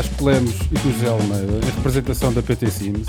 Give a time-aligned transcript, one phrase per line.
[0.00, 3.06] Vasco Lemos e com o José Almeida, em representação da PT Sims.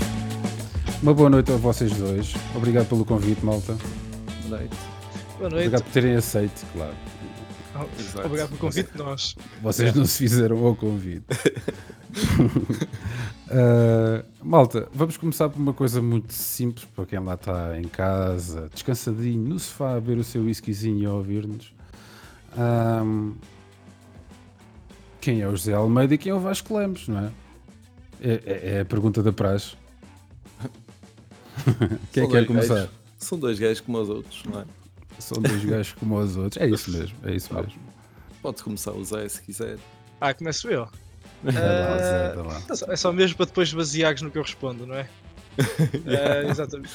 [1.02, 2.34] Uma boa noite a vocês dois.
[2.54, 3.78] Obrigado pelo convite, malta.
[4.42, 4.76] Boa noite.
[5.38, 5.68] Boa noite.
[5.68, 6.92] Obrigado por terem aceito, claro.
[7.74, 9.34] Oh, Obrigado pelo convite de nós.
[9.62, 11.24] Vocês não se fizeram ao convite.
[13.46, 18.68] Uh, malta, vamos começar por uma coisa muito simples para quem lá está em casa,
[18.70, 21.72] descansadinho, no sofá, a ver o seu whiskyzinho e a ouvir-nos.
[22.54, 23.32] Um,
[25.22, 27.32] quem é o José Almeida e quem é o Vasco Lemos, não é?
[28.20, 29.76] É, é, é a pergunta da praxe.
[32.12, 32.74] quem é que quer começar?
[32.74, 34.64] Gajos, são dois gajos como os outros, não é?
[35.20, 36.60] São dois gajos como os outros.
[36.60, 37.72] É isso mesmo, é isso mesmo.
[38.42, 39.78] Pode começar o Zé se quiser.
[40.20, 40.88] Ah, começo eu.
[41.42, 42.62] Vai lá, Zé, vai lá.
[42.88, 45.08] É só mesmo para depois baseares no que eu respondo, não é?
[45.58, 46.92] Eh, exatamente.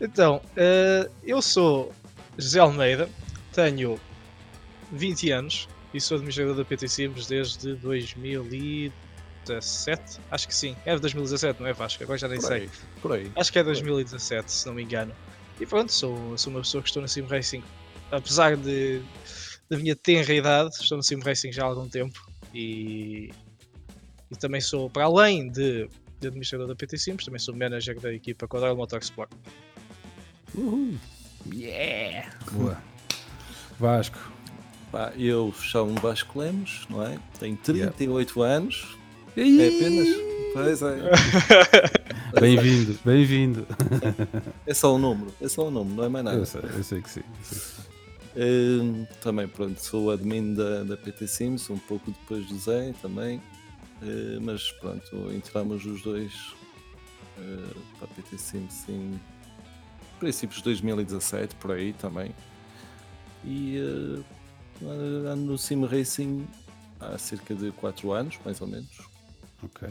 [0.00, 1.92] Então, eh, eu sou
[2.36, 3.08] José Almeida,
[3.52, 3.98] tenho
[4.90, 10.18] 20 anos e sou administrador da PT Sims desde 2017.
[10.28, 12.02] Acho que sim, é de 2017, não é Vasco?
[12.02, 12.62] Agora já nem Por sei.
[12.62, 12.70] aí,
[13.00, 13.30] por aí.
[13.36, 15.14] Acho que é 2017, se não me engano.
[15.60, 17.62] E pronto, sou, sou uma pessoa que estou no Sim Racing.
[18.10, 19.00] Apesar de,
[19.70, 22.20] da minha tenra idade, estou no Sim Racing já há algum tempo.
[22.52, 23.30] E,
[24.30, 25.88] e também sou, para além de,
[26.20, 29.30] de administrador da PT Sims, também sou manager da equipa Quadrado Motorsport.
[30.56, 30.96] Uhul.
[31.52, 32.36] Yeah!
[32.50, 32.82] Boa.
[33.78, 34.33] Vasco.
[34.94, 37.18] Pá, eu chamo Vasco Lemos, não é?
[37.40, 38.96] Tenho 38 anos.
[39.36, 40.08] É apenas.
[40.52, 41.10] Pois é.
[42.40, 43.66] Bem-vindo, bem-vindo.
[44.64, 45.34] É só um número.
[45.40, 46.36] É só um número, não é mais nada.
[46.36, 47.22] Eu sei, eu sei que sim.
[47.42, 47.82] sei que sim.
[48.36, 53.42] Hum, também, pronto, sou admin da, da PT Sims, um pouco depois do Zé também.
[54.00, 56.54] Eh, mas pronto, entramos os dois
[57.36, 59.20] eh, para a PT Sims em
[60.20, 62.32] princípios de 2017, por aí também.
[63.44, 64.43] E eh,
[64.82, 66.46] ando no Sim Racing
[67.00, 68.90] há cerca de 4 anos, mais ou menos.
[69.62, 69.88] Ok.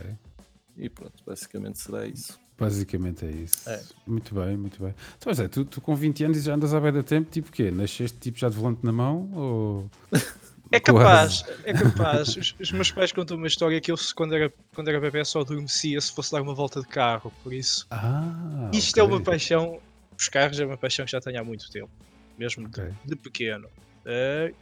[0.77, 2.39] E pronto, basicamente será isso.
[2.57, 3.67] Basicamente é isso.
[3.69, 3.81] É.
[4.05, 4.93] Muito bem, muito bem.
[5.17, 7.29] Então, mas é, tu, tu com 20 anos e já andas à beira da tempo,
[7.29, 7.71] tipo o quê?
[7.71, 9.29] Nasceste tipo já de volante na mão?
[9.33, 9.91] Ou...
[10.71, 12.29] É capaz, é capaz.
[12.35, 15.41] Os, os meus pais contam uma história que eu, quando era, quando era bebê, só
[15.41, 17.85] adormecia se fosse dar uma volta de carro, por isso.
[17.91, 19.03] Ah, Isto ok.
[19.03, 19.79] é uma paixão,
[20.17, 21.91] os carros é uma paixão que já tenho há muito tempo,
[22.39, 22.93] mesmo de, Ok.
[23.05, 23.67] de pequeno.
[24.05, 24.53] Eh,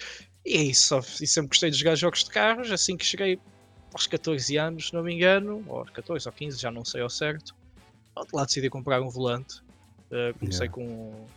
[0.46, 3.40] e é isso, e sempre gostei de jogar jogos de carros, assim que cheguei
[3.94, 7.02] aos 14 anos, se não me engano, ou aos 14 ou 15, já não sei
[7.02, 7.54] ao certo.
[8.34, 9.56] Lá decidi comprar um volante.
[10.12, 10.74] Eh, comecei Yeah.
[10.74, 11.32] com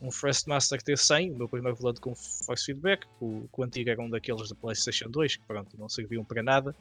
[0.00, 2.12] um Thrustmaster T100, o meu primeiro volante com
[2.46, 6.24] force feedback, o, o antigo era um daqueles da PlayStation 2, que pronto, não serviam
[6.24, 6.74] para nada.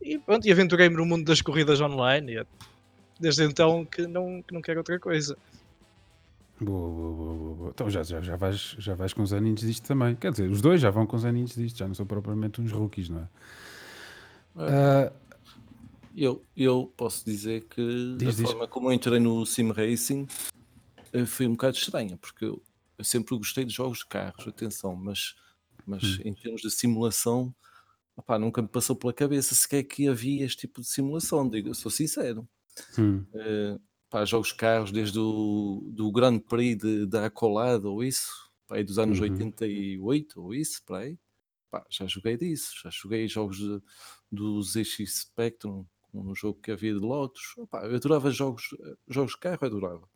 [0.00, 2.44] E pronto, e aventurei-me no mundo das corridas online, e é
[3.20, 5.36] desde então que não, que não quero outra coisa.
[6.58, 7.70] Boa, boa, boa, boa, boa.
[7.70, 10.16] Então já, já, já, vais, já vais com os aninhos disto também.
[10.16, 12.72] Quer dizer, os dois já vão com os aninhos disto, já não são propriamente uns
[12.72, 13.28] rookies, não é?
[14.56, 15.12] Ah,
[16.14, 17.80] Eu, eu posso dizer que
[18.18, 18.48] Diz, a diz.
[18.48, 20.26] forma como eu entrei no Sim Racing
[21.12, 22.62] eh, foi um bocado estranha, porque eu,
[22.98, 25.36] eu sempre gostei de jogos de carros, atenção, mas,
[25.86, 26.22] mas Hum.
[26.24, 27.54] em termos de simulação,
[28.16, 31.74] opá, nunca me passou pela cabeça sequer que havia este tipo de simulação, digo, eu
[31.74, 32.48] sou sincero.
[32.98, 33.78] hum, Eh,
[34.10, 38.82] pá, jogos de carros desde o do Grand Prix de, da Acolado ou isso, pá,
[38.82, 39.24] dos anos Uhum.
[39.24, 41.18] 88 ou isso, para aí.
[41.70, 43.82] Pá, já joguei disso, já joguei jogos de,
[44.30, 45.84] do ZX Spectrum,
[46.14, 47.54] um jogo que havia de Lotus.
[47.58, 48.68] Opá, eu adorava jogos,
[49.08, 50.08] jogos de carro, eu adorava.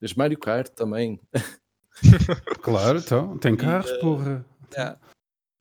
[0.00, 1.20] Desde Mario Kart também.
[2.62, 4.46] claro, então, tem carros, eh, porra.
[4.72, 5.00] Yeah.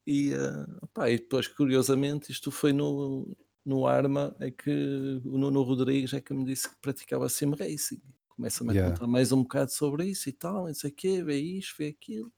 [0.08, 5.62] E, eh, opá, e depois, curiosamente, isto foi no, no Arma, é que o Nuno
[5.62, 8.02] Rodrigues é que me disse que praticava sim racing.
[8.30, 8.94] Começa-me a Yeah.
[8.94, 11.88] contar mais um bocado sobre isso e tal, não sei o quê, vê isto, vê
[11.90, 12.32] aquilo.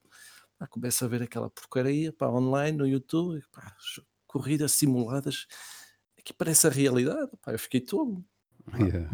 [0.57, 3.75] Pá, começa a ver aquela porcaria pá, online no YouTube, pá,
[4.27, 5.47] corridas simuladas,
[6.23, 7.31] que parece a realidade.
[7.41, 8.23] Pá, eu fiquei tolo.
[8.77, 9.09] Yeah.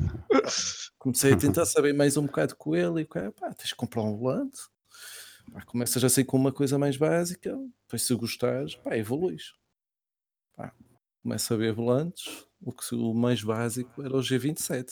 [0.98, 3.75] Comecei a tentar saber mais um bocado com ele e o cara, pá, tens de
[3.75, 4.59] comprar um volante.
[5.51, 9.54] Pá, começas assim com uma coisa mais básica, depois se gostares, pá, evoluís.
[10.56, 10.74] Pá,
[11.27, 14.88] começa a ver volantes, o, que, o mais básico era o G27.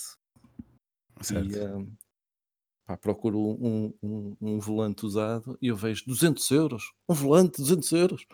[1.22, 1.56] Certo.
[1.56, 1.90] E hum,
[2.86, 6.92] pá, procuro um, um, um volante usado e eu vejo 200 euros.
[7.08, 8.28] Um volante, 200 euros.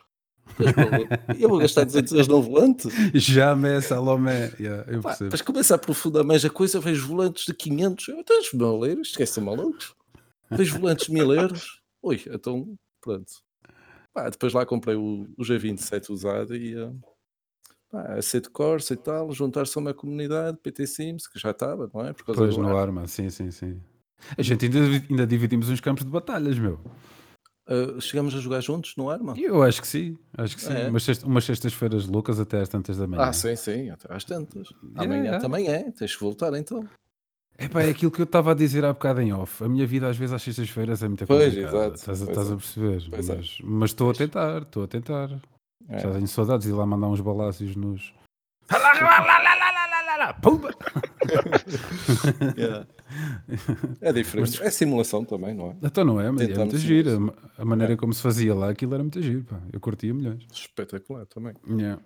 [1.40, 2.90] Eu vou gastar 200 euros num volante?
[3.14, 4.52] Jamais, Salomé.
[4.60, 5.30] Yeah, eu Pá, percebo.
[5.30, 8.48] depois começa a aprofundar mais a coisa, vejo volantes de 500 euros.
[8.48, 9.96] Os mil euros, esquecem malucos.
[10.50, 11.82] Vejo volantes de 1000 euros.
[12.02, 13.32] Ui, então, pronto.
[14.12, 17.00] Pá, depois lá comprei o, o G27 usado e uh,
[17.92, 22.06] pá, aceito Corsa e tal, juntar-se a uma comunidade, PT Sims, que já estava, não
[22.06, 22.14] é?
[22.14, 22.84] Por causa Pois do no ar.
[22.84, 23.80] arma, sim, sim, sim.
[24.38, 24.80] A gente ainda,
[25.10, 26.80] ainda dividimos uns campos de batalhas, meu.
[27.68, 29.34] Uh, chegamos a jogar juntos no Arma?
[29.38, 30.74] Eu acho que sim, acho que sim.
[30.74, 30.90] É.
[30.90, 33.22] Umas, sexta- umas sextas-feiras loucas até às tantas da manhã.
[33.24, 34.68] Ah, sim, sim, até às tantas.
[34.96, 35.40] Amanhã yeah.
[35.40, 36.86] também é, tens que voltar então.
[37.58, 39.64] Epá, é aquilo que eu estava a dizer há bocado em off.
[39.64, 41.78] A minha vida às vezes às sextas-feiras é muito Pois, complicada.
[41.78, 41.96] exato.
[41.96, 42.54] Estás, a- Pois estás é.
[42.54, 43.10] a perceber?
[43.10, 43.36] Pois é.
[43.36, 45.42] Mas, mas estou a tentar, estou a tentar.
[45.92, 46.00] É.
[46.00, 48.14] Já tenho saudades de ir lá mandar uns balácios nos.
[50.42, 50.74] Pumba!
[52.58, 52.88] Yeah.
[54.00, 54.64] É diferente.
[54.64, 55.76] É simulação também, não é?
[55.84, 57.36] Então não é, mas é Tentamos muito sim, giro.
[57.58, 59.44] A maneira como se fazia lá, aquilo era muito giro.
[59.44, 59.60] Pá.
[59.72, 60.46] Eu curtia milhões.
[60.52, 61.54] Espetacular também.
[61.68, 62.02] Yeah.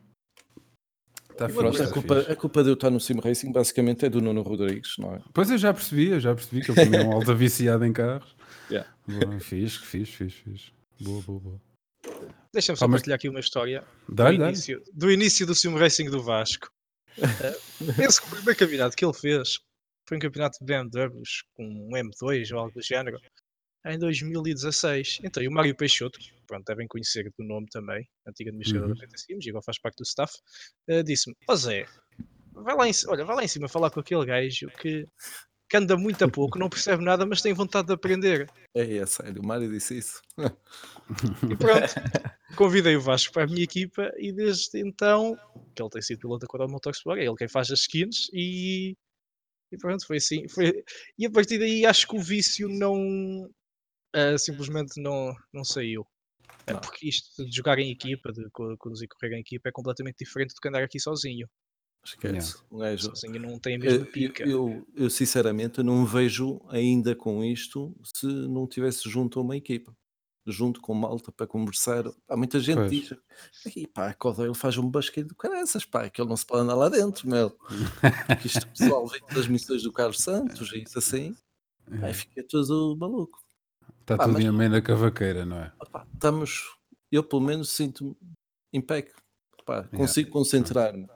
[1.37, 4.09] Tá fixe, a, tá culpa, a culpa de eu estar no Sim Racing basicamente é
[4.09, 5.21] do Nuno Rodrigues, não é?
[5.33, 7.93] Pois eu já percebi, eu já percebi que ele também é um alta viciado em
[7.93, 8.35] carros.
[8.69, 8.89] Yeah.
[9.07, 10.71] Boa, fixe, fixe, fixe, fixe.
[11.01, 11.61] Boa, boa, boa.
[12.55, 16.09] Deixa-me só Ah, mas- partilhar aqui uma história do início, do início do Sim Racing
[16.09, 16.71] do Vasco.
[17.17, 19.59] Eh, penso que o primeiro campeonato que ele fez
[20.07, 23.19] foi um campeonato de BMWs com um M2 ou algo do género
[23.85, 25.19] em 2016.
[25.23, 28.95] Então, e o Mário Peixoto, que, pronto, devem conhecer do nome também, antigo administrador Uhum.
[28.95, 30.33] da PT Sims, agora faz parte do staff,
[30.87, 31.85] eh, disse-me: Ó Zé,
[32.53, 35.05] vai lá, em, olha, vai lá em cima falar com aquele gajo que,
[35.69, 38.49] que anda muito a pouco, não percebe nada, mas tem vontade de aprender.
[38.73, 40.21] É, é sério, o Mário disse isso.
[41.49, 41.93] E pronto,
[42.55, 45.37] convidei o Vasco para a minha equipa e desde então,
[45.75, 48.95] que ele tem sido piloto da Corolla Motorsport, é ele quem faz as skins e,
[49.71, 50.47] e pronto, foi assim.
[50.47, 50.83] Foi,
[51.17, 53.49] e a partir daí acho que o vício não
[54.13, 56.07] ah, simplesmente não, não saiu.
[56.67, 56.79] É Não.
[56.79, 60.17] porque isto de jogar em equipa, de co- conduzir e correr em equipa é completamente
[60.19, 61.47] diferente do que andar aqui sozinho.
[62.05, 62.55] Esquece.
[62.71, 63.03] Um gajo.
[63.15, 64.43] Sozinho não tem a Eu, mesma eu- pica.
[64.47, 69.95] eu- eu, sinceramente não vejo ainda com isto se não tivesse junto a uma equipa.
[70.47, 72.03] Junto com malta para conversar.
[72.29, 72.91] Há muita gente Pois.
[72.91, 76.37] que diz "Ei, pá, a Codel faz um basquete do caraças, pá, que ele não
[76.37, 77.57] se pode andar lá dentro, meu.
[78.27, 81.35] Porque isto pessoal vem das missões do Carlos Santos e isso assim,
[82.03, 83.39] aí fica tudo maluco.
[84.01, 85.73] Está Pá, tudo mas- em amém na cavaqueira, não é?
[85.81, 86.61] Opá, estamos,
[87.11, 88.15] eu pelo menos sinto-me
[88.71, 89.09] em pé,
[89.65, 89.97] pá, Yeah.
[89.97, 91.07] consigo concentrar-me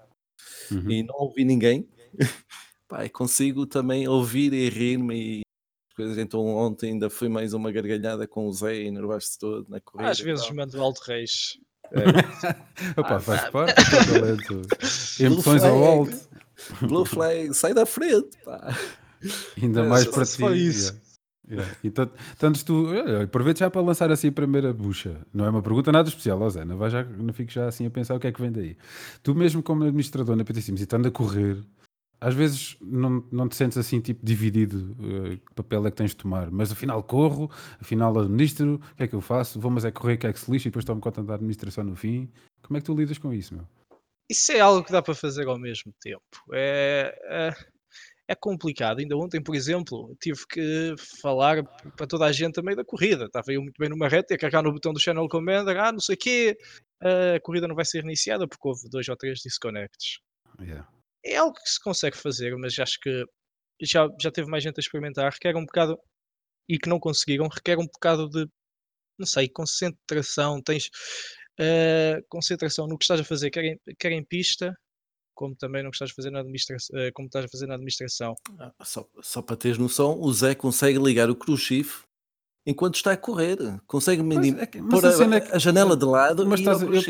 [0.72, 0.90] Uhum.
[0.92, 1.88] e não ouvir ninguém,
[2.88, 5.42] pá, e consigo também ouvir e rir-me e
[5.96, 6.18] coisas.
[6.18, 10.12] Então ontem ainda foi mais uma gargalhada com o Zé e enervaste todo na corrida.
[10.12, 11.58] Às vezes mando alto reis.
[12.98, 14.62] Opa, faz parte do talento.
[15.20, 16.30] Emoções ao alto.
[16.82, 18.76] Blue flag, sai da frente, pá.
[19.62, 20.68] Ainda É, mais só- para só ti.
[20.68, 21.02] isso.
[21.50, 21.76] Yeah.
[21.84, 22.88] E tanto, tu,
[23.24, 25.18] aproveito já para lançar assim a primeira bucha.
[25.34, 27.90] Não é uma pergunta nada especial, Zé, não, vai já, não fico já assim a
[27.90, 28.78] pensar o que é que vem daí.
[29.24, 31.58] Tu mesmo como administrador na PT e estando a correr,
[32.22, 36.12] às vezes não, não te sentes assim tipo dividido, eh, que papel é que tens
[36.12, 37.50] de tomar, mas afinal corro,
[37.80, 39.60] afinal administro, o que é que eu faço?
[39.60, 41.84] Vou mas é correr, que é que se lixa e depois tomo conta da administração
[41.84, 42.30] no fim.
[42.62, 43.66] Como é que tu lidas com isso, meu?
[44.30, 46.22] Isso é algo que dá para fazer ao mesmo tempo.
[46.54, 47.56] É, é,
[48.30, 49.00] é complicado.
[49.00, 51.64] Ainda ontem, por exemplo, tive que falar
[51.98, 53.26] para toda a gente a meio da corrida.
[53.26, 56.00] Estava eu muito bem numa reta, ia carregar no botão do Channel Commander, ah, não
[56.00, 56.58] sei o quê,
[57.02, 60.20] a corrida não vai ser iniciada porque houve dois ou três disconnects.
[60.62, 60.88] Yeah.
[61.26, 63.26] É algo que se consegue fazer, mas acho que
[63.82, 65.32] já, já teve mais gente a experimentar.
[65.34, 65.98] Requer um bocado,
[66.70, 68.46] e que não conseguiram, requer um bocado de,
[69.18, 70.62] não sei, concentração.
[70.62, 70.88] Tens
[71.60, 74.72] eh, concentração no que estás a fazer, quer em, quer em pista,
[75.40, 76.94] como também no que estás a fazer na administração.
[77.14, 78.36] como estás a fazer na administração.
[78.60, 82.02] Ah, Só, só para teres noção, o Zé consegue ligar o shift
[82.68, 83.58] enquanto está a correr.
[83.88, 86.60] Consegue mini- é que- mas pôr a a, é que- a janela de lado mas
[86.60, 87.02] e ir ao estás eu-.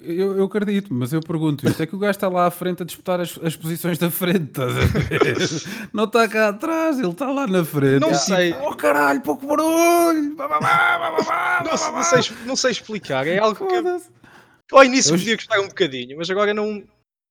[0.00, 2.82] Eu, eu acredito, mas eu pergunto isto: é que o gajo está lá à frente
[2.82, 5.38] a disputar as, as posições da frente, estás a ver?
[5.94, 8.00] Não está cá atrás, ele está lá na frente.
[8.00, 8.52] Não E sei.
[8.52, 10.36] Tipo, oh caralho, pouco barulho!
[10.36, 15.68] Não, não sei, não sei explicar, é algo que ao início Eu- podia gostar um
[15.68, 16.84] bocadinho, mas agora não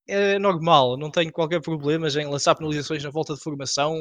[0.07, 3.95] é normal, não tenho qualquer problema em lançar penalizações na volta de formação.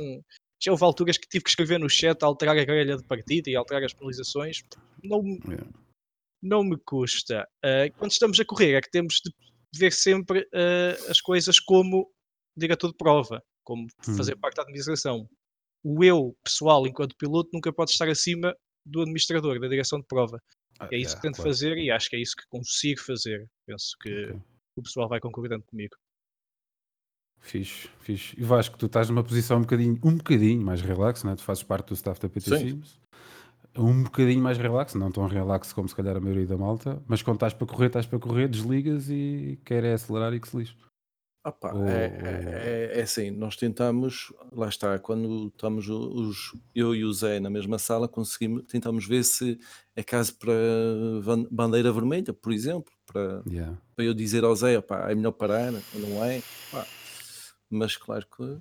[0.63, 3.57] Já houve alturas que tive que escrever no chat, alterar a grelha de partida e
[3.57, 4.63] alterar as penalizações.
[5.05, 5.69] Não, me- Yeah.
[6.43, 7.47] não me custa.
[7.65, 9.31] Ah, quando estamos a correr é que temos de
[9.79, 12.11] ver sempre ah, as coisas como
[12.57, 14.17] diretor de prova, como Hum.
[14.17, 15.29] fazer parte da administração.
[15.85, 20.41] O eu, pessoal, enquanto piloto, nunca pode estar acima do administrador, da direção de prova.
[20.81, 21.51] Ah, É isso yeah, que tento claro.
[21.51, 23.47] fazer e acho que é isso que consigo fazer.
[23.67, 24.41] Penso que Ok.
[24.77, 25.97] O pessoal vai concordando comigo.
[27.39, 28.35] Fixe, fixe.
[28.39, 31.37] E Vasco, tu estás numa posição um bocadinho, um bocadinho mais relax, não é?
[31.37, 32.59] Tu fazes parte do staff da PT Sim.
[32.71, 33.01] Sims.
[33.79, 37.23] Um bocadinho mais relax, não tão relax como se calhar a maioria da malta, mas
[37.23, 40.57] quando estás para correr, estás para correr, desligas e quer é acelerar e que se
[40.57, 40.75] lixe.
[41.47, 46.93] Opa, Ou- é, é- é- é assim, nós tentamos, lá está, quando estamos os, eu
[46.93, 49.57] e o Zé na mesma sala, conseguimos, tentamos ver se
[49.95, 50.53] é caso para
[51.23, 53.79] van- bandeira vermelha, por exemplo, para, Yeah.
[53.95, 56.43] para eu dizer ao Zé, opá, é melhor parar, ou não é?
[56.73, 56.85] Pá,
[57.71, 58.59] mas claro que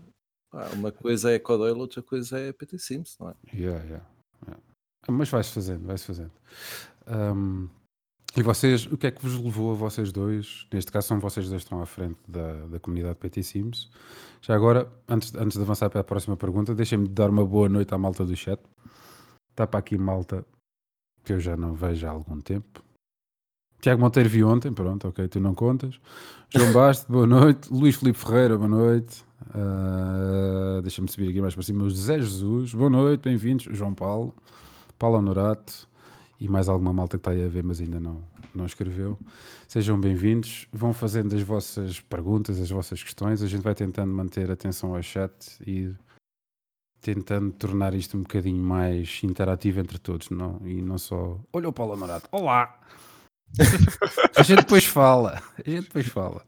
[0.52, 3.34] pá, uma coisa é Codel, outra coisa é PT Sims, não é?
[3.52, 4.06] Yeah, yeah,
[4.46, 4.64] yeah.
[5.10, 6.32] Mas vai-se fazendo, vai-se fazendo.
[7.08, 7.68] Um,
[8.38, 10.68] e vocês, o que é que vos levou a vocês dois?
[10.74, 13.90] Neste caso, são vocês dois que estão à frente da, da comunidade PT Sims.
[14.42, 17.94] Já agora, antes, antes de avançar para a próxima pergunta, deixem-me dar uma boa noite
[17.94, 18.60] à malta do chat.
[19.52, 20.46] Está para aqui malta
[21.24, 22.84] que eu já não vejo há algum tempo.
[23.80, 25.98] Tiago Monteiro vi ontem, pronto, ok, tu não contas.
[26.50, 27.72] João Basto, boa noite.
[27.72, 29.24] Luís Felipe Ferreira, boa noite.
[29.52, 31.86] Uh, Deixa-me subir aqui mais para cima.
[31.86, 33.66] José Jesus, boa noite, bem-vindos.
[33.72, 34.36] João Paulo,
[35.00, 35.88] Paulo Honorato
[36.40, 38.24] e mais alguma malta que está aí a ver, mas ainda não,
[38.54, 39.18] não escreveu.
[39.68, 40.68] Sejam bem-vindos.
[40.72, 43.42] Vão fazendo as vossas perguntas, as vossas questões.
[43.42, 45.32] A gente vai tentando manter atenção ao chat
[45.66, 45.94] e
[47.02, 50.60] tentando tornar isto um bocadinho mais interativo entre todos, não?
[50.66, 51.40] E não só.
[51.54, 52.80] Olha o Paulo Honorato, olá!
[54.36, 56.46] A gente depois fala, a gente depois fala.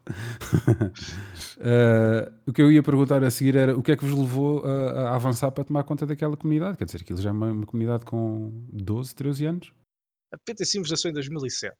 [1.57, 4.65] uh, o que eu ia perguntar a seguir era o que é que vos levou
[4.65, 6.77] a, a, avançar para tomar conta daquela comunidade?
[6.77, 9.71] Quer dizer, aquilo já é uma, uma comunidade com 12, 13 anos?
[10.33, 11.75] A PT Sims nasceu em 2007.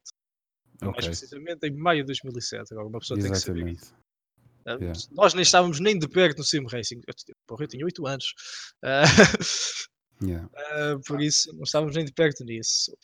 [0.75, 0.91] Okay.
[0.91, 2.71] Mais precisamente em maio de 2007.
[2.71, 3.45] Agora uma pessoa Exatamente.
[3.45, 3.97] tem que saber.
[4.65, 4.99] Uh, yeah.
[5.11, 7.01] Nós nem estávamos nem de perto no Sim Racing.
[7.07, 7.13] Eu,
[7.45, 8.33] porra, eu tinha 8 anos.
[8.83, 10.49] Uh, yeah.
[11.05, 12.95] por isso, não estávamos nem de perto nisso.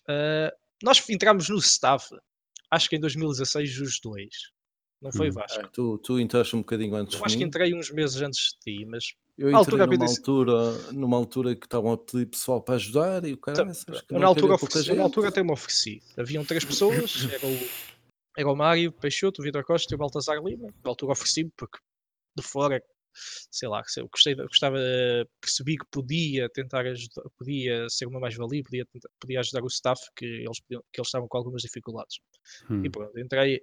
[0.84, 2.14] Nós entramos no staff,
[2.70, 4.34] acho que em 2016, os dois.
[5.02, 5.34] Não foi hum.
[5.34, 5.60] Vasco?
[5.60, 7.18] É, tu, tu entraste um bocadinho antes.
[7.18, 10.92] Eu acho que entrei uns meses antes de ti, mas eu entrei altura, numa, altura,
[10.92, 13.62] numa altura que estavam a pedir pessoal para ajudar e o cara.
[13.62, 16.02] Então, na, altura, ofereci, na altura até me ofereci.
[16.18, 17.70] Haviam três pessoas, era o,
[18.38, 20.68] era o Mário Peixoto, o Vitor Costa e o Baltazar Lima.
[20.84, 21.80] Na altura ofereci-me porque
[22.36, 22.82] de fora,
[23.52, 24.78] sei lá, eu gostei, gostava,
[25.40, 28.86] percebi que podia tentar ajudar, podia ser uma mais-valia, podia,
[29.20, 32.18] podia ajudar o staff que eles, que eles estavam com algumas dificuldades.
[32.70, 32.84] Hum.
[32.86, 33.62] E pronto, entrei,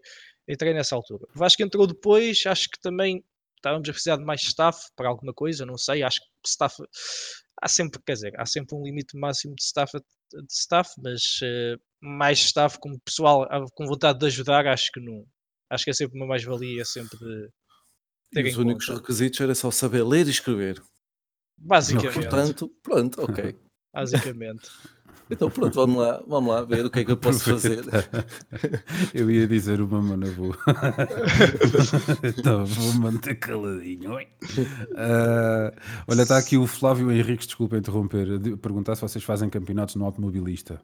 [0.48, 1.24] entrei nessa altura.
[1.34, 3.24] O Vasco entrou depois, acho que também
[3.56, 6.76] estávamos a precisar de mais staff para alguma coisa, não sei, acho que staff
[7.60, 11.80] há sempre, quer dizer, há sempre um limite máximo de staff, de staff mas uh,
[12.00, 15.26] mais staff como pessoal com vontade de ajudar, acho que não.
[15.68, 17.48] Acho que é sempre uma mais-valia, sempre de
[18.32, 19.00] ter Os únicos conta.
[19.00, 20.82] requisitos era só saber ler e escrever.
[21.58, 22.14] Basicamente.
[22.14, 23.56] Portanto, pronto, ok.
[23.92, 24.70] Basicamente.
[25.30, 27.84] Então pronto, vamos lá, vamos lá ver o que é que eu posso fazer.
[29.14, 30.56] Eu ia dizer uma mana boa.
[32.24, 34.16] então vou manter caladinho.
[34.16, 35.70] Uh,
[36.08, 40.04] olha, está aqui o Flávio Henriques, desculpa interromper, de perguntar se vocês fazem campeonatos no
[40.04, 40.82] automobilista.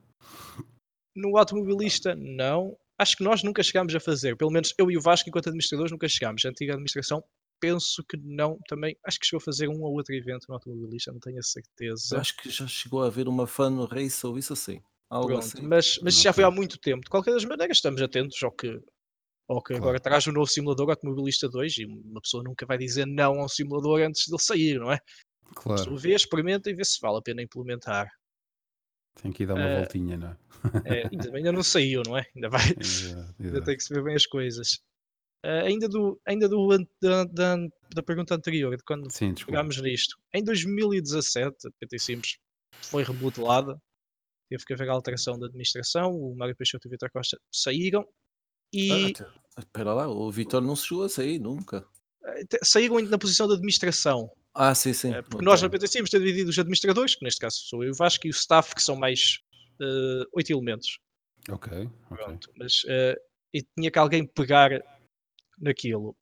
[1.16, 2.76] No automobilista, não.
[2.98, 4.36] Acho que nós nunca chegámos a fazer.
[4.36, 6.44] Pelo menos eu e o Vasco, enquanto administradores, nunca chegámos.
[6.44, 7.22] A antiga administração
[7.60, 8.96] penso que não também.
[9.04, 12.18] Acho que chegou a fazer um ou outro evento no automobilista, não tenho a certeza.
[12.18, 14.80] acho que já chegou a haver uma fan race ou isso assim.
[15.08, 15.62] Algo Pronto, assim.
[15.62, 17.04] Mas, mas já foi há muito tempo.
[17.04, 18.68] De qualquer das maneiras, estamos atentos ao que,
[19.48, 19.84] ao que claro.
[19.84, 23.48] agora traz o novo simulador Automobilista 2 e uma pessoa nunca vai dizer não ao
[23.48, 24.98] simulador antes dele sair, não é?
[25.54, 25.96] Claro.
[25.96, 28.10] Vê, experimenta e vê se vale a pena implementar.
[29.22, 30.36] Tem que ir dar uma uh, voltinha, não é?
[30.84, 32.26] é ainda, não saiu, não é?
[32.34, 32.62] Ainda vai.
[33.40, 34.80] Ainda tem que se ver bem as coisas.
[35.44, 36.68] Uh, ainda do, ainda do
[37.00, 37.56] da, da,
[37.94, 42.38] da, pergunta anterior, de quando Sim, pegámos nisto, em 2017 a PT Simples
[42.82, 43.80] foi remodelada,
[44.48, 48.04] teve que haver alteração da administração, o Mário Peixoto e o Vitor Costa saíram
[48.72, 49.12] e.
[49.56, 51.86] Ah, espera lá, o Vitor não se chegou a sair nunca.
[52.24, 54.28] Eh, saíram na posição de administração.
[54.52, 55.12] Ah, sim, sim.
[55.12, 57.90] Uh, porque nós na PT Simples temos dividido os administradores, que neste caso sou eu
[57.90, 59.38] e o Vasco, e o staff, que são mais
[60.32, 60.98] oito elementos.
[61.50, 62.24] Ok, ok.
[62.24, 62.82] Pronto, mas
[63.56, 64.70] e tinha que alguém pegar
[65.58, 66.16] naquilo.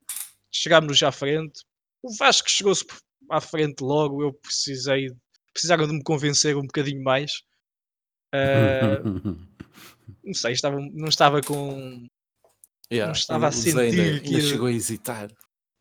[0.51, 1.65] Chegámos à frente.
[2.03, 2.85] O Vasco chegou-se
[3.31, 4.23] à frente logo.
[4.23, 5.09] Eu precisei.
[5.53, 7.33] Precisaram de me convencer um bocadinho mais.
[8.35, 9.39] Uh,
[10.25, 12.07] não sei, estava, não estava com.
[12.93, 14.35] Yeah, não estava a sentir ainda, que.
[14.35, 15.31] Ainda chegou a hesitar.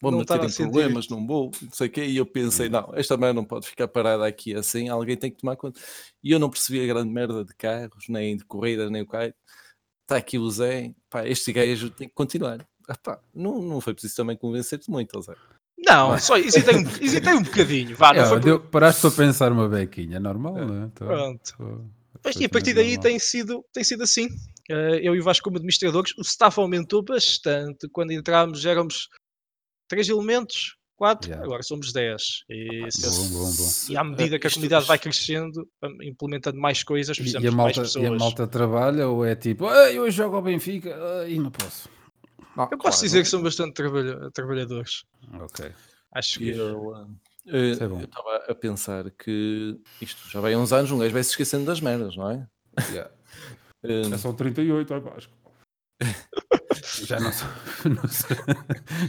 [0.03, 2.03] Vou-me meter em problemas, não vou, não sei o quê.
[2.03, 5.37] E eu pensei, não, esta merda não pode ficar parada aqui assim, alguém tem que
[5.37, 5.79] tomar conta.
[6.21, 9.33] E eu não percebia grande merda de carros, nem de corridas, nem o que
[10.01, 12.67] Está aqui o Zé, pá, este gajo tem que continuar.
[12.89, 15.35] Epá, não, não foi preciso também convencer-te muito, Zé.
[15.85, 16.23] Não, Mas...
[16.23, 17.95] só hesitei um, hesitei um bocadinho.
[17.95, 20.65] Vá, é, deu, paraste para pensar uma bequinha, é normal, é.
[20.65, 20.87] não é?
[20.95, 21.53] Tô, Pronto.
[21.57, 21.81] Tô,
[22.23, 24.27] Mas e a partir daí tem sido, tem sido assim.
[24.71, 27.89] Uh, eu e o Vasco como administradores, o staff aumentou bastante.
[27.89, 29.09] Quando entramos éramos
[29.89, 31.45] três elementos, quatro, yeah.
[31.45, 32.45] agora somos dez.
[32.49, 33.69] E, bom, bom, bom.
[33.89, 35.67] e à medida que a comunidade vai crescendo,
[36.01, 38.05] implementando mais coisas, precisamos e a malta, mais pessoas.
[38.05, 40.95] E a malta trabalha ou é tipo, eu jogo ao Benfica
[41.27, 41.89] e não posso.
[42.57, 45.03] Ah, eu posso claro, dizer que são bastante trabalha trabalhadores.
[45.41, 45.71] Ok.
[46.13, 46.49] Acho que.
[46.49, 47.07] Eu, uh,
[47.47, 51.31] eu estava a pensar que isto já vai há uns anos, um gajo vai se
[51.31, 52.47] esquecendo das merdas, não é?
[52.91, 53.11] Yeah.
[53.83, 55.33] um, é só 38, ó Vasco.
[57.05, 57.47] Já não são,
[57.85, 58.37] não são,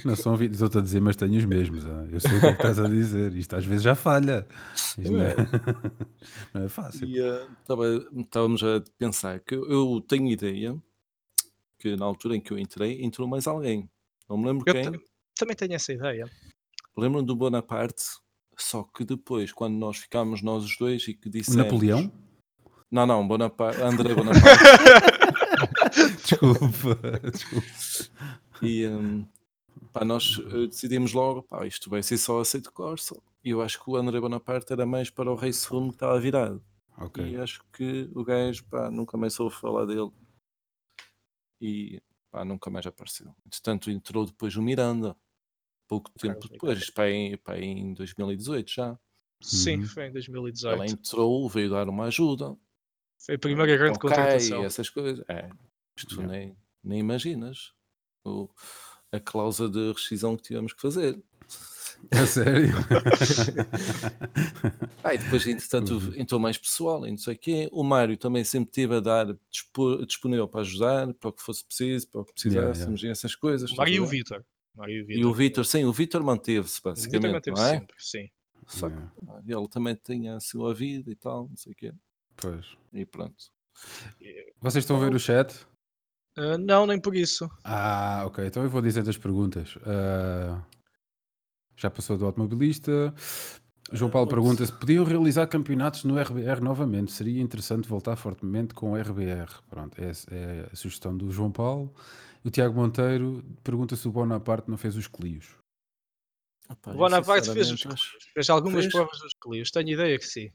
[0.04, 1.84] não são vídeos, estou a dizer, mas tenho os mesmos.
[1.86, 2.06] ah.
[2.10, 3.34] Eu sei o que é que estás a dizer.
[3.34, 4.46] Isto às vezes já falha.
[4.74, 5.34] Isto não é,
[6.54, 7.08] não é fácil.
[7.08, 10.76] E eh, tava- estávamos a pensar que eu- eu tenho ideia
[11.84, 13.86] que na altura em que eu entrei, entrou mais alguém.
[14.26, 14.90] Não me lembro Eu quem.
[14.90, 14.98] ta-
[15.34, 16.24] também tenho essa ideia.
[16.96, 18.04] Lembro do Bonaparte,
[18.56, 21.62] só que depois, quando nós ficámos nós os dois e que dissemos...
[21.62, 22.10] Napoleão?
[22.90, 24.48] Não, não, Bonaparte, André Bonaparte.
[26.24, 27.66] Desculpa, desculpa.
[28.62, 29.26] e hum,
[29.92, 33.14] pá, nós eh, decidimos logo, pá, isto vai ser só aceito Corsa.
[33.44, 36.18] E eu acho que o André Bonaparte era mais para o Race Room que estava
[36.18, 36.62] virado.
[36.98, 37.24] Ok.
[37.26, 40.10] E acho que o gajo, pá, nunca mais soube falar dele.
[41.66, 43.34] E, pá, nunca mais apareceu.
[43.46, 45.16] Entretanto, entrou depois o Miranda.
[45.88, 48.98] Pouco tempo depois, pá, em, pá, em 2018 já.
[49.40, 49.86] Sim, Uhum.
[49.86, 50.74] foi em 2018.
[50.74, 52.56] Ela entrou, veio dar uma ajuda.
[53.24, 54.64] Foi a primeira grande Ok, contratação.
[54.64, 55.24] essas coisas.
[55.28, 55.48] É,
[55.96, 56.32] isto Yeah.
[56.32, 57.72] nem, nem imaginas.
[58.26, 58.48] O,
[59.12, 61.22] a cláusula de rescisão que tivemos que fazer.
[62.12, 62.74] A sério?
[65.06, 66.14] Ah, e depois, entretanto, Uhum.
[66.16, 67.68] entrou mais pessoal e não sei o quê.
[67.72, 71.62] O Mário também sempre esteve a dar dispo- disponível para ajudar, para o que fosse
[71.62, 73.70] preciso, para o que Yeah, precisássemos e essas coisas.
[73.70, 74.06] O Mário e o?
[74.06, 74.42] Vitor.
[75.08, 77.78] E o o Vitor, sim, o Vitor manteve-se, O Vitor basicamente, manteve não é?
[77.78, 78.30] sempre, sim.
[78.66, 81.76] Só que Yeah, ah, ele também tinha a sua vida e tal, não sei o
[81.76, 81.92] quê.
[82.36, 82.66] Pois.
[82.94, 83.36] E pronto.
[84.62, 85.54] Vocês estão a ver o chat?
[86.36, 87.46] Ah, não, nem por isso.
[87.62, 88.46] Ah, ok.
[88.46, 89.76] Então eu vou dizer as perguntas.
[89.84, 90.62] Ah,
[91.76, 93.14] já passou do automobilista.
[93.92, 94.40] João Paulo outro.
[94.40, 97.12] pergunta se podiam realizar campeonatos no RBR novamente.
[97.12, 99.62] Seria interessante voltar fortemente com o RBR.
[99.68, 101.94] Pronto, é, é a sugestão do João Paulo.
[102.44, 105.56] O Tiago Monteiro pergunta se o Bonaparte não fez os Clios.
[106.70, 107.82] Epá, O Bonaparte fez, os,
[108.32, 108.92] fez algumas Fez?
[108.92, 109.70] provas dos Clios.
[109.70, 110.50] Tenho ideia que sim.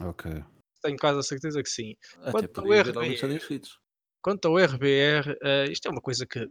[0.00, 0.44] Ok.
[0.82, 1.94] Tenho quase a certeza que sim.
[2.18, 3.60] Até Quanto ao RBR.
[4.20, 6.48] Quanto ao RBR, eh, isto é uma coisa que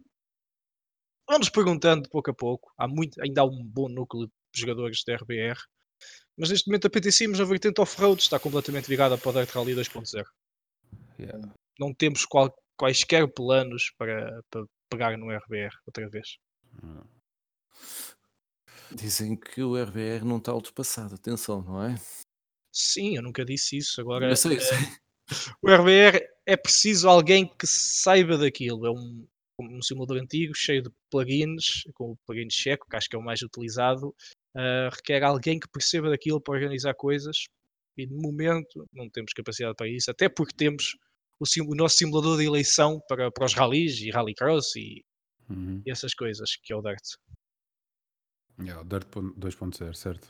[1.27, 2.71] vamos perguntando pouco a pouco.
[2.77, 5.59] Há muito, ainda há um bom núcleo de jogadores da RBR.
[6.37, 9.49] Mas neste momento a PT Sims na vertente off-road está completamente virada para o Dirt
[9.51, 10.23] Rally 2.0.
[11.19, 11.53] Yeah.
[11.79, 16.37] Não temos qual- quaisquer planos para, para pegar no RBR outra vez.
[18.91, 21.95] Dizem que o RBR não está ultrapassado, atenção, não é?
[22.71, 23.99] Sim, eu nunca disse isso.
[24.01, 24.93] Agora, sei, eh,
[25.61, 28.85] o RBR é preciso alguém que saiba daquilo.
[28.85, 29.27] É um,
[29.59, 33.23] um simulador antigo, cheio de plugins, com o plugin checo, que acho que é o
[33.23, 34.13] mais utilizado.
[34.55, 37.45] ah, requer alguém que perceba daquilo para organizar coisas.
[37.97, 40.95] E no momento não temos capacidade para isso, até porque temos
[41.39, 45.03] o, sim- o nosso simulador de eleição para, para os rallies e rallycross e,
[45.49, 45.81] Uhum.
[45.85, 47.03] e essas coisas, que é o Dirt.
[48.61, 50.27] Yeah, o Dirt pon- 2.0, certo.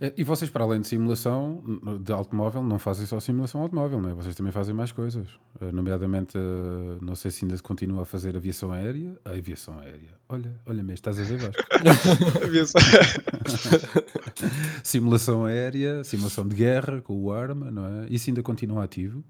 [0.00, 1.62] Eh, E vocês, para além de simulação
[2.02, 4.14] de automóvel, não fazem só simulação automóvel, não é?
[4.14, 5.28] Vocês também fazem mais coisas.
[5.60, 9.18] Eh, Nomeadamente, eh, não sei se ainda se continua a fazer aviação aérea.
[9.24, 10.14] A aviação aérea.
[10.30, 11.62] Olha, olha mesmo, estás a ver, Vasco?
[14.82, 18.06] simulação aérea, simulação de guerra com o arma, não é?
[18.08, 19.22] Isso ainda continua ativo.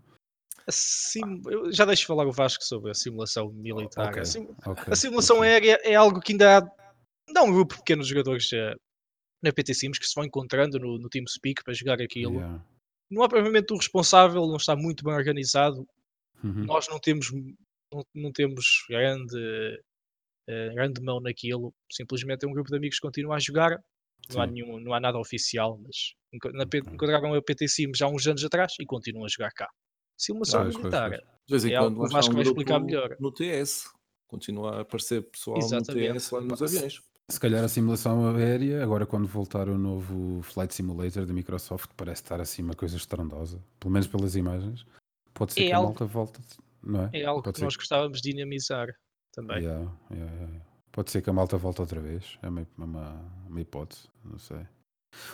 [0.68, 4.10] Sim- eu já deixo falar o Vasco sobre a simulação militar.
[4.10, 5.48] Ok, A sim- ok, A simulação ok.
[5.48, 6.70] aérea é algo que ainda há,
[7.40, 8.74] há um grupo de pequenos jogadores eh,
[9.42, 12.34] na PT Sims que se vão encontrando no, no TeamSpeak para jogar aquilo.
[12.34, 12.64] Yeah.
[13.10, 15.86] Não há provavelmente o responsável, não está muito bem organizado.
[16.42, 16.64] Uhum.
[16.64, 17.30] Nós não temos,
[17.92, 19.80] não, não temos grande,
[20.48, 21.72] eh, grande mão naquilo.
[21.90, 23.78] Simplesmente é um grupo de amigos que continua a jogar.
[24.32, 24.52] Não há, Sim.
[24.52, 26.14] nenhum, não há nada oficial, mas
[26.54, 26.92] na P- Ok.
[26.94, 29.68] encontraram a PT Sims há uns anos atrás e continuam a jogar cá.
[30.16, 31.08] Simulação Pois, pois, militar.
[31.10, 31.20] pois.
[31.20, 33.16] De vez em É algo quando que o Vasco vai explicar melhor.
[33.18, 33.90] no TS.
[34.28, 36.08] Continua a aparecer pessoal Exatamente.
[36.08, 37.02] no TS lá nos aviões.
[37.32, 42.20] Se calhar a simulação aérea, agora quando voltar o novo Flight Simulator da Microsoft, parece
[42.22, 43.58] estar assim uma coisa estrondosa.
[43.80, 44.84] Pelo menos pelas imagens.
[45.32, 46.40] Pode ser É que a algo- malta volte,
[46.82, 47.10] não é?
[47.14, 48.94] É algo Pode que ser nós gostávamos de dinamizar
[49.32, 49.62] também.
[49.62, 50.64] Yeah, yeah, yeah.
[50.92, 52.38] Pode ser que a malta volte outra vez.
[52.42, 53.12] É uma, é uma,
[53.48, 54.66] uma hipótese, não sei.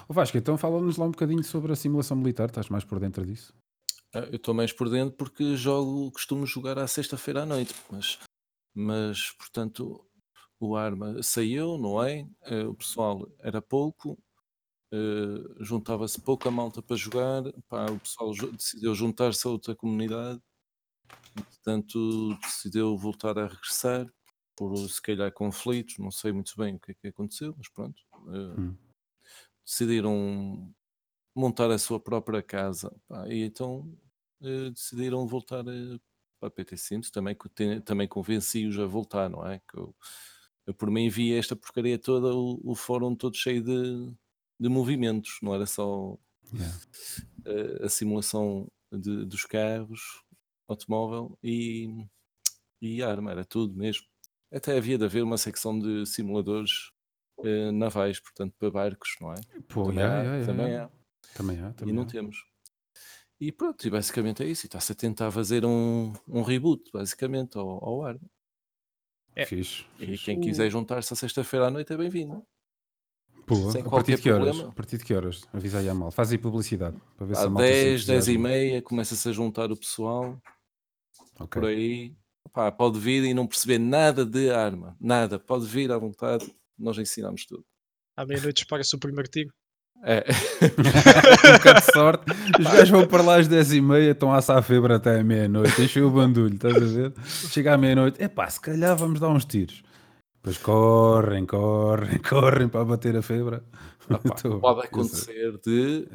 [0.09, 2.49] O Vasco, então fala-nos lá um bocadinho sobre a simulação militar.
[2.49, 3.53] Estás mais por dentro disso?
[4.15, 8.21] Ah, Eu estou mais por dentro porque jogo, costumo jogar à sexta-feira à noite, mas,
[8.73, 10.05] mas portanto
[10.61, 12.27] o arma saiu, não é?
[12.45, 14.19] Eh, O pessoal era pouco,
[14.93, 20.41] eh, juntava-se pouca malta para jogar, pá, o pessoal decidiu juntar-se a outra comunidade,
[21.37, 24.07] e, portanto decidiu voltar a regressar
[24.57, 28.03] por se calhar conflitos, não sei muito bem o que é que aconteceu, mas pronto.
[28.35, 28.79] eh, Hum.
[29.67, 30.75] decidiram
[31.37, 33.99] montar a sua própria casa pá, e então
[34.41, 35.99] decidiram voltar eh,
[36.41, 37.11] para a PT Sims.
[37.11, 37.37] Também,
[37.85, 39.61] também convenci-os a voltar, não é?
[39.61, 39.97] Que eu,
[40.69, 44.15] eu por mim via esta porcaria toda, o, o fórum todo cheio de,
[44.61, 46.19] de movimentos, não era só
[46.55, 46.79] Yeah.
[47.47, 50.01] eh, a simulação de- dos carros,
[50.69, 51.89] automóvel e,
[52.81, 54.07] e arma, era tudo mesmo.
[54.53, 56.91] Até havia de haver uma secção de simuladores
[57.45, 59.37] eh, navais, portanto, para barcos, não é?
[59.69, 60.91] Pô, também yeah, há, yeah, também há.
[61.35, 62.07] Também há, E também não há.
[62.07, 62.37] temos.
[63.41, 64.67] E pronto, e basicamente é isso.
[64.67, 68.19] E está-se a tentar fazer um, um reboot, basicamente, ao, ao ar.
[69.39, 69.47] É.
[69.47, 72.45] Fixe, E quem quiser juntar-se a sexta-feira à noite é bem-vindo.
[73.47, 74.47] Pô, sem a partir qualquer de que horas?
[74.49, 74.69] problema.
[74.71, 75.49] A partir de que horas?
[75.53, 76.11] Avisa aí à mal.
[76.11, 76.97] Faz aí publicidade.
[77.17, 79.77] Para ver se Às a malta se 10, 10 e meia, começa-se a juntar o
[79.77, 80.37] pessoal
[81.39, 81.61] Ok.
[81.63, 82.15] por aí.
[82.53, 84.97] Pá, pode vir e não perceber nada de arma.
[85.01, 85.39] Nada.
[85.39, 86.53] Pode vir à vontade.
[86.77, 87.65] Nós ensinamos tudo.
[88.17, 89.51] À meia-noite espalha-se o primeiro tiro.
[90.03, 90.25] É.
[91.49, 92.25] um bocado de sorte.
[92.59, 95.83] Os gajos vão para lá às 10h30, estão a assar febre até à meia-noite.
[95.83, 97.13] Enchem o bandulho, estás a ver?
[97.25, 99.83] Chega à meia-noite, epá, se calhar vamos dar uns tiros.
[100.43, 103.61] Depois correm, correm, correm para bater a febre.
[104.09, 106.09] Pá, Tô- pode acontecer de.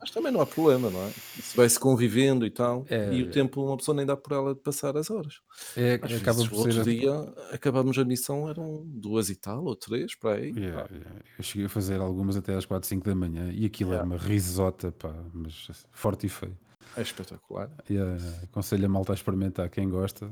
[0.00, 1.10] Mas também não há problema, não é?
[1.10, 2.84] Se vai-se convivendo e tal.
[2.90, 3.22] É, e é.
[3.22, 5.40] o tempo, uma pessoa nem dá por ela de passar as horas.
[5.76, 6.84] É, Às acaba vezes, por outro ser.
[6.84, 7.12] dia
[7.52, 10.50] acabámos a missão, eram duas e tal, ou três, para aí.
[10.50, 11.10] Yeah, yeah.
[11.38, 14.14] Eu cheguei a fazer algumas até às 4, 5 da manhã e aquilo era Yeah.
[14.16, 16.58] uma risota, pá, mas forte e feio.
[16.96, 17.70] É espetacular.
[17.88, 20.30] Yeah, aconselho a malta a experimentar, quem gosta,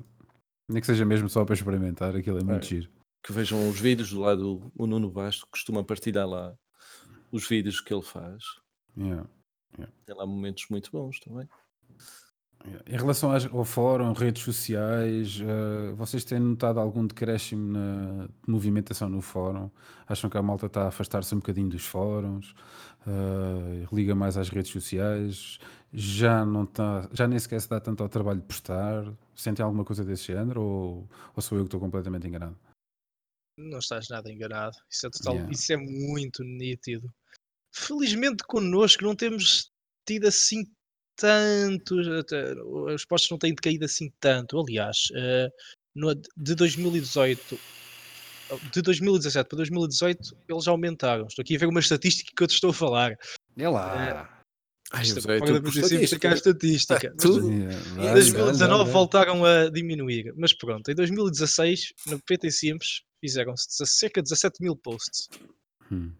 [0.68, 2.68] nem que seja mesmo só para experimentar, aquilo é muito É.
[2.68, 2.90] giro.
[3.26, 6.54] Que vejam os vídeos do lado, o Nuno Basto costuma partilhar lá
[7.32, 8.44] os vídeos que ele faz.
[8.96, 9.28] Yeah.
[10.06, 11.48] Tem lá momentos muito bons também.
[12.64, 12.84] Yeah.
[12.86, 19.20] Em relação ao fórum, redes sociais, eh, vocês têm notado algum decréscimo na movimentação no
[19.20, 19.72] fórum?
[20.06, 22.54] Acham que a malta está a afastar-se um bocadinho dos fóruns?
[23.08, 25.58] Eh, liga mais às redes sociais?
[25.92, 29.04] Já não está, já nem sequer se dá tanto ao trabalho de postar?
[29.34, 32.56] Sentem alguma coisa desse género ou, ou sou eu que estou completamente enganado?
[33.58, 34.76] Não estás nada enganado.
[34.90, 35.52] Isso é, total, Yeah.
[35.52, 37.08] isso é muito nítido.
[37.74, 39.70] Felizmente connosco não temos
[40.06, 40.64] tido assim
[41.16, 42.06] tantos.
[42.94, 44.58] Os postos não têm decaído assim tanto.
[44.60, 45.48] Aliás, eh,
[45.94, 47.58] no- de 2018.
[48.72, 51.26] De 2017 para 2018 eles aumentaram.
[51.26, 53.16] Estou aqui a ver uma estatística que eu te estou a falar.
[53.56, 54.32] É lá!
[54.92, 57.14] Ai, Isto José, agora tu vamos por simplificar a estatística.
[57.16, 57.50] Tudo.
[57.50, 58.92] Yeah, Em vai, 2019 vai, vai.
[58.92, 64.76] voltaram a diminuir, mas pronto, em 2016 no PT Simples fizeram-se cerca de 17 mil
[64.76, 65.28] posts.
[65.90, 66.12] Hum,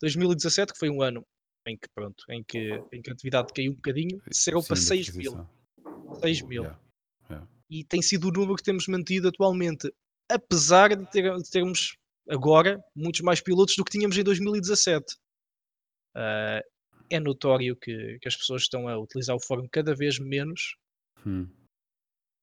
[0.00, 1.24] 2017, que foi um ano
[1.66, 4.82] em que, pronto, em que, em que a atividade caiu um bocadinho, desceram para sim,
[4.82, 5.32] da 6 mil.
[5.32, 6.20] aquisição.
[6.20, 6.62] 6 mil.
[6.62, 7.48] Yeah.
[7.68, 9.92] E tem sido o número que temos mantido atualmente,
[10.30, 11.96] apesar de, ter- de termos
[12.28, 15.16] agora muitos mais pilotos do que tínhamos em 2017.
[16.14, 16.62] Ah,
[17.10, 20.76] é notório que, que as pessoas estão a utilizar o fórum cada vez menos.
[21.26, 21.48] Hum.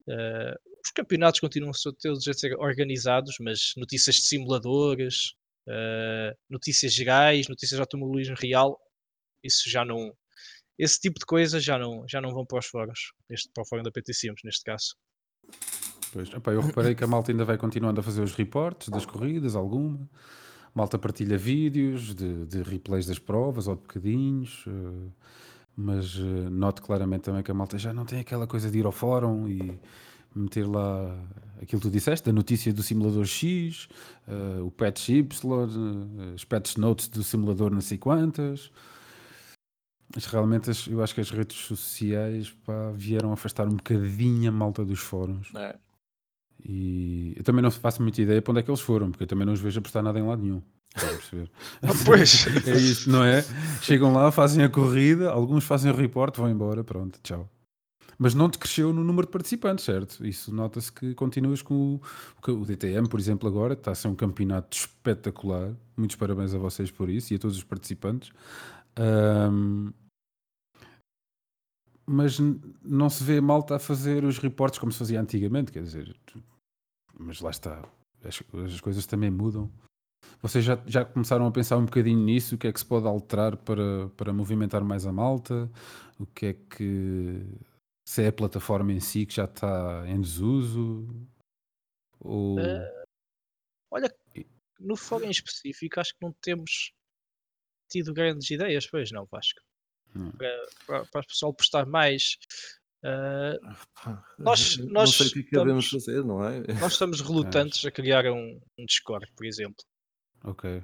[0.08, 5.34] Ah, os campeonatos continuam a ser- organizados, mas notícias de simuladores,
[5.68, 8.78] ah, notícias gerais, notícias de automobilismo real,
[9.42, 10.12] isso já não.
[10.78, 13.66] Esse tipo de coisas já não, já não vão para os fóruns, neste, para o
[13.66, 14.96] fórum da PT Sims, neste caso.
[16.12, 19.06] Pois, epá, eu reparei que a malta ainda vai continuando a fazer os reportes das
[19.06, 20.08] corridas, alguma.
[20.66, 25.10] A malta partilha vídeos de, de replays das provas ou de bocadinhos, eh,
[25.76, 28.86] mas eh, noto claramente também que a malta já não tem aquela coisa de ir
[28.86, 29.78] ao fórum e
[30.34, 31.16] meter lá
[31.62, 33.88] aquilo que tu disseste, a notícia do simulador X,
[34.28, 38.70] eh, o patch Y, eh, as patch notes do simulador não sei quantas.
[40.14, 44.52] Mas realmente as- eu acho que as redes sociais pá, vieram afastar um bocadinho a
[44.52, 45.48] malta dos fóruns.
[45.56, 45.76] É.
[46.64, 49.28] E eu também não faço muita ideia para onde é que eles foram, porque eu
[49.28, 50.62] também não os vejo a postar nada em lado nenhum.
[50.96, 51.50] Estás a perceber?
[52.06, 52.46] pois.
[52.68, 53.42] é isto, não é?
[53.82, 57.50] Chegam lá, fazem a corrida, alguns fazem o report, vão embora, pronto, tchau.
[58.18, 60.24] Mas não decresceu no número de participantes, certo?
[60.26, 62.00] Isso nota-se que continuas com
[62.46, 65.74] o, o- DTM, por exemplo, agora, está a ser um campeonato espetacular.
[65.96, 68.30] Muitos parabéns a vocês por isso e a todos os participantes.
[68.96, 69.92] Ahm,
[72.06, 72.38] mas
[72.82, 76.14] não se vê malta a fazer os reportes como se fazia antigamente, quer dizer,
[77.18, 77.82] mas lá está,
[78.22, 79.70] as, as coisas também mudam.
[80.42, 82.54] Vocês já, já começaram a pensar um bocadinho nisso?
[82.54, 85.70] O que é que se pode alterar para, para movimentar mais a malta?
[86.18, 87.40] O que é que.
[88.06, 91.06] Se é a plataforma em si que já está em desuso?
[92.20, 92.58] Ou.
[92.60, 93.04] Eh,
[93.90, 94.14] Olha,
[94.80, 96.92] no fórum em específico, acho que não temos
[97.90, 99.60] tido grandes ideias, pois não, Vasco.
[100.16, 100.32] Hum.
[100.32, 102.36] Para, para, para o pessoal postar mais.
[103.02, 106.60] Pá, Nós- não nós sei o que é que devemos estamos- fazer, não é?
[106.80, 109.84] nós estamos relutantes a criar um, um Discord, por exemplo.
[110.44, 110.82] Ok.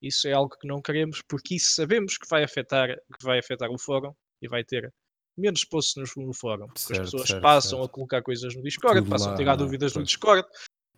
[0.00, 3.70] Isso é algo que não queremos porque isso sabemos que vai afetar, que vai afetar
[3.70, 4.92] o fórum e vai ter
[5.36, 6.66] menos posts no, no fórum.
[6.66, 7.84] Porque Certo, as pessoas certo, passam certo.
[7.84, 9.56] a colocar coisas no Discord, Tudo passam lá, a tirar é?
[9.56, 10.08] dúvidas no Pois.
[10.08, 10.48] Discord.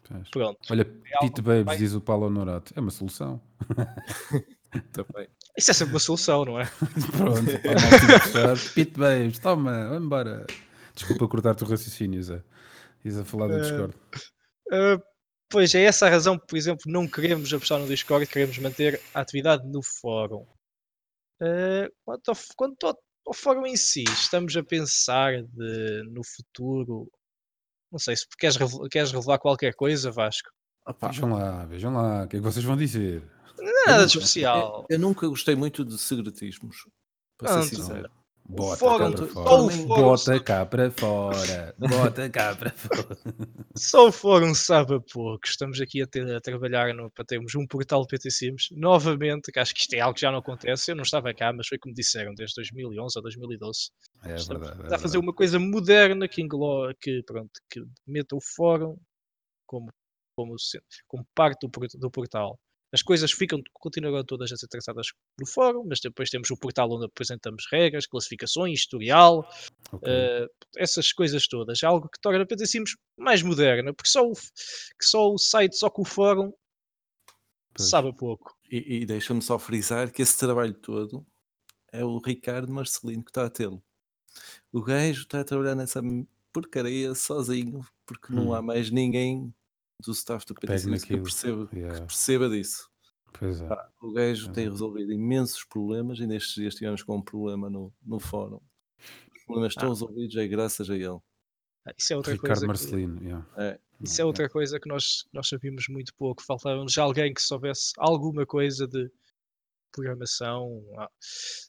[0.09, 0.29] Pois.
[0.31, 0.59] Pronto.
[0.71, 2.73] Olha, É Pete Babes, vai- diz o Paulo Honorato.
[2.77, 3.41] É uma solução.
[4.93, 5.29] Também.
[5.57, 6.65] Isso é sempre uma solução, não é?
[7.17, 7.51] Pronto.
[8.75, 10.47] Pete Babes, toma, vamos embora.
[10.95, 12.43] Desculpa cortar-te o raciocínio, Zé.
[13.05, 13.95] Diz a falar do Eh, Discord.
[14.73, 15.15] Uh,
[15.51, 19.21] Pois é essa a razão, por exemplo, não queremos apostar no Discord, queremos manter a
[19.21, 20.45] atividade no fórum.
[21.41, 27.11] Uh, quanto, ao, quanto ao, ao, fórum em si, estamos a pensar de, no futuro.
[27.91, 28.57] Não sei se queres,
[28.91, 30.51] queres revelar qualquer coisa, Vasco.
[30.87, 31.09] Opa.
[31.09, 33.23] Vejam lá, vejam lá, o que é que vocês vão dizer?
[33.87, 34.87] Nada de especial.
[34.91, 36.77] Eu, eu, nunca gostei muito de segretismos,
[37.39, 38.11] para ser sincero.
[38.47, 39.75] Bota fórum, cá para fora.
[39.99, 41.75] Bota cá para fora.
[41.79, 43.19] Bota cá para fora.
[43.75, 45.41] Só o fórum sabe a pouco.
[45.47, 48.69] Estamos aqui a, ter, a trabalhar no, para termos um portal de PT Sims.
[48.73, 50.91] Novamente, que acho que isto é algo que já não acontece.
[50.91, 53.91] Eu não estava cá, mas foi como disseram, desde 2011 a 2012.
[54.23, 54.81] É verdade.
[54.81, 58.99] É está a fazer uma coisa moderna que engloba, que, pronto, que meta o fórum
[59.67, 59.91] como,
[60.37, 60.55] como,
[61.09, 62.59] como parte do, do portal.
[62.95, 66.89] As coisas ficam, continuam todas a ser tratadas no fórum, mas depois temos o portal
[66.93, 69.45] onde apresentamos regras, classificações, historial,
[69.93, 70.45] okay.
[70.45, 71.83] uh, essas coisas todas.
[71.83, 75.37] É algo que torna a PT Sims mais moderna, porque só o, que só o
[75.37, 76.53] site, só com o fórum,
[77.77, 77.91] pois.
[77.91, 78.57] sabe pouco.
[78.71, 81.27] E, e deixa-me só frisar que esse trabalho todo
[81.93, 83.83] é o Ricardo Marcelino que está a tê-lo.
[84.73, 86.01] O gajo está a trabalhar nessa
[86.53, 88.37] porcaria sozinho, porque hum.
[88.37, 89.53] não há mais ninguém
[90.01, 91.95] do staff do PT que perceba, yeah.
[91.95, 92.91] que perceba disso.
[93.41, 93.67] É.
[93.67, 97.93] Pá, o gajo tem resolvido imensos problemas e nestes dias tivemos com um problema no,
[98.03, 98.61] no fórum.
[99.37, 99.93] Os problemas estão ah.
[99.93, 101.19] resolvidos é graças a ele.
[101.87, 103.25] Ah, isso é outra Ricardo coisa Marcelino, que...
[103.25, 103.47] yeah.
[103.57, 103.81] é.
[104.01, 106.43] Isso é outra coisa que nós, nós sabíamos muito pouco.
[106.43, 109.11] Faltava-nos alguém que soubesse alguma coisa de
[109.93, 111.09] programação, ah,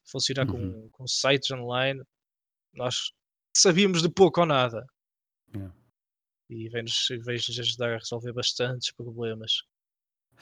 [0.06, 0.84] funcionar uhum.
[0.84, 2.02] com, com sites online.
[2.74, 3.14] Nós
[3.56, 4.86] sabíamos de pouco ou nada.
[5.56, 5.74] Yeah
[6.50, 9.64] e vem-nos ajudar a resolver bastantes problemas.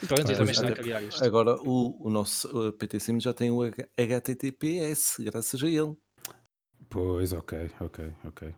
[0.02, 1.24] E pronto, ah, também está a criar isto.
[1.24, 3.62] Agora o, o nosso o PT Sim já tem o
[3.98, 5.96] HTTPS, graças a ele.
[6.90, 8.54] Pois, ok, ok, ok.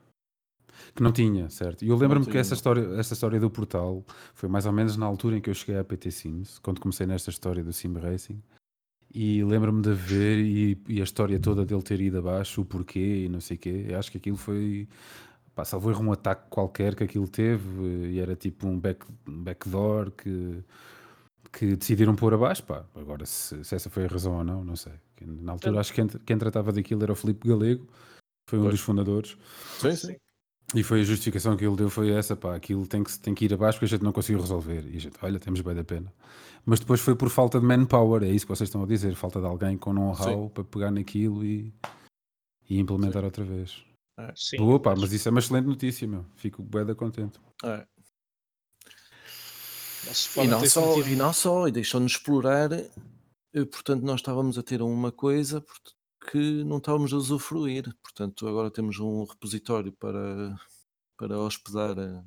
[0.94, 1.84] Que não tinha, certo?
[1.84, 4.04] E eu lembro-me que essa história, essa história do portal
[4.34, 7.06] foi mais ou menos na altura em que eu cheguei à PT Sims, quando comecei
[7.06, 8.42] nesta história do Sim Racing.
[9.14, 13.26] E lembro-me de ver e, e, a história toda dele ter ido abaixo, o porquê
[13.26, 13.86] e não sei o quê.
[13.88, 14.90] Eu acho que aquilo foi
[15.56, 19.44] pá, salvo erro um ataque qualquer que aquilo teve e era tipo um, back, um
[19.44, 20.62] backdoor que,
[21.52, 22.86] que decidiram pôr abaixo, pá.
[22.94, 24.94] Agora se, se, essa foi a razão ou não, não sei.
[25.22, 27.88] Na altura acho que quem, quem tratava daquilo era o Filipe Galego,
[28.50, 28.74] foi um pois.
[28.74, 29.38] dos fundadores.
[29.80, 30.16] Sim, sim.
[30.74, 33.46] E foi a justificação que ele deu foi essa, pá, aquilo tem que, tem que
[33.46, 34.84] ir abaixo porque a gente não conseguiu resolver.
[34.92, 36.12] E a gente, olha, temos bem da pena.
[36.66, 39.40] Mas depois foi por falta de manpower, é isso que vocês estão a dizer, falta
[39.40, 41.72] de alguém com know-how para pegar naquilo e,
[42.68, 43.26] e implementar sim.
[43.26, 43.86] outra vez.
[44.18, 46.26] É, sim, pá, mas isso é uma excelente notícia, meu.
[46.36, 47.40] Fico bem da contente.
[47.64, 47.86] É.
[50.44, 52.72] E não, só, e não só, e deixou-nos explorar.
[52.74, 55.66] Eh, portanto, nós estávamos a ter uma coisa
[56.30, 57.94] que não estávamos a usufruir.
[58.04, 60.56] Portanto, agora temos um repositório para,
[61.18, 62.24] para hospedar a, eh,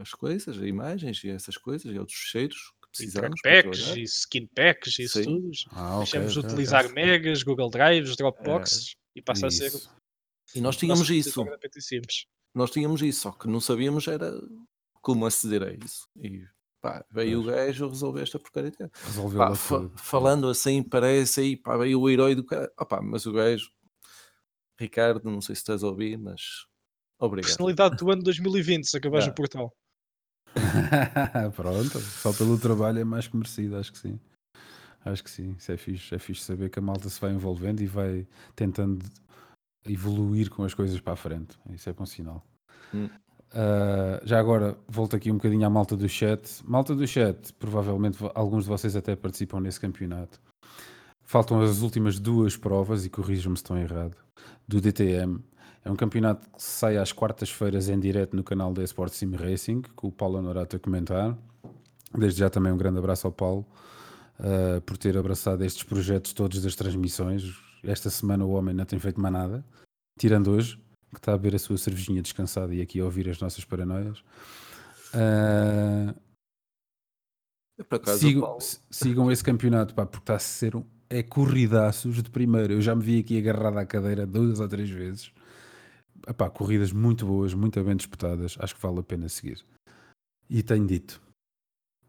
[0.00, 3.40] as coisas, as imagens e essas coisas e outros fecheiros que precisamos.
[3.40, 5.50] packs e skin packs e isso tudo.
[5.70, 6.94] Ah, okay, Deixamos de okay, utilizar okay.
[6.94, 9.64] megas, Google Drives, Dropbox é, e passa isso.
[9.64, 10.03] a ser
[10.54, 11.44] e nós tínhamos isso.
[12.54, 14.32] Nós tínhamos isso, só que não sabíamos era
[15.00, 16.08] como aceder a isso.
[16.16, 16.44] E
[16.80, 18.90] pá, veio o gajo resolver esta porcaria.
[19.04, 22.72] Resolveu pá, fa falando assim, parece aí, pá, veio o herói do cara.
[22.78, 23.70] Opá, mas o gajo,
[24.78, 26.66] Ricardo, não sei se estás a ouvir, mas
[27.18, 27.48] obrigado.
[27.48, 29.74] Personalidade do ano 2020, se acabares o portal.
[31.56, 34.20] Pronto, só pelo trabalho é mais que merecido, acho que sim.
[35.04, 37.82] Acho que sim, isso é fixe, é fixe saber que a malta se vai envolvendo
[37.82, 38.26] e vai
[38.56, 39.04] tentando
[39.86, 41.58] evoluir com as coisas para a frente.
[41.70, 42.44] Isso é bom sinal.
[42.92, 43.08] Hum.
[43.54, 46.60] Uh, já agora, volto aqui um bocadinho à malta do chat.
[46.64, 50.40] Malta do chat, provavelmente alguns de vocês até participam nesse campeonato.
[51.22, 54.16] Faltam as últimas duas provas, e corrijam-me se estou errado,
[54.66, 55.38] do DTM.
[55.84, 59.82] É um campeonato que sai às quartas-feiras em direto no canal da Sport Sim Racing,
[59.94, 61.36] com o Paulo Honorato a comentar.
[62.16, 63.66] Desde já também um grande abraço ao Paulo
[64.38, 67.54] uh, por ter abraçado estes projetos todos das transmissões
[67.86, 69.64] esta semana o homem não tem feito mais nada,
[70.18, 70.76] tirando hoje,
[71.10, 74.18] que está a beber a sua cervejinha descansada e aqui a ouvir as nossas paranoias.
[75.14, 76.14] Uh,
[77.90, 78.58] acaso, sigam,
[78.90, 82.74] sigam, esse campeonato, pá, porque está a ser um, é corridaços de primeiro.
[82.74, 85.32] Eu já me vi aqui agarrado à cadeira duas ou três vezes.
[86.26, 88.56] Epá, corridas muito boas, muito bem disputadas.
[88.58, 89.64] Acho que vale a pena seguir.
[90.48, 91.20] E tenho dito,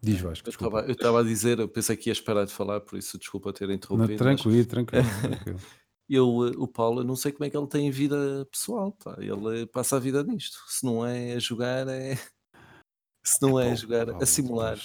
[0.01, 3.17] Diz Vasco, Eu estava a dizer, eu pensei que ia esperar de falar, por isso
[3.17, 4.11] desculpa ter interrompido.
[4.11, 4.67] Não, tranquilo, mas...
[4.67, 5.59] tranquilo, tranquilo.
[6.09, 9.15] eu, eh, o Paulo, eu não sei como é que ele tem vida pessoal, pá.
[9.19, 10.57] ele passa a vida nisto.
[10.67, 12.15] Se não é a jogar, é.
[13.23, 14.77] Se não é, é a jogar, Paulo, a simular.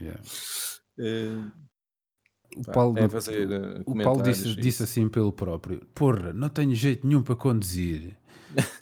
[0.00, 0.20] Yeah.
[0.98, 1.50] uh,
[2.56, 6.74] o Paulo, é fazer, uh, o Paulo disse, disse assim pelo próprio: Porra, não tenho
[6.76, 8.16] jeito nenhum para conduzir.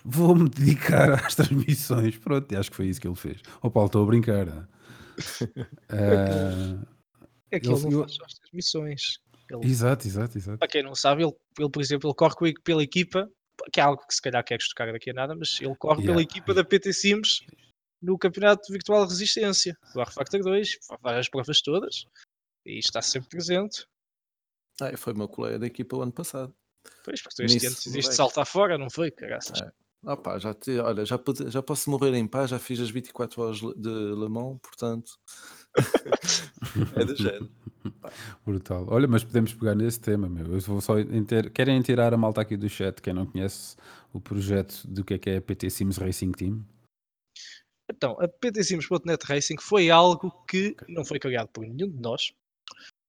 [0.04, 2.18] Vou-me dedicar às transmissões.
[2.18, 3.40] Pronto, acho que foi isso que ele fez.
[3.62, 4.68] O Paulo, estou a brincar.
[5.88, 6.86] Ah,
[7.50, 9.18] É que Ele- ele não faz só estas missões.
[9.50, 10.58] Ele, exato, exato, exato.
[10.58, 13.30] para quem não sabe, ele, ele, por exemplo, ele corre pela equipa,
[13.72, 16.14] que é algo que se calhar queres tocar daqui a nada, mas ele corre pela
[16.20, 16.22] Yeah.
[16.22, 17.44] equipa da PT Sims
[18.02, 22.06] no Campeonato Virtual de Resistência, do R-Factor 2, faz as provas todas
[22.66, 23.86] e está sempre presente.
[24.80, 26.52] Ah, foi meu colega da equipa o ano passado.
[27.04, 29.10] Pois, porque tu este ano decidiste saltar fora, não foi?
[29.12, 29.60] Caraças.
[29.62, 29.70] É.
[30.06, 32.90] Ah pá, já, te, olha, já, pude- já posso morrer em paz, já fiz as
[32.90, 35.12] 24 horas de Le Mans, portanto.
[36.96, 37.50] é do género.
[38.44, 38.86] Brutal.
[38.88, 40.46] Olha, mas podemos pegar nesse tema, meu.
[40.46, 41.50] Eu vou só inter...
[41.50, 43.76] Querem inteirar a malta aqui do chat, quem não conhece
[44.12, 46.64] o projeto do que é que é a PT Sims Racing Team.
[47.90, 52.32] Então, a PTSims.net Racing foi algo que não foi criado por nenhum de nós.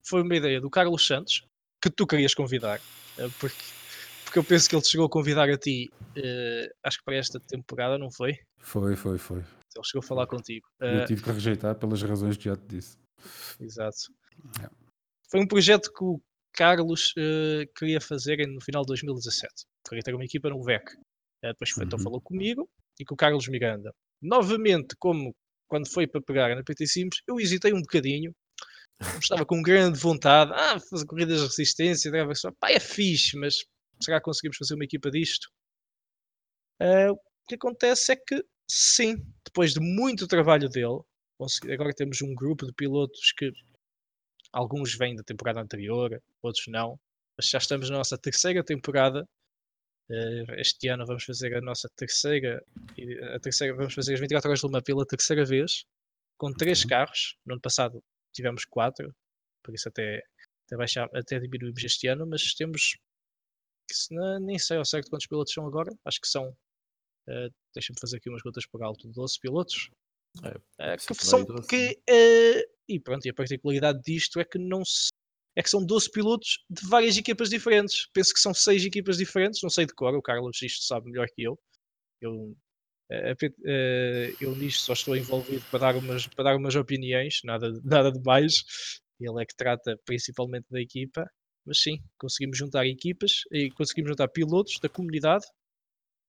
[0.05, 1.45] Foi uma ideia do Carlos Santos,
[1.81, 2.81] que tu querias convidar,
[3.17, 3.55] eh, porque,
[4.35, 7.39] porque eu penso que ele chegou a convidar a ti, eh, acho que para esta
[7.39, 8.33] temporada, não foi?
[8.59, 9.37] Foi, foi, foi.
[9.39, 10.67] Ele chegou a falar contigo.
[10.81, 12.97] Eu Eh, tive que rejeitar pelas razões que já te disse.
[13.61, 13.95] Exato.
[14.57, 14.75] Yeah.
[15.31, 16.19] Foi um projeto que o
[16.53, 19.53] Carlos eh, queria fazer no final de 2017.
[19.87, 20.83] Queria ter uma equipa no VEC.
[21.41, 22.03] Depois foi, então Uhum.
[22.03, 22.67] falou comigo
[22.99, 23.93] e com o Carlos Miranda.
[24.21, 25.33] Novamente, como
[25.69, 28.33] quando foi para pegar na PT Sims, eu hesitei um bocadinho.
[29.21, 30.51] Estava com grande vontade.
[30.53, 32.49] Ah, fazer corridas de resistência, deve só.
[32.59, 33.63] Pá, é fixe, mas
[34.01, 35.49] será que conseguimos fazer uma equipa disto?
[36.79, 40.99] Eh, o que acontece é que, sim, depois de muito trabalho dele,
[41.73, 43.51] agora temos um grupo de pilotos que
[44.51, 46.99] alguns vêm da temporada anterior, outros não,
[47.37, 49.27] mas já estamos na nossa terceira temporada.
[50.09, 52.63] Eh, este ano vamos fazer a nossa terceira,
[53.35, 55.85] a terceira vamos fazer as 24 horas de Luma pela terceira vez,
[56.37, 56.89] com três Ok.
[56.89, 57.35] carros.
[57.45, 58.03] No ano passado
[58.33, 59.13] tivemos quatro,
[59.63, 60.21] por isso até,
[60.67, 62.97] até, baixar, até diminuímos este ano, mas temos
[63.93, 66.55] se não- nem sei ao certo quantos pilotos são agora, acho que são.
[67.27, 69.89] eh, Deixa-me fazer aqui umas contas por alto, 12 pilotos.
[70.43, 74.57] É, Eh, que são 12, que, eh, e pronto, e a particularidade disto é que
[74.57, 75.09] não se,
[75.55, 78.07] é que são 12 pilotos de várias equipas diferentes.
[78.13, 81.27] Penso que são seis equipas diferentes, não sei de cor, o Carlos isto sabe melhor
[81.29, 81.59] que eu.
[82.21, 82.55] Eu,
[83.09, 88.11] eh, eu nisto só estou envolvido para dar umas, para dar umas opiniões, nada, nada
[88.11, 88.63] de mais.
[89.19, 91.29] Ele é que trata principalmente da equipa,
[91.65, 95.45] mas sim, conseguimos juntar equipas e conseguimos juntar pilotos da comunidade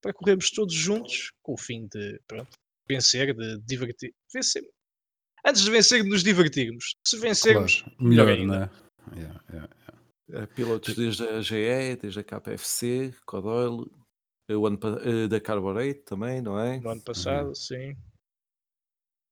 [0.02, 2.50] para corrermos todos juntos com o fim de pronto,
[2.88, 4.12] vencer, de divertir.
[4.32, 4.62] Vencer.
[5.44, 6.94] Antes de vencer, de nos divertirmos.
[7.06, 8.56] Se vencermos, Claro, melhor, melhor, ainda.
[9.06, 9.18] não é?
[9.20, 9.76] Yeah, yeah.
[10.30, 13.88] Eh, Pilotos desde a GE, desde a KFC, Codoil,
[14.50, 16.80] o ano eh, da Carborate também, não é?
[16.80, 17.96] No ano passado, sim.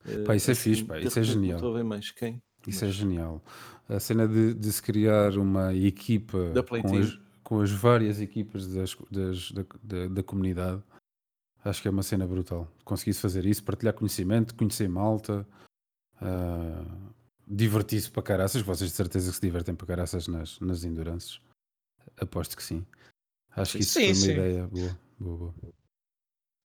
[0.07, 1.57] Eh, Pá, isso é fixe, pá, isso é genial.
[1.59, 2.41] Estou a ver mais quem.
[2.67, 3.43] Isso é mas- genial.
[3.89, 6.39] A cena de, de se criar uma equipa
[6.83, 10.83] com as, com as várias equipas das, das- da, da, da comunidade,
[11.65, 12.67] acho que é uma cena brutal.
[12.85, 15.47] Conseguisse fazer isso, partilhar conhecimento, conhecer malta,
[16.21, 16.85] ah,
[17.47, 18.63] divertir-se para caraças.
[18.63, 21.41] Vocês de certeza que se divertem para caraças nas, nas endurances.
[22.19, 22.87] Aposto que sim.
[23.57, 24.31] Acho que isso Sim, foi uma sim.
[24.33, 24.99] ideia boa.
[25.21, 25.75] boa, boa.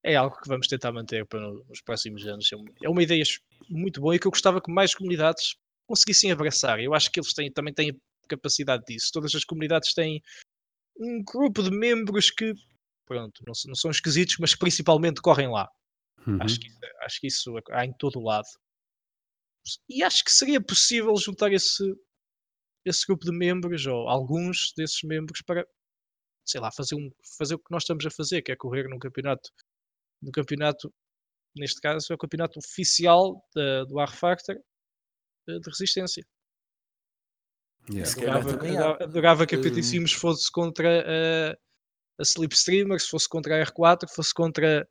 [0.03, 2.49] É algo que vamos tentar manter para no- nos próximos anos.
[2.51, 3.23] É uma, é uma ideia
[3.69, 5.55] muito boa e que eu gostava que mais comunidades
[5.89, 6.79] conseguissem abraçar.
[6.79, 9.09] Eu acho que eles têm, também têm a capacidade disso.
[9.11, 10.21] Todas as comunidades têm
[10.99, 12.53] um grupo de membros que,
[13.07, 15.67] pronto, não, não são esquisitos, mas principalmente correm lá.
[16.27, 16.37] Uhum.
[16.41, 18.47] Acho, que, isso- acho que isso há em todo o lado.
[19.89, 21.83] E acho que seria possível juntar esse,
[22.85, 25.67] esse grupo de membros, ou alguns desses membros, para,
[26.45, 28.99] sei lá, fazer, um, fazer o que nós estamos a fazer, que é correr num
[28.99, 29.49] campeonato,
[30.21, 30.93] no campeonato,
[31.55, 34.61] neste caso, é o campeonato oficial da- do R Factor eh,
[35.59, 36.23] de resistência.
[37.91, 38.95] Yeah.
[39.01, 39.83] Adorava, que a PT Hum.
[39.83, 41.51] Sims fosse contra a,
[42.19, 44.87] a Slipstreamer, se fosse contra a R4, fosse contra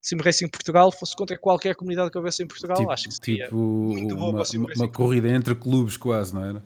[0.00, 2.78] Sim Racing Portugal, fosse contra qualquer comunidade que houvesse em Portugal.
[2.78, 6.44] Tipo, Acho que seria tipo muito bom uma, uma- uma corrida entre clubes, quase, não
[6.44, 6.64] era?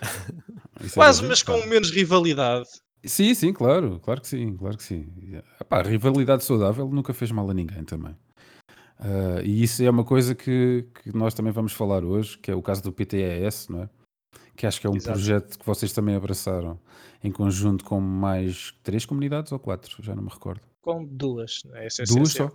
[0.80, 2.68] Isso Quase, mas com menos rivalidade.
[3.04, 5.12] Sim, sim, claro, claro que sim, claro que sim.
[5.60, 8.16] Epá, a rivalidade saudável nunca fez mal a ninguém também.
[8.98, 12.54] Ah, e isso é uma coisa que, que nós também vamos falar hoje, que é
[12.54, 13.90] o caso do PTES, não é?
[14.56, 15.12] Que acho que é um Exato.
[15.16, 16.80] projeto que vocês também abraçaram
[17.22, 20.60] em conjunto com mais três comunidades ou quatro, já não me recordo.
[20.80, 21.60] Com duas.
[21.66, 21.86] né?
[21.86, 22.50] É Duas é- só?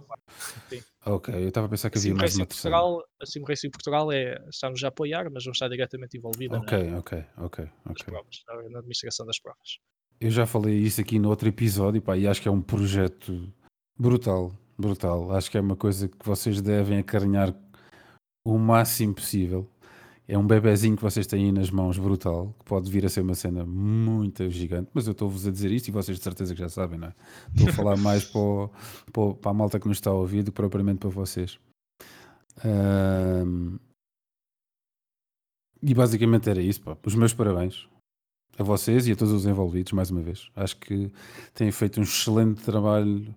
[1.06, 2.78] Ok, eu estava a pensar que A havia Sim mais uma terceira.
[2.78, 6.64] Portugal, a Sim Racing Portugal é, está-nos a apoiar, mas não está diretamente envolvida na-
[6.64, 8.06] Ok, ok, ok, nas ok.
[8.06, 9.78] provas, na, na administração das provas.
[10.20, 13.52] Eu já falei isso aqui no outro episódio pá, e acho que é um projeto
[14.00, 15.32] brutal, brutal.
[15.36, 17.54] Acho que é uma coisa que vocês devem acarinhar
[18.46, 19.70] o máximo possível.
[20.26, 23.22] É um bebezinho que vocês têm aí nas mãos, brutal, que pode vir a ser
[23.22, 24.90] uma cena muito gigante.
[24.94, 27.14] Mas eu estou-vos a dizer isto e vocês de certeza que já sabem, não é?
[27.54, 28.70] Estou a falar mais para, o-
[29.36, 31.60] para a malta que nos está a ouvir do que propriamente para vocês.
[32.64, 33.78] Ahm,
[35.82, 36.98] E basicamente era isso, pá.
[37.06, 37.86] Os meus parabéns
[38.58, 40.50] a vocês e a todos os envolvidos, mais uma vez.
[40.56, 41.12] Acho que
[41.54, 43.36] têm feito um excelente trabalho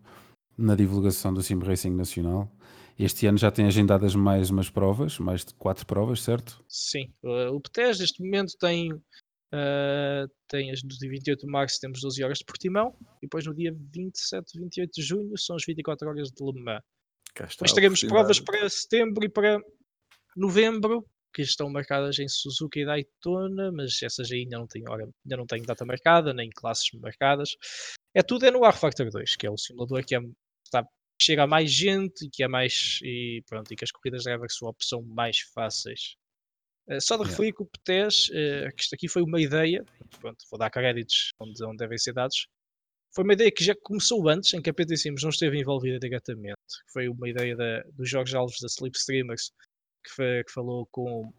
[0.56, 2.50] na divulgação do Sim Racing Nacional.
[2.98, 6.64] Este ano já tem agendadas mais umas provas, mais de quatro provas, certo?
[6.66, 11.78] Sim, uh, o PTES neste momento tem, uh, tem as do dia 28 de março
[11.78, 15.62] temos 12 horas de Portimão e depois no dia 27, 28 de junho são as
[15.66, 16.82] 24 horas de Le Mans.
[17.34, 19.60] Depois teremos provas para setembro e para
[20.34, 21.04] novembro
[21.34, 25.44] que estão marcadas em Suzuka e Daytona, mas essas ainda não têm hora, ainda não
[25.44, 27.50] têm data marcada, nem classes marcadas.
[28.14, 30.20] É tudo é no R-Factor 2, que é o simulador que é,
[30.66, 30.86] está,
[31.20, 34.30] chega a mais gente e que é mais e pronto, e que as corridas de
[34.30, 36.16] Revex Swap são mais fáceis.
[36.88, 37.30] Uh, só de yeah.
[37.30, 39.84] referir que o PTES, uh, que isto aqui foi uma ideia,
[40.20, 42.46] pronto, vou dar créditos onde, onde devem ser dados,
[43.16, 45.98] foi uma ideia que já começou antes, em que a PT Sims não esteve envolvida
[45.98, 46.58] diretamente.
[46.92, 49.52] Foi uma ideia da, dos jogos alvos da Slipstreamers,
[50.04, 51.32] que, foi, que falou com,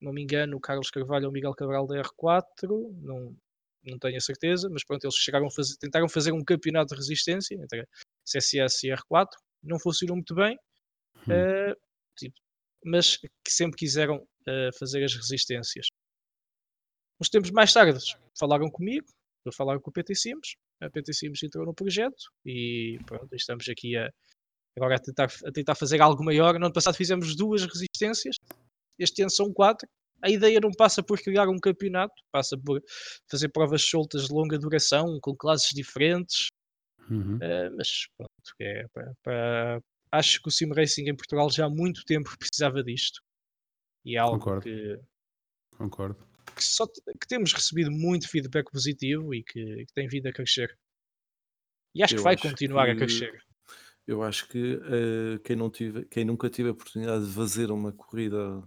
[0.00, 2.42] não me engano, o Carlos Carvalho ou o Miguel Cabral da R4,
[3.02, 3.36] não,
[3.90, 7.00] não tenho a certeza, mas pronto, eles chegaram a fazer, tentaram fazer um campeonato de
[7.00, 7.86] resistência entre
[8.24, 9.26] CSS e R4,
[9.62, 10.56] não funcionou muito bem,
[11.16, 11.32] hum.
[11.32, 11.76] uh,
[12.16, 12.36] tipo,
[12.84, 15.86] mas que sempre quiseram uh, fazer as resistências.
[17.20, 17.98] Uns tempos mais tarde
[18.38, 19.06] falaram comigo,
[19.52, 23.96] falaram com o PT Sims, a PT Sims entrou no projeto e pronto, estamos aqui
[23.96, 24.08] a,
[24.76, 26.58] agora a tentar, a tentar fazer algo maior.
[26.58, 28.36] No ano passado fizemos duas resistências,
[28.98, 29.88] este ano são quatro.
[30.22, 32.82] A ideia não passa por criar um campeonato, passa por
[33.30, 36.48] fazer provas soltas de longa duração, com classes diferentes.
[37.10, 37.36] Uhum.
[37.36, 41.70] Uh, mas pronto, é para, para, acho que o Sim Racing em Portugal já há
[41.70, 43.20] muito tempo precisava disto.
[44.04, 44.62] E é algo Concordo.
[44.62, 45.00] que.
[45.76, 46.28] Concordo.
[46.54, 50.76] Que, só, que temos recebido muito feedback positivo e que, que tem vindo a crescer.
[51.94, 52.90] E acho Eu que vai acho continuar que...
[52.90, 53.42] a crescer.
[54.06, 57.92] Eu acho que uh, quem, não tive, quem nunca teve a oportunidade de fazer uma
[57.92, 58.62] corrida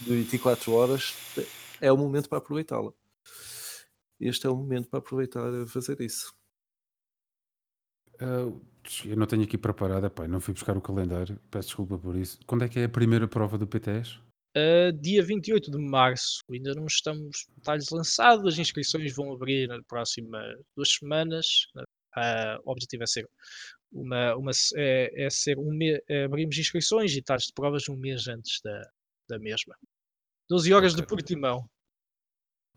[0.00, 1.14] de 24 horas
[1.80, 2.92] é o momento para aproveitá-la.
[4.20, 6.32] Este é o momento para aproveitar a fazer isso.
[8.20, 8.60] Uh,
[9.04, 12.38] eu não tenho aqui preparado, epá, não fui buscar o calendário, peço desculpa por isso.
[12.46, 14.20] Quando é que é a primeira prova do PTS?
[14.56, 19.82] Uh, dia 28 de março, ainda não estamos detalhes lançados, as inscrições vão abrir nas
[19.88, 21.46] próximas duas semanas.
[21.76, 23.28] Uh, o objetivo é ser
[23.90, 25.76] uma, uma, é, é ser um
[26.08, 28.88] é, abrimos inscrições e taxas de provas um mês antes da,
[29.32, 29.74] da mesma.
[30.48, 31.02] 12 horas okay.
[31.02, 31.68] de Portimão.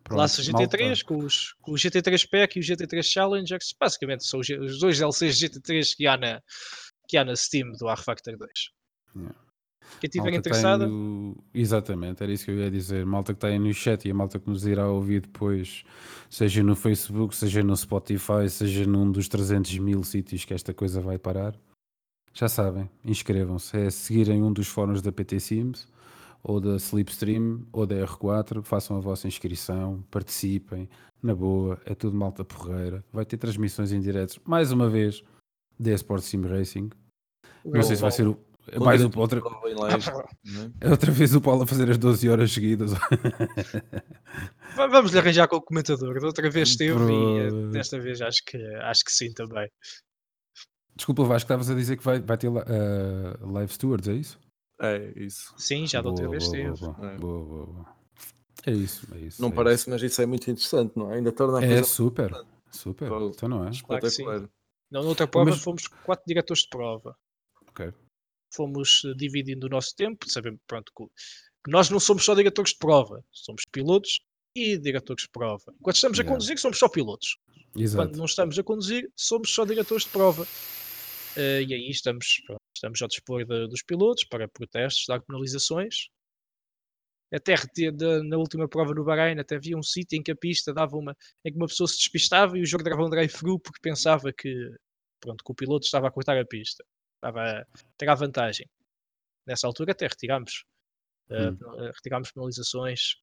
[0.04, 4.26] Pronto, Classe GT3 com os, com o GT3 PEC e o GT3 Challenger, que basicamente
[4.26, 6.42] são os, os dois LCs GT3 que há na,
[7.08, 8.52] que há na Steam do R-Factor 2.
[9.16, 9.36] Yeah.
[10.00, 10.88] Quem estiver interessada.
[10.88, 11.36] No...
[11.54, 13.06] Exatamente, era isso que eu ia dizer.
[13.06, 15.84] Malta que está aí no chat e a malta que nos irá ouvir depois,
[16.30, 21.02] seja no Facebook, seja no Spotify, seja num dos 300 mil sítios que esta coisa
[21.02, 21.56] vai parar.
[22.34, 23.78] Já sabem, inscrevam-se.
[23.78, 25.88] É seguirem um dos fóruns da PT Sims,
[26.48, 28.62] ou da Slipstream, ou da R4.
[28.62, 30.88] Façam a vossa inscrição, participem.
[31.22, 33.04] Na boa, é tudo malta porreira.
[33.12, 35.24] Vai ter transmissões em direto, mais uma vez,
[35.80, 36.92] da Sport Sim Racing.
[37.66, 38.38] Não sei se vai ser o
[38.80, 40.90] mais um, outra, é?
[40.90, 42.92] outra vez o Paulo a fazer as 12 horas seguidas.
[44.76, 46.20] Vamos lhe arranjar com o comentador.
[46.20, 47.10] Da outra vez esteve Pro...
[47.10, 49.68] e eh, desta vez acho que, acho que sim também.
[50.96, 54.40] Desculpa, Vasco, estavas a dizer que vai, vai ter uh, live stewards, é isso?
[54.82, 55.54] É isso.
[55.58, 56.80] Sim, já da outra vez esteve.
[56.80, 57.18] Boa, é.
[57.18, 57.96] boa, boa, boa,
[58.66, 59.42] É isso, é isso.
[59.42, 59.90] Não é parece, isso.
[59.90, 61.16] mas isso é muito interessante, não é?
[61.16, 62.32] Ainda torna a É super,
[62.72, 63.12] super.
[63.12, 63.72] Então não é?
[63.86, 64.50] Claro
[64.92, 65.62] Na outra prova mas...
[65.62, 67.16] fomos quatro diretores de prova.
[67.70, 67.94] Ok
[68.56, 72.78] fomos eh, dividindo o nosso tempo, sabemos pronto, que nós não somos só diretores de
[72.78, 74.22] prova, somos pilotos
[74.56, 75.74] e diretores de prova.
[75.82, 76.32] Quando estamos yeah.
[76.32, 77.38] a conduzir, somos só pilotos.
[77.76, 78.08] Exato.
[78.08, 80.44] Quando não estamos a conduzir, somos só diretores de prova.
[80.44, 86.10] Uh, e aí estamos, pronto, estamos ao dispor de, dos pilotos para protestos, dar penalizações.
[87.34, 90.74] Até de, na última prova no Bahrein, até havia um sítio em que a pista
[90.74, 91.18] dava uma.
[91.44, 94.54] em que uma pessoa se despistava e o jogo dava um drive-thru porque pensava que,
[95.20, 97.66] pronto, que o piloto estava a cortar a pista estava a
[97.98, 98.70] ter a vantagem.
[99.48, 100.64] Nessa altura até retirámos,
[101.30, 101.92] uh, hum.
[101.94, 103.16] retirámos penalizações.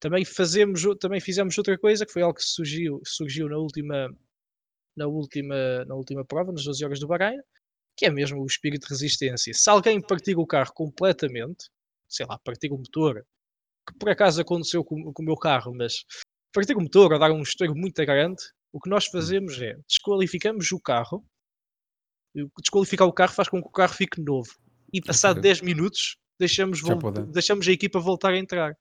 [0.00, 4.10] Também, fazemos, também fizemos outra coisa que foi algo que surgiu, surgiu na última
[4.96, 7.38] na última, na última prova, nas 12 horas do Bahrein,
[7.96, 9.54] que é mesmo o espírito de resistência.
[9.54, 11.70] Se alguém partir o carro completamente,
[12.08, 13.24] sei lá, partir o motor,
[13.88, 16.04] que por acaso aconteceu com, com o meu carro, mas
[16.52, 18.42] partir o motor ou dar um estouro muito grande,
[18.72, 19.12] o que nós hum.
[19.12, 21.24] fazemos é desqualificamos o carro
[22.60, 24.50] desqualificar o carro faz com que o carro fique novo.
[24.92, 25.50] E passado okay.
[25.50, 26.80] 10 minutos deixamos,
[27.32, 28.76] deixamos a equipa voltar a entrar.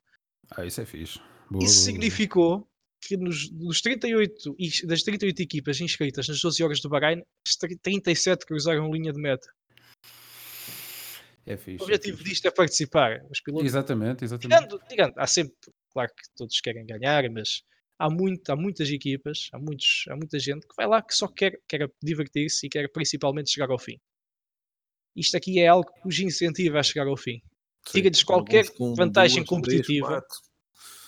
[0.52, 1.20] Ah, isso é fixe.
[1.50, 2.68] Boa, isso boa, significou.
[3.08, 7.24] Que nos, nos 38, das 38 equipas inscritas nas 12 horas do Bahrein,
[7.82, 9.48] 37 cruzaram linha de meta.
[11.46, 11.78] É fixe.
[11.78, 12.30] O é objetivo fixe.
[12.30, 13.24] disto é participar.
[13.30, 14.68] Os pilotos, Exatamente, exatamente.
[14.68, 15.56] tirando, tirando, há sempre,
[15.92, 17.62] claro que todos querem ganhar, mas
[18.00, 21.28] há, muito, há muitas equipas, há, muitos, há muita gente que vai lá que só
[21.28, 23.98] quer, quer divertir-se e quer principalmente chegar ao fim.
[25.16, 27.42] Isto aqui é algo que os incentiva a chegar ao fim.
[27.86, 28.66] Tira-lhes qualquer
[28.98, 30.26] vantagem competitiva.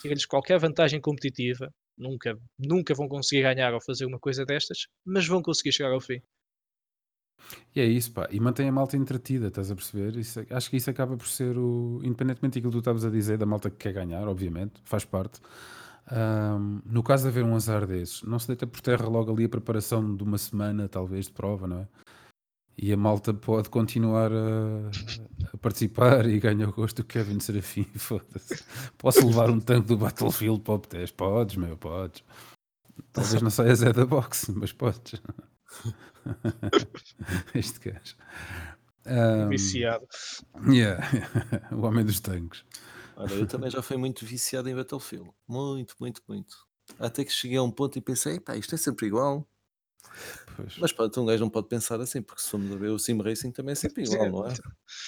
[0.00, 1.72] tira-lhes qualquer vantagem competitiva.
[1.98, 6.00] Nunca, nunca vão conseguir ganhar ou fazer uma coisa destas, mas vão conseguir chegar ao
[6.00, 6.22] fim.
[7.74, 8.28] E é isso, pá.
[8.30, 10.16] E mantém a malta entretida, estás a perceber?
[10.16, 12.00] Isso, acho que isso acaba por ser o.
[12.04, 15.40] Independentemente daquilo que tu estavas a dizer, da malta que quer ganhar, obviamente, faz parte.
[16.10, 19.44] Ahm, no caso de haver um azar desses, não se deita por terra logo ali
[19.44, 21.88] a preparação de uma semana, talvez, de prova, não é?
[22.80, 24.90] E a malta pode continuar a,
[25.52, 27.82] a participar e ganha o gosto do Kevin Serafim.
[27.98, 28.62] Foda-se.
[28.96, 31.12] Posso levar um tanque do Battlefield para o P10?
[31.12, 32.22] Podes, meu, podes.
[33.12, 35.20] Talvez não saias é da boxe, mas podes.
[37.52, 38.16] este gajo.
[39.06, 40.06] Ahm, Viciado.
[40.68, 41.04] yeah.
[41.72, 42.64] o homem dos tanques.
[43.16, 45.28] Olha, eu também já fui muito viciado em Battlefield.
[45.48, 46.54] Muito, muito, muito.
[47.00, 49.48] Até que cheguei a um ponto e pensei, pá, isto é sempre igual.
[50.56, 50.76] Pois.
[50.78, 53.20] Mas pá, um gajo não pode pensar assim, porque se formos a ver o Sim
[53.20, 54.54] Racing também é sempre igual, não é?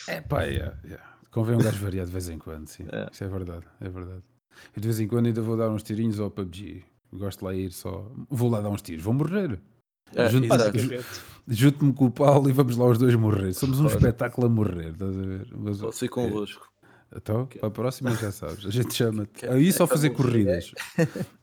[0.08, 1.04] É pá, yeah, yeah.
[1.30, 2.86] convém um gajo variar de vez em quando, sim.
[2.90, 3.08] É.
[3.12, 4.22] Isso é verdade, é verdade.
[4.76, 6.84] Eu de vez em quando ainda vou dar uns tirinhos ao PUBG.
[7.12, 8.10] Gosto de lá ir só.
[8.28, 9.60] Vou lá dar uns tiros, vou morrer.
[10.14, 10.48] É, Junto-.
[11.48, 13.52] Junto-me com o Paulo e vamos lá os dois morrer.
[13.52, 13.98] Somos um Claro.
[13.98, 15.48] espetáculo a morrer, estás a ver?
[15.56, 16.68] Mas, Posso ser é, convosco.
[17.16, 18.64] Então, para a próxima já sabes.
[18.66, 19.46] A gente chama-te.
[19.46, 20.72] Aí só é fazer como- corridas.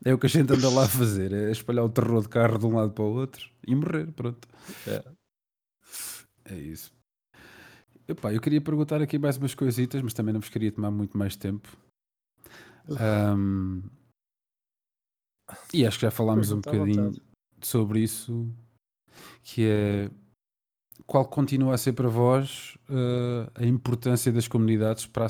[0.06, 1.34] É o que a gente anda lá a fazer.
[1.34, 4.08] É espalhar o terror de carro de um lado para o outro e morrer.
[4.14, 4.48] Pronto.
[4.88, 5.04] É.
[6.46, 6.92] É isso.
[8.08, 11.18] Epá, eu queria perguntar aqui mais umas coisitas, mas também não vos queria tomar muito
[11.18, 11.68] mais tempo.
[13.00, 13.82] Ahm,
[15.74, 17.12] e acho que já falámos um bocadinho
[17.62, 18.50] sobre isso,
[19.44, 20.10] que é
[21.06, 25.30] qual continua a ser para vós eh, a importância das comunidades para a,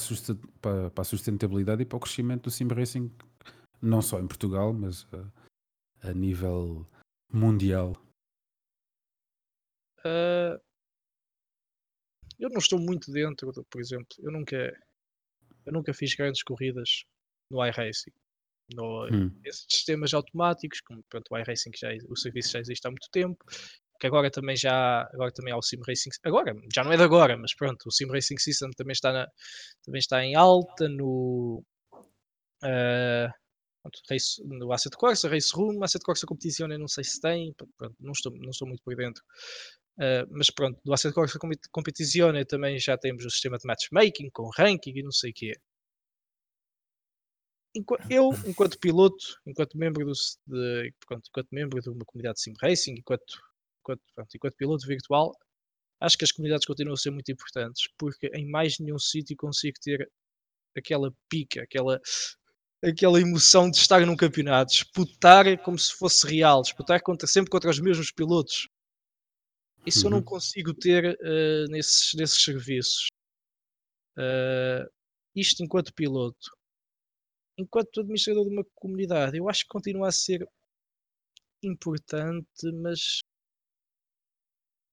[0.62, 3.12] para- para a sustentabilidade e para o crescimento do sim racing,
[3.82, 6.86] não só em Portugal, mas eh, a nível
[7.32, 7.96] mundial.
[10.04, 10.60] Ah,
[12.40, 14.56] eu não estou muito dentro, por exemplo, eu nunca,
[15.66, 17.04] eu nunca fiz grandes corridas
[17.50, 18.12] no iRacing.
[18.74, 19.32] No, Hum.
[19.46, 23.44] esses sistemas automáticos, como pronto, o iRacing já, o serviço já existe há muito tempo,
[24.00, 27.04] que agora também já agora também há o Sim Racing, agora, já não é de
[27.04, 29.28] agora, mas pronto, o Sim Racing System também está, na,
[29.84, 31.64] também está em alta no
[34.10, 38.12] race, no Asset Corsa, Race Room, Asset Corsa Competizione, não sei se tem, pronto, não
[38.12, 39.24] estou, não estou muito por dentro.
[39.98, 44.30] Uh, mas pronto, do Asset Corsa Compet- Competizione também já temos o sistema de matchmaking
[44.32, 45.54] com ranking e não sei o quê.
[48.10, 50.14] Eu, enquanto piloto, enquanto membro, do,
[50.48, 53.40] de, pronto, enquanto membro de uma comunidade de sim racing, enquanto,
[53.88, 55.32] enquanto, pronto, enquanto piloto virtual,
[56.02, 59.78] acho que as comunidades continuam a ser muito importantes porque em mais nenhum sítio consigo
[59.82, 60.10] ter
[60.78, 62.00] aquela pica, aquela,
[62.84, 67.70] aquela emoção de estar num campeonato, disputar como se fosse real, disputar contra, sempre contra
[67.70, 68.68] os mesmos pilotos.
[69.86, 70.26] Isso eu não Uhum.
[70.26, 73.08] consigo ter eh, nesses, nesses serviços.
[74.18, 74.86] Eh,
[75.36, 76.52] isto enquanto piloto.
[77.56, 80.48] Enquanto administrador de uma comunidade, eu acho que continua a ser
[81.64, 83.20] importante, mas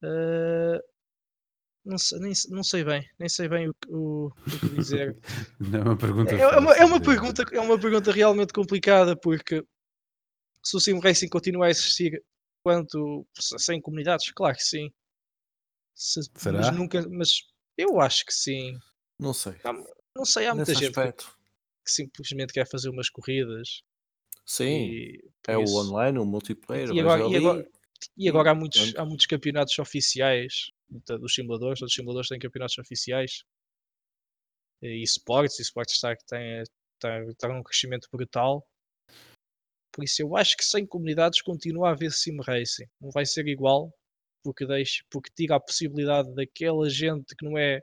[0.04, 0.80] eh,
[1.84, 5.16] não, sei, nem, não sei bem, nem sei bem o, que- o, o que dizer.
[5.60, 9.16] Não é uma pergunta É, é uma, é uma pergunta, é uma pergunta realmente complicada
[9.16, 9.62] porque
[10.62, 12.22] se o Sim Racing continuar a existir
[12.62, 13.26] quanto
[13.58, 14.90] sem comunidades, claro que sim.
[15.94, 16.58] Se- Será?
[16.58, 17.42] Mas nunca, mas
[17.76, 18.72] eu acho que sim.
[19.18, 19.54] Não sei.
[20.16, 21.38] Não sei, há muita Nesse gente que, aspecto.
[21.84, 23.82] que simplesmente quer fazer umas corridas
[24.46, 26.90] Sim, e é o isso- online, o multiplayer.
[26.92, 27.68] E agora- e agora-
[28.16, 32.78] E agora há muitos, há muitos campeonatos oficiais dos simuladores, todos os simuladores têm campeonatos
[32.78, 33.44] oficiais
[34.82, 36.62] e esportes, e esportes está, tem,
[36.94, 38.66] está, está num crescimento brutal.
[39.92, 42.86] Por isso eu acho que sem comunidades continua a haver sim racing.
[43.00, 43.92] Não vai ser igual
[44.42, 47.80] porque deixa, porque tira a possibilidade daquela gente que não é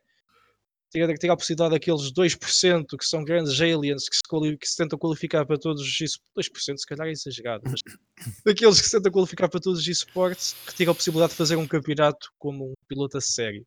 [0.91, 4.99] tira a possibilidade daqueles 2% que são grandes aliens que se, quali- que se tentam
[4.99, 7.81] qualificar para todos os es- 2% se calhar é exagerado, mas
[8.45, 11.67] daqueles que se tentam qualificar para todos os esportes, retira a possibilidade de fazer um
[11.67, 13.65] campeonato como um piloto a sério.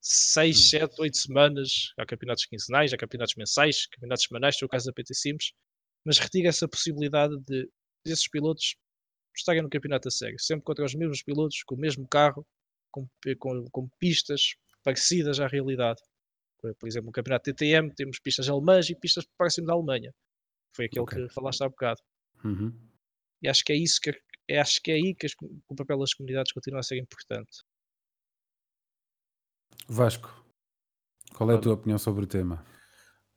[0.00, 0.60] 6, Hum.
[0.80, 5.14] 7, 8 semanas, há campeonatos quinzenais, há campeonatos mensais, campeonatos semanais, no caso da PT
[5.14, 5.52] Sims,
[6.04, 7.68] mas retira essa possibilidade de
[8.04, 8.74] esses pilotos
[9.36, 12.44] estarem no campeonato a sério, sempre contra os mesmos pilotos, com o mesmo carro,
[12.90, 13.06] com,
[13.38, 16.00] com, com pistas parecidas à realidade.
[16.78, 20.14] Por exemplo, no campeonato TTM temos pistas alemãs e pistas próximas da Alemanha.
[20.74, 21.26] Foi aquele Ok.
[21.28, 22.00] que falaste há bocado.
[22.44, 22.72] Uhum.
[23.42, 24.10] E acho que é isso que
[24.48, 26.98] é, acho que é aí que as co- o papel das comunidades continua a ser
[26.98, 27.62] importante.
[29.88, 30.30] Vasco,
[31.34, 32.64] Qual é a tua opinião sobre o tema?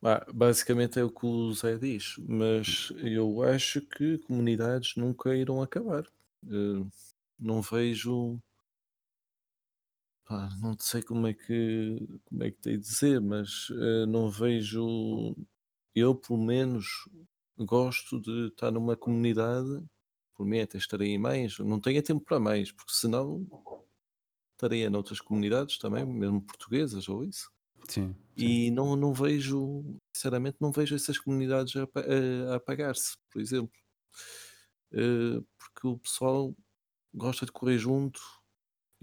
[0.01, 5.61] Bah, basicamente é o que o Zé diz, mas eu acho que comunidades nunca irão
[5.61, 6.03] acabar.
[6.47, 6.85] Eh,
[7.39, 8.39] não vejo.
[10.25, 14.29] Pá, não sei como é que como é que tenho de dizer, mas eh, não
[14.29, 15.35] vejo.
[15.95, 16.87] Eu, pelo menos,
[17.57, 19.83] gosto de estar numa comunidade.
[20.35, 21.59] Por mim, até estarei em mais.
[21.59, 23.47] Não tenho tempo para mais, porque senão
[24.53, 27.49] estaria noutras comunidades também, mesmo portuguesas ou isso.
[27.89, 28.15] Sim.
[28.37, 28.59] sim.
[28.59, 29.83] E não, não vejo,
[30.15, 33.71] sinceramente, não vejo essas comunidades a, a- a apagar-se, por exemplo.
[34.91, 36.55] Eh, porque o pessoal
[37.13, 38.21] gosta de correr junto.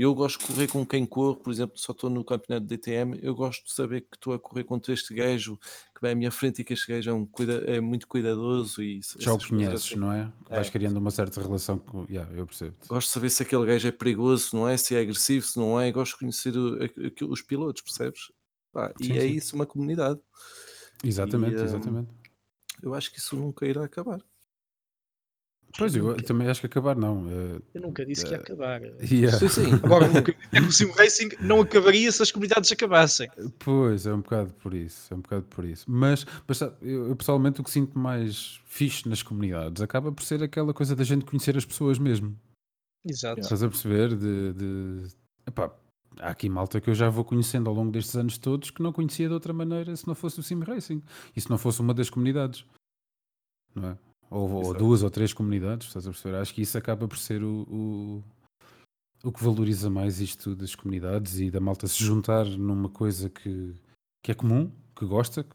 [0.03, 3.21] Eu gosto de correr com quem corre, por exemplo, só estou no campeonato de DTM.
[3.23, 5.57] Eu gosto de saber que estou a correr contra este gajo
[5.95, 8.83] que vai à minha frente e que este gajo é, um cuida, é muito cuidadoso.
[8.83, 9.97] E Já o conheces, assim.
[9.97, 10.33] não é?
[10.51, 10.71] Vais É.
[10.71, 12.05] criando uma certa relação com.
[12.11, 12.75] Yeah, eu percebo.
[12.89, 14.77] Gosto de saber se aquele gajo é perigoso, não é?
[14.77, 15.93] Se é agressivo, se não é.
[15.93, 16.79] Gosto de conhecer o-
[17.31, 18.23] os pilotos, percebes?
[19.01, 19.27] Sim, e é sim.
[19.35, 20.19] isso uma comunidade.
[21.05, 22.11] Exatamente, E, hum, exatamente.
[22.83, 24.19] Eu acho que isso nunca irá acabar.
[25.79, 27.27] Pois, eu nunca- também acho que acabar não.
[27.31, 28.83] eh, Eu nunca disse que ia Eh, acabar.
[29.11, 29.39] yeah.
[29.39, 29.62] Sim, sim.
[29.83, 33.29] Agora, o é o Sim Racing não acabaria se as comunidades acabassem.
[33.59, 35.85] Pois, é um bocado por isso, é um bocado por isso.
[35.91, 40.23] Mas, mas sabe, eu, eu pessoalmente o que sinto mais fixe nas comunidades acaba por
[40.23, 42.37] ser aquela coisa da gente conhecer as pessoas mesmo.
[43.05, 43.41] Exato.
[43.41, 44.14] Estás a perceber?
[44.14, 45.09] De, de-
[45.47, 45.75] Epá,
[46.20, 48.93] há aqui malta que eu já vou conhecendo ao longo destes anos todos que não
[48.93, 51.03] conhecia de outra maneira se não fosse o Sim Racing
[51.35, 52.64] e se não fosse uma das comunidades,
[53.75, 53.99] não é?
[54.33, 56.37] Ou, ou duas ou três comunidades, estás a perceber?
[56.39, 58.24] Acho que isso acaba por ser o, o,
[59.24, 63.74] o que valoriza mais isto das comunidades e da malta se juntar numa coisa que,
[64.24, 65.47] que é comum, que gosta,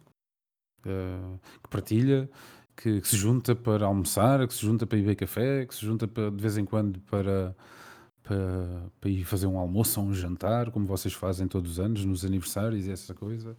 [0.85, 2.29] eh, que partilha,
[2.75, 5.83] que, que se junta para almoçar, que se junta para ir beber café, que se
[5.83, 7.55] junta para, de vez em quando para,
[8.21, 12.05] para, para ir fazer um almoço ou um jantar, como vocês fazem todos os anos,
[12.05, 13.57] nos aniversários e essa coisa.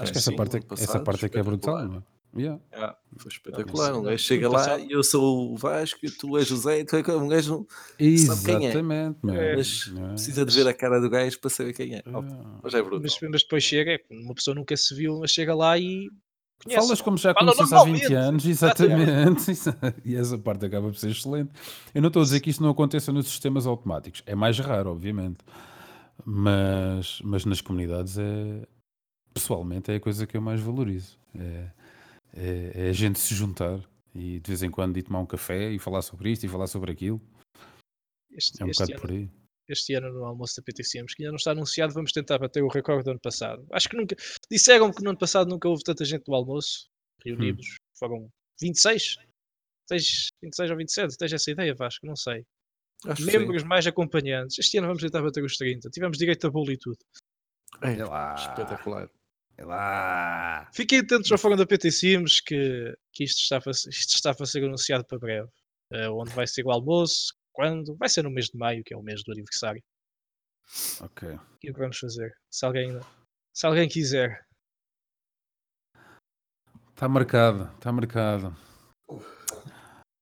[0.00, 2.17] Acho que essa Sim, parte, é- essa parte é que é brutal, não é?
[2.36, 2.60] Yeah.
[2.72, 3.94] Ah, foi espetacular.
[3.96, 6.84] Um gajo chega lá e eu sou o Vasco, e tu és o Zé, e
[6.84, 7.66] tu é um gajo
[7.98, 8.68] não Sabe quem é?
[8.70, 9.36] Exatamente, man.
[9.56, 10.08] Mas Yeah.
[10.10, 12.02] precisa de ver a cara do gajo para saber quem é.
[12.06, 12.20] Yeah.
[12.62, 13.00] Mas é brutal.
[13.00, 16.10] Mas, mas depois chega, é que uma pessoa nunca se viu, mas chega lá e
[16.62, 16.80] conhece.
[16.82, 18.14] Falas como já Fala conheces há 20 normalmente.
[18.14, 19.52] anos, exatamente.
[20.04, 21.50] e essa parte acaba por ser excelente.
[21.94, 24.22] Eu não estou a dizer que isso não aconteça nos sistemas automáticos.
[24.26, 25.38] É mais raro, obviamente.
[26.24, 28.66] Mas, mas nas comunidades é
[29.32, 31.16] pessoalmente é a coisa que eu mais valorizo.
[31.38, 31.70] É,
[32.34, 33.80] é, é a gente se juntar
[34.14, 36.66] e de vez em quando ir tomar um café e falar sobre isto e falar
[36.66, 37.20] sobre aquilo.
[38.32, 39.30] Este, É um este bocado ano, por aí.
[39.68, 42.68] este ano no almoço da PTCMs, que ainda não está anunciado, vamos tentar bater o
[42.68, 43.66] recorde do ano passado.
[43.72, 44.16] Acho que nunca.
[44.50, 46.88] Disseram que no ano passado nunca houve tanta gente no almoço,
[47.24, 47.66] reunidos.
[47.66, 47.76] Hum.
[47.98, 48.28] Foram
[48.60, 49.16] 26?
[49.88, 51.16] Tens 26 ou 27?
[51.16, 52.06] Tens essa ideia, Vasco?
[52.06, 52.44] Não sei.
[53.06, 53.24] Acho.
[53.24, 54.58] Membros mais acompanhantes.
[54.58, 55.88] Este ano vamos tentar bater os 30.
[55.90, 56.98] Tivemos direito a bolo e tudo.
[57.82, 58.34] É, lá.
[58.34, 59.08] espetacular.
[59.58, 60.70] É lá.
[60.72, 64.46] Fiquem atentos ao fórum da PT Sims que, que isto, está para, isto está para
[64.46, 65.48] ser anunciado para breve.
[65.90, 67.96] Eh, onde vai ser o almoço, quando?
[67.96, 69.82] Vai ser no mês de maio, que é o mês do aniversário.
[71.00, 71.28] Ok.
[71.28, 72.32] O que vamos fazer?
[72.48, 73.00] Se alguém,
[73.52, 74.46] se alguém quiser.
[76.90, 78.56] Está marcado, está marcado.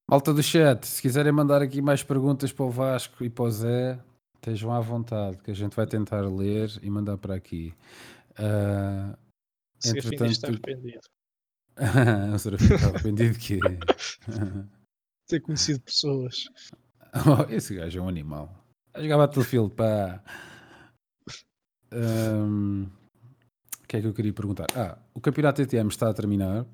[0.08, 3.50] Malta do chat, se quiserem mandar aqui mais perguntas para o Vasco e para o
[3.50, 4.00] Zé,
[4.36, 7.74] estejam à vontade, que a gente vai tentar ler e mandar para aqui.
[8.38, 9.18] Ah,
[9.82, 11.00] Fim está Entretanto- arrependido.
[12.34, 13.58] o Serafim está arrependido de quê?
[15.28, 16.34] Ter conhecido pessoas.
[17.24, 18.62] Oh, esse gajo é um animal.
[18.92, 20.22] A jogar Battlefield, pá.
[21.90, 22.84] Ahm,
[23.82, 24.66] O que é que eu queria perguntar?
[24.74, 26.66] Ah, o campeonato TTM está a terminar.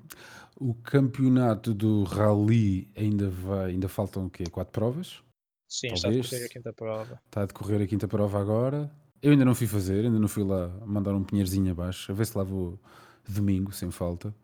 [0.59, 4.43] O campeonato do Rally ainda vai, ainda faltam o quê?
[4.51, 5.23] Quatro provas?
[5.69, 6.25] Sim, Talvez.
[6.25, 7.21] está a correr a quinta prova.
[7.25, 8.91] Está a decorrer a quinta prova agora.
[9.23, 12.25] Eu ainda não fui fazer, ainda não fui lá mandar um pinheirozinho abaixo, a ver
[12.25, 12.77] se lá vou
[13.25, 14.35] domingo, sem falta.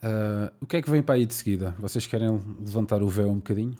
[0.00, 1.72] Ah, o que é que vem para aí de seguida?
[1.72, 2.30] Vocês querem
[2.60, 3.76] levantar o véu um bocadinho?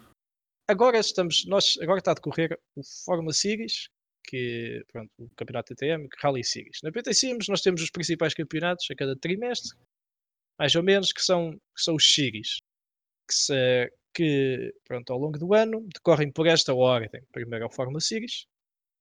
[0.68, 3.88] Agora estamos, nós, agora está a decorrer o Forma Series,
[4.24, 6.78] que pronto, o campeonato TTM, que Rally Series.
[6.82, 9.76] Na PT Sims nós temos os principais campeonatos a cada trimestre,
[10.58, 12.60] mais ou menos, que são, que são os Series,
[13.28, 17.22] que, se, que pronto, ao longo do ano decorrem por esta ordem.
[17.32, 18.46] Primeiro é o Forma Series,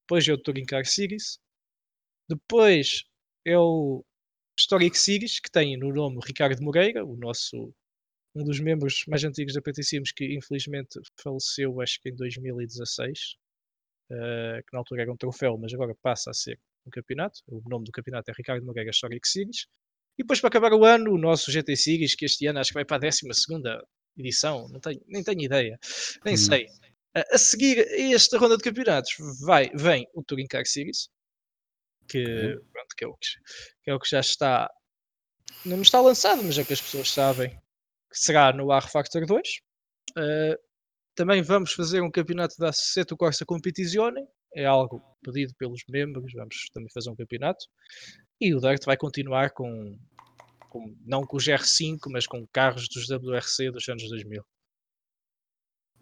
[0.02, 1.40] depois é o Touring Car Series,
[2.30, 3.04] depois
[3.46, 4.04] é o
[4.60, 7.74] Historic Series, que tem no nome Ricardo Moreira, o nosso
[8.36, 13.36] um dos membros mais antigos da PT Sims, que infelizmente faleceu, acho que em 2016,
[14.12, 17.42] eh, que na altura era um troféu, mas agora passa a ser um campeonato.
[17.48, 19.68] O nome do campeonato é Ricardo Moreira Historic Series.
[20.18, 22.76] E depois, para acabar o ano, o nosso GT Series, que este ano acho que
[22.76, 23.22] vai para a 12
[24.18, 25.80] edição, não tenho, nem tenho ideia,
[26.26, 26.38] nem Hum.
[26.38, 26.68] sei.
[27.14, 31.10] A, seguir a esta ronda de campeonatos vai, vem o Touring Car Series,
[32.08, 33.28] que, pronto, que, é o que,
[33.84, 34.70] que é o que já está.
[35.66, 39.48] Não está lançado, mas é que as pessoas sabem que será no R Factor 2.
[40.12, 40.58] Uh,
[41.16, 44.26] também vamos fazer um campeonato da Assetto Corsa Competizione.
[44.56, 46.34] É algo pedido pelos membros.
[46.34, 47.66] Vamos também fazer um campeonato.
[48.40, 49.98] E o Dirt vai continuar com,
[50.70, 54.44] com não com os R5, mas com carros dos WRC dos anos 2000.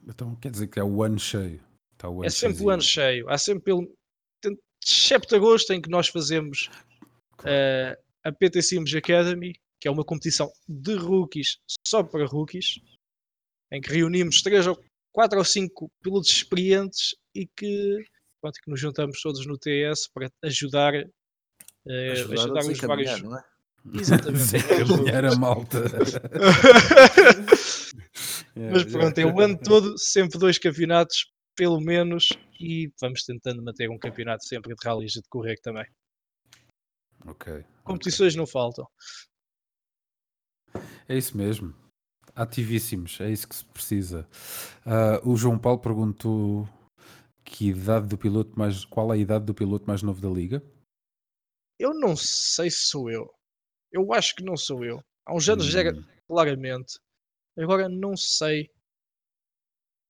[0.07, 1.61] Então quer dizer que é o ano cheio.
[1.97, 3.29] Tá o é sempre o ano cheio.
[3.29, 3.91] Há sempre pelo.
[4.81, 6.69] Excepto agosto em que nós fazemos
[7.41, 12.79] uh, a PT Sims Academy, que é uma competição de rookies só para rookies,
[13.71, 14.81] em que reunimos três ou
[15.11, 18.05] quatro ou cinco pilotos experientes e que,
[18.41, 23.21] pronto, que nos juntamos todos no TS para ajudar, uh, ajudar, ajudar os vários.
[23.21, 23.43] Não é?
[23.93, 24.63] Exatamente.
[24.85, 25.83] Caminhar a malta.
[28.55, 32.29] Mas pronto, é o ano todo, sempre dois campeonatos, pelo menos,
[32.59, 35.85] e vamos tentando manter um campeonato sempre de rallies de correr também.
[37.25, 37.63] Ok.
[37.83, 38.39] Competições okay.
[38.39, 38.85] não faltam.
[41.07, 41.73] É isso mesmo.
[42.35, 44.27] Ativíssimos, é isso que se precisa.
[44.85, 46.69] Uh, o João Paulo perguntou
[47.43, 48.85] que idade do piloto mais.
[48.85, 50.63] Qual é a idade do piloto mais novo da liga?
[51.79, 53.29] Eu não sei se sou eu.
[53.91, 55.03] Eu acho que não sou eu.
[55.25, 55.71] Há uns anos hum.
[55.71, 55.93] já era
[56.27, 56.99] claramente.
[57.57, 58.69] Agora não sei.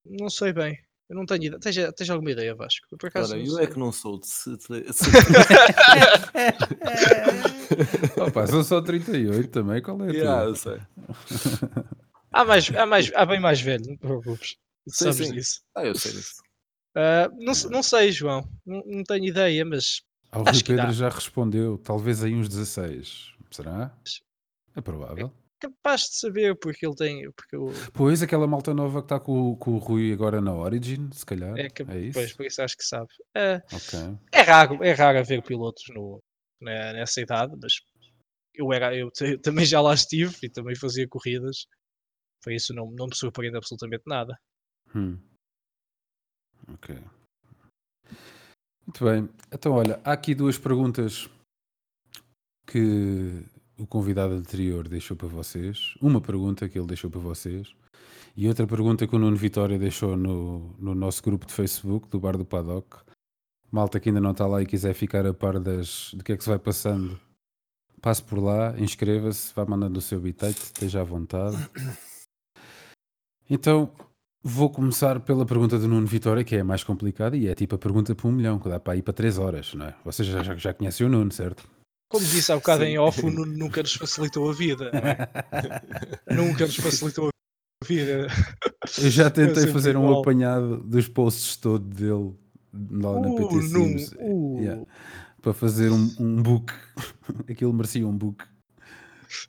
[0.05, 0.77] Não sei bem.
[1.09, 1.59] Eu não tenho ideia.
[1.59, 2.85] Tens, tens alguma ideia, Vasco?
[2.91, 3.63] Eu, por acaso, Ora, eu sei.
[3.63, 4.27] é que não sou de.
[4.27, 4.51] Se...
[8.21, 9.81] Opa, são só 38 também.
[9.81, 10.79] Qual é a yeah, eu sei.
[12.31, 14.57] há, mais, há, mais, há bem mais velho, não te preocupes.
[14.87, 15.33] Sabes sim.
[15.33, 15.61] disso.
[15.75, 16.41] Ah, eu sei disso.
[16.95, 18.47] Uh, não, não sei, João.
[18.65, 20.01] Não, não tenho ideia, mas.
[20.31, 23.33] O Rui Pedro já respondeu, talvez aí uns 16.
[23.51, 23.95] Será?
[24.75, 25.27] É provável.
[25.27, 27.31] É capaz de saber, porque ele tem.
[27.31, 27.71] Porque eu...
[27.93, 31.57] Pois, aquela malta nova que está com, com o Rui agora na Origin, se calhar.
[31.57, 32.13] É, que, é isso?
[32.13, 33.09] Pois, por isso acho que sabe.
[33.35, 34.17] É, okay.
[34.31, 36.21] é, raro, é raro haver pilotos no,
[36.61, 37.73] né, nessa idade, mas
[38.53, 41.65] eu, era, eu também já lá estive e também fazia corridas.
[42.41, 44.37] Por isso não, não me surpreende absolutamente nada.
[44.95, 45.19] Hum.
[46.73, 46.95] Ok.
[48.85, 49.29] Muito bem.
[49.51, 51.29] Então, olha, há aqui duas perguntas
[52.69, 53.43] que
[53.77, 55.95] o convidado anterior deixou para vocês.
[55.99, 57.73] Uma pergunta que ele deixou para vocês.
[58.37, 62.19] E outra pergunta que o Nuno Vitória deixou no, no nosso grupo de Facebook do
[62.19, 62.97] Bar do Paddock.
[63.71, 66.37] Malta que ainda não está lá e quiser ficar a par das, do que é
[66.37, 67.19] que se vai passando,
[68.01, 71.57] passe por lá, inscreva-se, vá mandando o seu bitite, esteja à vontade.
[73.47, 73.91] Então,
[74.43, 77.75] vou começar pela pergunta do Nuno Vitória, que é a mais complicada e é tipo
[77.75, 79.95] a pergunta para um milhão, que dá para ir para três horas, não é?
[80.05, 81.67] Vocês já, já, já conhecem o Nuno, certo?
[82.09, 82.89] Como disse há bocado Sim.
[82.89, 84.91] em off, o Nuno nunca nos facilitou a vida.
[84.95, 86.33] É?
[86.33, 88.27] nunca nos facilitou a vida.
[88.97, 90.17] Eu já tentei fazer igual.
[90.17, 92.33] um apanhado dos posts todos dele
[92.91, 94.11] lá uh, na PT Sims.
[94.19, 94.57] Uh.
[94.59, 94.85] Yeah.
[95.39, 96.73] Para fazer um, um book.
[97.47, 98.43] aquilo merecia um book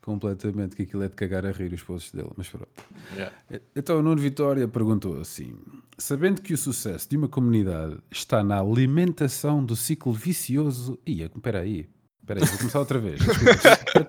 [0.03, 2.69] completamente, que aquilo é de cagar a rir os posts dele, mas pronto.
[3.15, 3.35] Yeah.
[3.75, 5.55] Então o Nuno Vitória perguntou assim:
[5.97, 10.99] sabendo que o sucesso de uma comunidade está na alimentação do ciclo vicioso.
[11.07, 11.89] Ia, espera aí,
[12.31, 13.19] Espera aí, vou começar outra vez.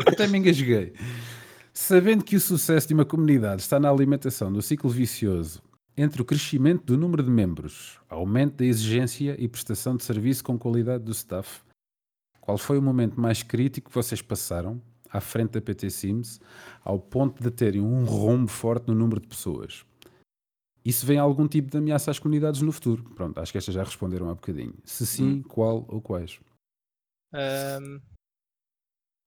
[0.06, 0.94] Até me engasguei.
[1.74, 5.60] Sabendo que o sucesso de uma comunidade está na alimentação do ciclo vicioso
[5.96, 10.58] entre o crescimento do número de membros, aumento da exigência e prestação de serviço com
[10.58, 11.62] qualidade do staff,
[12.40, 16.40] qual foi o momento mais crítico que vocês passaram à frente da PT Sims
[16.84, 19.84] ao ponto de terem um rombo forte no número de pessoas?
[20.84, 23.02] Isso vem algum tipo de ameaça às comunidades no futuro?
[23.14, 24.74] Pronto, acho que estas já responderam há bocadinho.
[24.84, 25.42] Se sim, hum.
[25.42, 26.40] qual ou quais?
[27.32, 28.00] Um,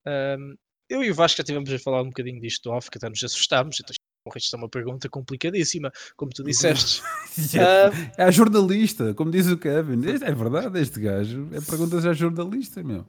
[0.07, 0.55] um,
[0.89, 3.23] eu e o Vasco já tivemos a falar um bocadinho disto off, que até nos
[3.23, 3.77] assustámos.
[3.81, 3.95] Então,
[4.35, 7.01] isto é uma pergunta complicadíssima, como tu disseste.
[8.17, 10.01] é a jornalista, como diz o Kevin.
[10.07, 11.49] É verdade, este gajo.
[11.51, 13.05] É perguntas à jornalista, meu.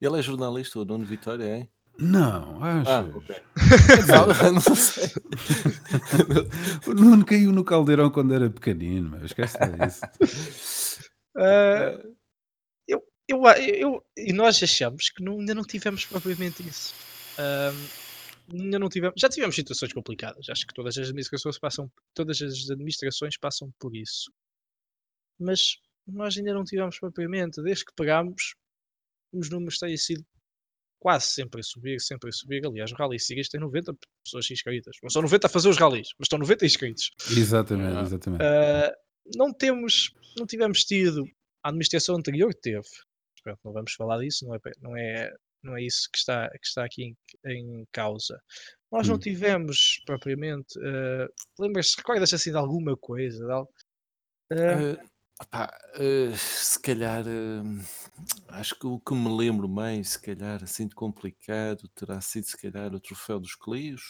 [0.00, 1.68] Ele é jornalista, o Nuno Vitória, é?
[2.00, 2.90] Não, acho.
[2.90, 3.36] Ah, ok.
[4.06, 5.10] não, não sei.
[6.86, 11.00] o Nuno caiu no caldeirão quando era pequenino, mas esquece disso.
[11.36, 12.17] Uh,
[13.28, 16.94] eu, eu, e nós achamos que não, ainda não tivemos propriamente isso.
[17.38, 20.48] Um, ainda não tivemos, já tivemos situações complicadas.
[20.48, 24.32] Acho que todas as administrações passam, todas as administrações passam por isso.
[25.38, 25.76] Mas
[26.06, 27.62] nós ainda não tivemos propriamente.
[27.62, 28.54] Desde que pegámos,
[29.32, 30.24] os números têm sido
[30.98, 32.66] quase sempre a subir, sempre a subir.
[32.66, 34.96] Aliás, o Rally Series tem 90 pessoas inscritas.
[35.02, 37.10] Não são 90 a fazer os rallies, mas estão 90 inscritos.
[37.30, 38.42] Exatamente, exatamente.
[38.42, 38.92] Uh,
[39.36, 41.24] não temos, não tivemos tido,
[41.62, 42.88] a administração anterior teve,
[43.56, 45.32] pronto, não vamos falar disso, não é, não é,
[45.62, 48.40] não é isso que está, que está aqui em, em causa.
[48.90, 49.12] Nós hum.
[49.12, 50.78] não tivemos propriamente.
[50.78, 51.28] Uh,
[51.58, 53.44] Lembras-te, recordas assim de alguma coisa?
[53.44, 53.70] De algo?
[54.52, 55.08] Uh,
[55.50, 57.62] Pá, eh, se calhar, eh,
[58.48, 62.58] acho que o que me lembro mais, se calhar, assim de complicado, terá sido se
[62.58, 64.02] calhar o troféu dos Clios.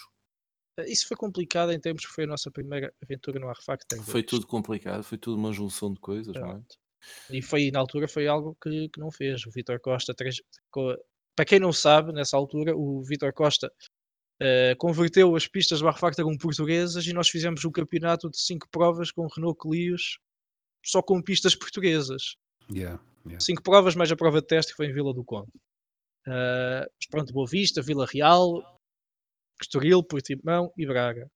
[0.79, 4.23] Eh, Isso foi complicado em termos que foi a nossa primeira aventura no R-Factor Foi
[4.23, 4.27] 2.
[4.27, 6.63] tudo complicado, foi tudo uma junção de coisas, não é?
[7.31, 9.47] E foi, na altura, foi algo que, que não fez.
[9.47, 10.15] O Vitor Costa,
[10.71, 10.97] co-
[11.37, 13.73] para quem não sabe, nessa altura, o Vitor Costa
[14.41, 19.11] eh, converteu as pistas R-Factor 1 portuguesas e nós fizemos um campeonato de 5 provas
[19.13, 20.19] com Renault Clios
[20.85, 22.37] só com pistas portuguesas.
[22.71, 23.41] Yeah, yeah.
[23.41, 25.51] 5 provas mais a prova de teste que foi em Vila do Conde.
[26.27, 28.63] Mas pronto, Boa Vista, Vila Real,
[29.61, 31.31] Estoril, Portimão e Braga.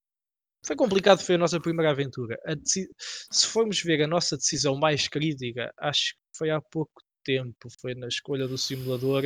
[0.65, 2.39] Foi complicado, foi a nossa primeira aventura.
[2.47, 2.89] A deci-
[3.31, 7.95] Se formos ver a nossa decisão mais crítica, acho que foi há pouco tempo, foi
[7.95, 9.23] na escolha do simulador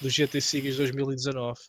[0.00, 1.60] do GT Series 2019.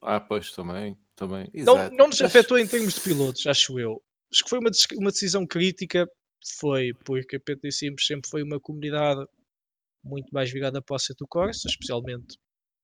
[0.00, 1.48] Ah, pois também, também.
[1.54, 1.96] Não, Exato.
[1.96, 4.02] não nos afetou em termos de pilotos, acho eu.
[4.32, 6.06] Acho que foi uma, uma decisão crítica,
[6.58, 9.24] foi porque a PT Sims sempre foi uma comunidade
[10.04, 12.38] muito mais virada para o Seto Corsa, especialmente,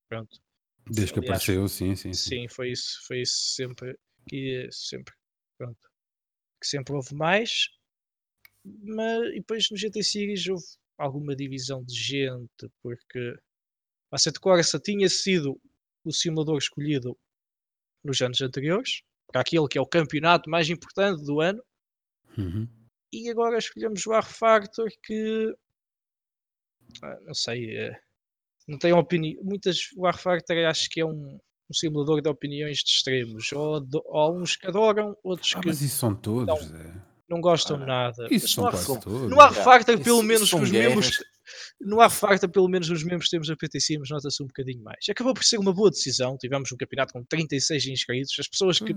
[0.09, 0.39] pronto,
[0.87, 2.13] Desde que Aliás, apareceu, sim, sim.
[2.13, 2.29] sim.
[2.29, 3.97] Sim, foi isso, foi isso sempre
[4.31, 5.13] que sempre,
[5.59, 5.91] pronto,
[6.61, 7.69] que sempre houve mais,
[8.65, 10.65] mas e depois no GT Series houve
[10.97, 13.35] alguma divisão de gente, porque
[14.13, 15.61] a Assetto Corsa tinha sido
[16.05, 17.19] o simulador escolhido
[18.05, 21.63] nos anos anteriores, para aquele que é o campeonato mais importante do ano,
[22.39, 22.69] Uhum.
[23.13, 25.53] e agora escolhemos o R-Factor que
[27.03, 28.01] ah, não sei, eh,
[28.69, 29.43] não tem opinião.
[29.43, 31.41] Muitas o R-Factor acho que é um,
[31.71, 33.53] um simulador de opiniões de extremos.
[33.53, 36.93] Ou, de- ou uns que adoram, outros Ah, que mas isso são todos, Zé.
[37.29, 38.27] não gostam Ah, nada.
[38.31, 39.31] Isso Mas são no quase R-Factor- todos.
[39.31, 40.89] no R-Factor, Isso- pelo isso menos são os guerras.
[40.95, 41.25] membros.
[41.81, 44.99] No R-Factor, pelo menos nos membros que temos a PT Sims, nota-se um bocadinho mais.
[45.09, 46.37] Acabou por ser uma boa decisão.
[46.39, 48.35] Tivemos um campeonato com 36 inscritos.
[48.39, 48.95] As pessoas que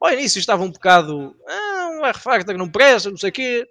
[0.00, 1.34] ao início estavam um bocado.
[1.48, 3.66] Ah, um R-Factor não presta, não sei o quê.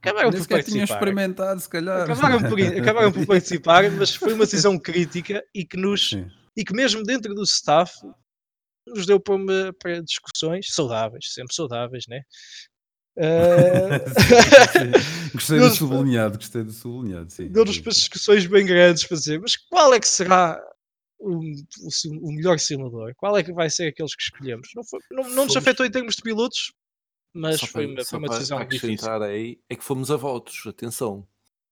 [0.00, 0.84] Acabaram Nem por participar.
[0.84, 2.02] experimentado, se calhar.
[2.02, 6.26] Acabaram por, acabaram por participar, mas foi uma decisão crítica e que nos Sim.
[6.56, 7.92] E que mesmo dentro do staff
[8.86, 12.20] nos deu para, uma- para discussões saudáveis, sempre saudáveis, né?
[13.16, 13.98] Eh,
[14.72, 15.30] Sim.
[15.32, 17.48] Gostei do sublinhado, gostei do sublinhado, sim.
[17.48, 20.60] Deu-nos para discussões bem grandes para dizer, mas qual é que será
[21.18, 21.38] o,
[21.86, 23.14] o sim- o melhor simulador?
[23.16, 24.68] Qual é que vai ser aqueles que escolhemos?
[24.74, 26.72] Não, foi- não, não nos afetou em termos de pilotos,
[27.32, 29.22] mas Só foi para- uma, foi uma decisão para difícil.
[29.22, 31.26] aí é que fomos a votos, atenção.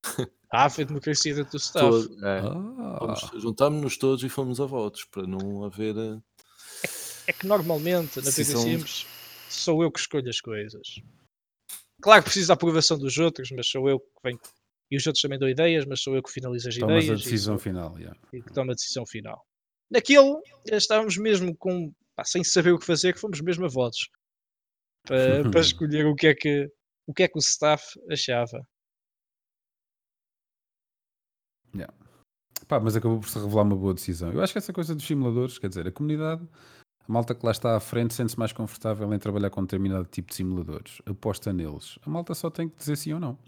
[0.53, 1.89] Ah, foi democracia dentro do staff.
[1.89, 5.97] Todo- é, Ah, fomos- Juntámos-nos todos e fomos a votos para não haver.
[5.97, 6.21] eh,
[7.27, 9.07] É que normalmente na PT Decisão- Sims
[9.49, 10.87] sou eu que escolho as coisas.
[12.03, 14.41] Claro que preciso da aprovação dos outros, mas sou eu que venho.
[14.91, 17.21] E os outros também dou ideias, mas sou eu que finalizo as tomas ideias a
[17.21, 17.97] e decisão sou- final.
[17.99, 18.19] yeah.
[18.33, 19.47] e que toma a decisão final.
[19.91, 20.37] Naquele,
[20.69, 21.93] já estávamos mesmo com.
[22.15, 24.09] pá, sem saber o que fazer, que fomos mesmo a votos
[25.07, 26.69] para, para escolher o que, é que,
[27.07, 28.67] o que é que o staff achava.
[32.67, 34.33] Pá, mas acabou por se revelar uma boa decisão.
[34.33, 36.43] Eu acho que essa coisa dos simuladores, quer dizer, a comunidade,
[37.09, 40.29] a malta que lá está à frente, sente-se mais confortável em trabalhar com determinado tipo
[40.31, 41.03] de simuladores.
[41.07, 41.99] Aposta neles.
[42.07, 43.39] A malta só tem que dizer sim ou não.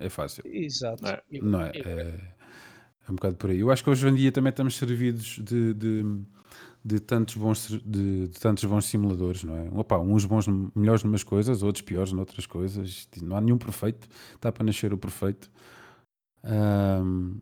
[0.00, 0.42] É fácil.
[0.46, 1.06] Exato.
[1.06, 1.22] É.
[1.30, 1.70] E- Não é?
[1.74, 2.34] É,
[3.06, 3.60] é um bocado por aí.
[3.60, 6.04] Eu acho que hoje em dia também estamos servidos de, de,
[6.84, 9.68] de tantos, bons, de, de tantos bons simuladores, não é?
[9.72, 13.06] Opa, uns bons, melhores numas coisas, outros piores noutras coisas.
[13.22, 14.08] Não há nenhum perfeito.
[14.34, 15.50] Está para nascer o perfeito.
[16.42, 17.38] Ahm,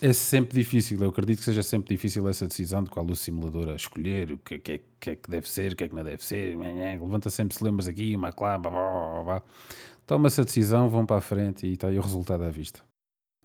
[0.00, 1.02] é sempre difícil.
[1.02, 4.38] Eu acredito que seja sempre difícil essa decisão de qual o simulador a escolher, o
[4.38, 6.24] que, é que, é- que é que deve ser, o que é que não deve
[6.24, 6.56] ser.
[6.56, 9.42] Levanta sempre cilemas aqui, uma lá, blá, blá, blá, blá.
[10.06, 12.80] Toma-se a decisão, vão para a frente e está aí o resultado à vista.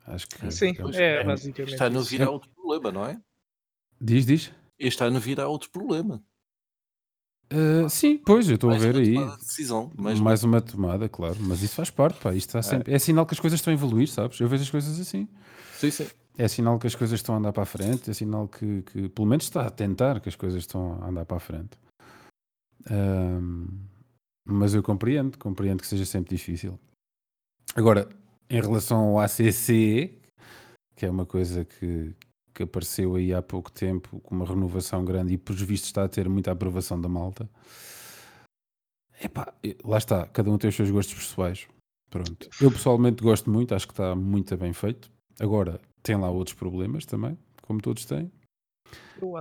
[0.07, 1.73] Acho que Sim, é, é, basicamente.
[1.73, 2.09] Este ano isso.
[2.09, 3.19] virá outro problema, não é?
[3.99, 4.51] Diz, diz.
[4.77, 6.23] Este ano virá outro problema.
[7.53, 9.01] Uh, sim, pois, eu estou a ver uma
[9.33, 9.37] aí.
[9.37, 9.91] decisão.
[9.95, 11.37] Mais, Mais, uma- tomada, claro.
[11.39, 12.33] Mas isso faz parte, pá.
[12.33, 12.91] Isto está sempre...
[12.93, 14.39] é sinal que as coisas estão a evoluir, sabes?
[14.39, 15.27] Eu vejo as coisas assim.
[15.77, 16.07] Sim, sim.
[16.37, 19.09] É sinal que as coisas estão a andar para a frente, é sinal que, que
[19.09, 21.77] pelo menos está a tentar que as coisas estão a andar para a frente.
[22.89, 23.67] Ahm,
[24.45, 26.77] mas eu compreendo, compreendo que seja sempre difícil.
[27.73, 28.07] Agora,
[28.49, 30.19] em relação ao ACC,
[30.95, 32.13] que é uma coisa que,
[32.53, 36.09] que apareceu aí há pouco tempo com uma renovação grande e por vistos está a
[36.09, 37.49] ter muita aprovação da malta.
[39.21, 41.67] Epá, lá está, cada um tem os seus gostos pessoais.
[42.09, 42.49] Pronto.
[42.61, 45.09] Eu pessoalmente gosto muito, acho que está muito bem feito.
[45.39, 48.31] Agora, tem lá outros problemas também, como todos têm.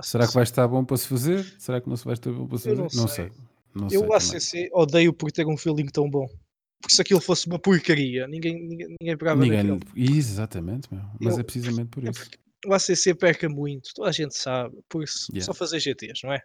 [0.03, 1.43] Será que vai estar bom para se fazer?
[1.59, 2.81] Será que não se vai estar bom para se fazer?
[2.81, 3.29] não sei.
[3.29, 3.31] sei.
[3.73, 4.17] Não sei Eu, o também.
[4.17, 6.25] ACC, odeio por ter um feeling tão bom.
[6.81, 9.63] Porque se aquilo fosse uma porcaria, ninguém, ninguém, ninguém pegava Ninguém...
[9.63, 9.79] naquilo.
[9.95, 11.03] Exatamente, meu.
[11.19, 12.29] mas Eu- é precisamente por É isso.
[12.65, 15.45] o ACC peca muito, toda a gente sabe, por isso Yeah.
[15.45, 16.41] só fazer GTs, não é?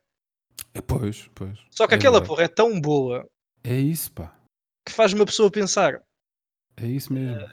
[0.74, 1.58] É, pois, pois.
[1.70, 2.28] Só que É aquela verdade.
[2.28, 3.26] porra é tão boa
[3.64, 4.34] É isso, pá.
[4.86, 6.00] que faz uma pessoa pensar:
[6.76, 7.46] É isso mesmo.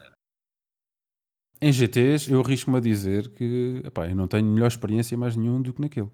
[1.59, 5.61] Em GTs, eu arrisco-me a dizer que epá, eu não tenho melhor experiência mais nenhum
[5.61, 6.09] do que naquele.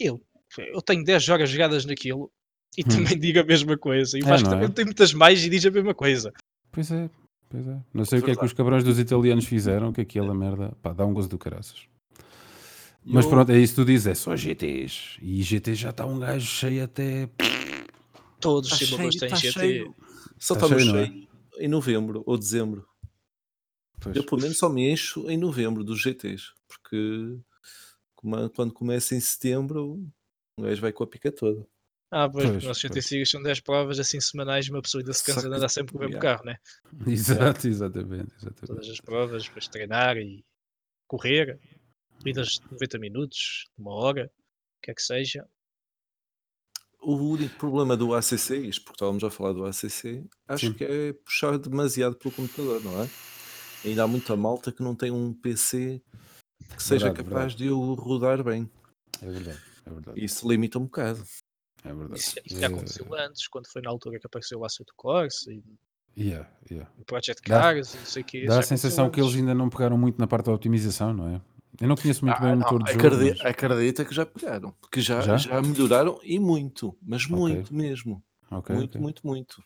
[0.00, 0.20] Eu,
[0.72, 2.30] eu tenho 10 horas jogadas naquilo
[2.76, 2.88] e Hum.
[2.88, 4.18] também digo a mesma coisa.
[4.18, 4.60] E o É, Vasco não é?
[4.60, 6.32] também tem muitas mais e diz a mesma coisa.
[6.72, 7.10] Pois é,
[7.50, 7.78] pois é.
[7.92, 10.92] Não sei o que é que os cabrões dos italianos fizeram, que aquela merda, pá,
[10.92, 11.82] dá um gozo do caraças.
[13.04, 15.18] Mas Eu- pronto, é isso que tu dizes, é só GTs.
[15.20, 17.28] E GT já está um gajo cheio até.
[18.40, 19.52] Todos os Tá cheio, tá GT.
[19.52, 19.94] cheio.
[20.38, 21.06] Só Tá estamos cheio, não é?
[21.06, 21.28] cheio
[21.60, 22.86] em novembro ou dezembro.
[24.04, 24.16] Pois.
[24.16, 27.38] Eu pelo menos só me encho em novembro dos GTs, porque
[28.54, 29.98] quando começa em setembro,
[30.58, 31.66] o gajo vai com a pica toda.
[32.10, 33.04] Ah, pois, Pois, os nossos pois.
[33.06, 35.98] GT são 10 provas assim semanais, uma pessoa ainda se cansa de andar sempre com
[35.98, 36.56] o mesmo carro, né?
[37.08, 38.30] Exato, exatamente.
[38.38, 38.90] Todas exatamente.
[38.90, 40.44] as provas, depois treinar e
[41.08, 41.58] correr,
[42.18, 45.48] corridas de 90 minutos, uma hora, o que é que seja.
[47.00, 50.72] O único problema do ACC, isto porque estávamos a falar do ACC, acho Sim.
[50.72, 53.10] que é puxar demasiado pelo computador, não é?
[53.84, 56.00] Ainda há muita malta que não tem um PC
[56.74, 58.68] que seja Verdade, capaz de o rodar bem.
[59.20, 60.24] É verdade, é verdade.
[60.24, 61.22] Isso limita um bocado.
[61.84, 62.18] É verdade.
[62.20, 65.52] Isso, isso já Eh, aconteceu antes, quando foi na altura que apareceu o Assetto Corsa
[65.52, 65.62] e
[66.16, 66.90] yeah, yeah.
[66.98, 68.46] o Project Dá- Cars e não sei o que.
[68.46, 71.40] Dá a sensação que eles ainda não pegaram muito na parte da otimização, não é?
[71.80, 73.06] Eu não conheço muito bem o motor de jogo.
[73.06, 75.36] acredita, mas- acredita que já pegaram, que já, Já?
[75.36, 75.60] já?
[75.60, 77.36] melhoraram e muito, mas Ok.
[77.36, 78.24] muito mesmo.
[78.50, 79.00] Ok, muito, ok.
[79.00, 79.62] muito, muito.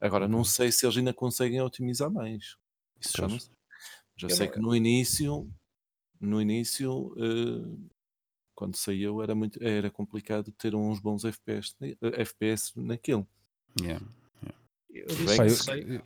[0.00, 2.56] Agora não sei se eles ainda conseguem otimizar mais.
[3.00, 3.50] Isso já não sei.
[4.22, 5.50] Já Eu sei não- que no início,
[6.20, 7.88] no início, eh,
[8.54, 13.26] quando saiu era muito, era complicado ter uns bons FPS, eh, FPS naquilo.
[13.80, 14.04] Yeah.
[14.94, 15.08] Eu
[15.50, 15.84] sei.
[15.96, 16.02] eu-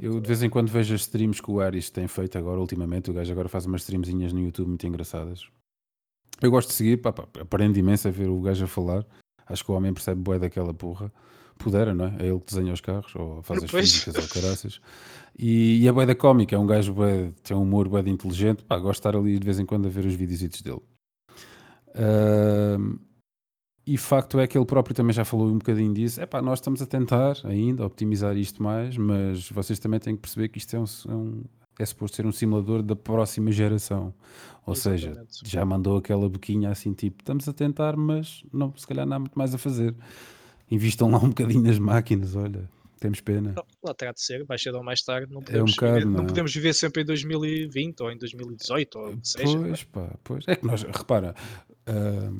[0.00, 3.10] eu de vez em quando vejo as streams que o Aris tem feito agora, ultimamente.
[3.10, 5.48] O gajo agora faz umas streamzinhas no YouTube muito engraçadas.
[6.40, 9.04] Eu gosto de seguir, pá, pá, aprendo imenso a ver o gajo a falar.
[9.44, 11.12] Acho que o homem percebe bué daquela porra.
[11.58, 12.16] Pudera, não é?
[12.20, 13.90] É ele que desenha os carros ou faz as Pois.
[13.90, 14.80] físicas ou caraças.
[15.38, 18.10] E, e é bué da cómica, é um gajo bué, tem um humor bué de
[18.10, 18.64] inteligente.
[18.64, 20.80] Pá, gosto de estar ali de vez em quando a ver os vídeos dele.
[21.94, 22.98] Ahm,
[23.86, 26.20] e facto é que ele próprio também já falou um bocadinho disso.
[26.20, 30.20] É pá, nós estamos a tentar ainda optimizar isto mais, mas vocês também têm que
[30.20, 31.42] perceber que isto é um, é um-
[31.78, 34.12] é suposto ser um simulador da próxima geração.
[34.66, 35.48] Ou seja, Exatamente.
[35.48, 39.18] já mandou aquela boquinha assim, tipo, estamos a tentar, mas não, se calhar não há
[39.20, 39.94] muito mais a fazer.
[40.70, 42.68] Invistam lá um bocadinho nas máquinas, olha,
[43.00, 43.52] temos pena.
[43.56, 45.32] Não, lá terá de ser, mais cedo ou mais tarde.
[45.32, 46.26] Não É um podemos, bocado, viver, não não é?
[46.26, 49.58] podemos viver sempre em 2020 ou em 2018 ou seja.
[49.58, 49.60] é?
[49.60, 50.44] Pois, pá, pois.
[50.48, 51.34] É que nós, repara,
[51.86, 52.32] ah,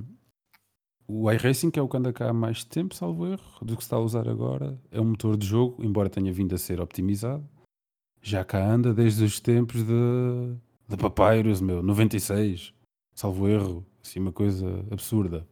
[1.07, 3.83] o iRacing, que é o que anda cá há mais tempo, salvo erro, do que
[3.83, 6.81] se está a usar agora, é um motor de jogo, embora tenha vindo a ser
[6.81, 7.49] optimizado,
[8.21, 10.55] já cá anda desde os tempos de,
[10.89, 12.75] de Papyrus, meu, 96,
[13.15, 15.47] salvo erro, assim, uma coisa absurda.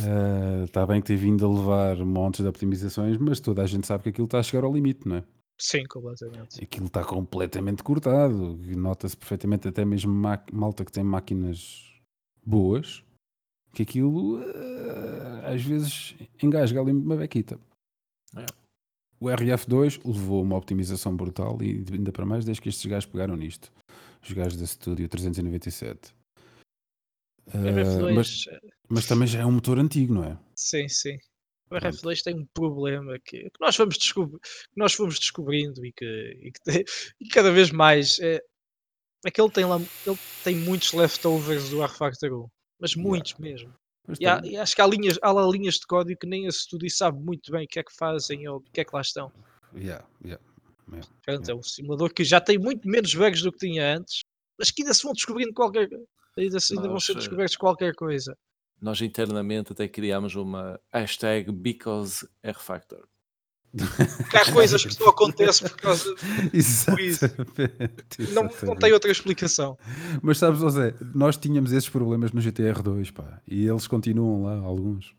[0.00, 3.86] Ah, Está bem que tem vindo a levar montes de optimizações, mas toda a gente
[3.86, 5.24] sabe que aquilo está a chegar ao limite, não é?
[5.58, 6.62] Sim, completamente.
[6.62, 8.56] Aquilo está completamente cortado.
[8.76, 11.84] Nota-se perfeitamente, até mesmo ma- malta que tem máquinas
[12.44, 13.04] boas,
[13.74, 17.58] que aquilo eh, às vezes engasga ali uma bequita.
[18.36, 18.46] É.
[19.20, 23.36] O RF2 levou uma optimização brutal e ainda para mais desde que estes gajos pegaram
[23.36, 23.70] nisto.
[24.22, 26.14] Os gajos da Studio 397.
[27.46, 28.44] O Eh, RF2, mas,
[28.88, 30.38] mas também já é um motor antigo, não é?
[30.54, 31.16] sim, sim.
[31.66, 31.86] O Pronto.
[31.96, 36.04] RF2 tem um problema que, que nós, fomos descobri- que nós fomos descobrindo e que,
[36.42, 36.84] e que tem-
[37.20, 38.40] e cada vez mais é,
[39.24, 39.76] é que ele tem lá
[40.06, 42.48] ele tem muitos leftovers do R-Factor 1,
[42.80, 43.72] mas muitos mesmo.
[44.04, 46.46] Pois E, há- e acho que há, linhas, há lá linhas de código que nem
[46.46, 48.94] a Studio sabe muito bem o que é que fazem ou o que é que
[48.94, 49.32] lá estão.
[49.74, 50.42] Yeah, yeah.
[51.24, 54.22] Portanto, é um simulador que já tem muito menos bugs do que tinha antes,
[54.58, 55.88] mas que ainda se vão descobrindo qualquer
[56.38, 58.36] ainda, se- ainda vão ser eh, descobertos qualquer coisa.
[58.80, 63.06] Nós internamente até criámos uma hashtag because RFactor.
[64.30, 66.14] Que há coisas que só acontecem por causa.
[66.52, 66.90] isso.
[66.98, 68.32] Exatamente.
[68.32, 69.78] Não, não tem outra explicação.
[70.22, 75.14] Mas sabes, José, nós tínhamos esses problemas no GTR2, pá, e eles continuam lá, alguns.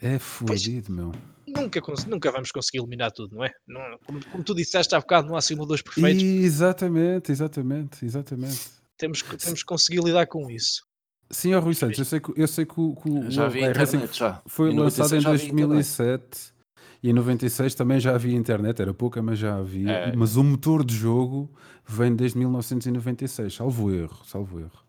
[0.00, 1.12] É fodido, meu.
[1.46, 3.50] Nunca, nunca vamos conseguir eliminar tudo, não é?
[3.66, 6.22] Não- como, como tu disseste há bocado, não há simuladores perfeitos.
[6.22, 8.70] Exatamente, exatamente, exatamente.
[8.98, 10.82] Temos, que, temos que conseguir lidar com isso.
[11.30, 13.96] Sim, ó Rui Santos, eu sei que, eu sei que o, que o Já iRacing
[13.96, 14.42] internet, já.
[14.46, 15.66] foi Em lançado em 96 já havia internet.
[15.68, 16.54] 2007
[17.02, 19.90] e em 96 também já havia internet, era pouca, mas já havia.
[19.90, 20.16] É.
[20.16, 21.50] Mas o motor de jogo
[21.86, 24.84] vem desde 1996, salvo erro, salvo erro.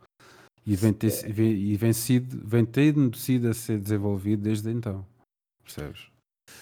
[0.65, 1.31] E vem, ter, É.
[1.31, 5.05] vem- e vem, sido, vem tendo sido a ser desenvolvido desde então.
[5.63, 6.07] Percebes?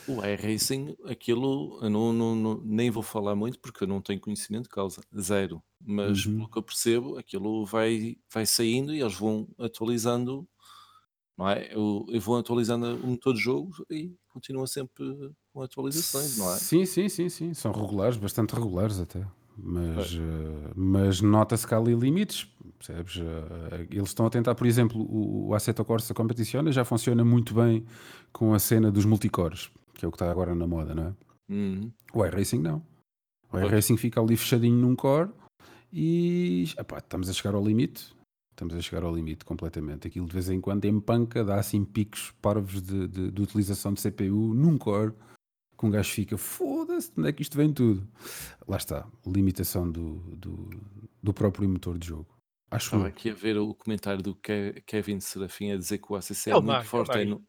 [0.07, 4.19] O iRacing, aquilo, eu não, não- não- nem vou falar muito porque eu não tenho
[4.19, 5.63] conhecimento de causa, zero.
[5.81, 6.35] Mas Uhum.
[6.37, 10.47] pelo que eu percebo, aquilo vai, vai saindo e eles vão atualizando
[11.37, 11.73] Não é?
[11.73, 15.03] Eu, eu vou atualizando o motor de jogo e continua sempre
[15.51, 16.57] com atualizações, não é?
[16.57, 17.53] Sim, sim, sim, sim.
[17.55, 19.25] São regulares, bastante regulares até.
[19.57, 22.47] Mas, eh, mas nota-se que há ali limites,
[22.79, 23.17] percebes?
[23.17, 27.53] Eh, eles estão a tentar, por exemplo, o, o Assetto Corsa Competizione já funciona muito
[27.53, 27.85] bem
[28.31, 31.13] com a cena dos multicores, que é o que está agora na moda, não é?
[31.53, 31.91] Uhum.
[32.13, 32.77] O iRacing não.
[32.77, 33.65] O Pois.
[33.65, 35.29] iRacing fica ali fechadinho num core
[35.91, 38.11] e epá, estamos a chegar ao limite.
[38.51, 40.07] Estamos a chegar ao limite completamente.
[40.07, 44.01] Aquilo de vez em quando empanca, dá assim picos parvos de, de- de utilização de
[44.01, 45.13] CPU num core
[45.83, 48.07] que um gajo fica, foda-se, de onde é que isto vem tudo?
[48.65, 50.69] Lá está, limitação do, do,
[51.21, 52.27] do próprio motor de jogo.
[52.71, 56.15] Acho Estava aqui a ver o comentário do Ke- Kevin Serafim a dizer que o
[56.15, 57.29] ACC é, É o muito é forte Mário.
[57.29, 57.43] no,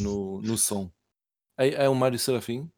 [0.00, 0.90] no, no som.
[1.56, 2.68] É, é o Mário Serafim?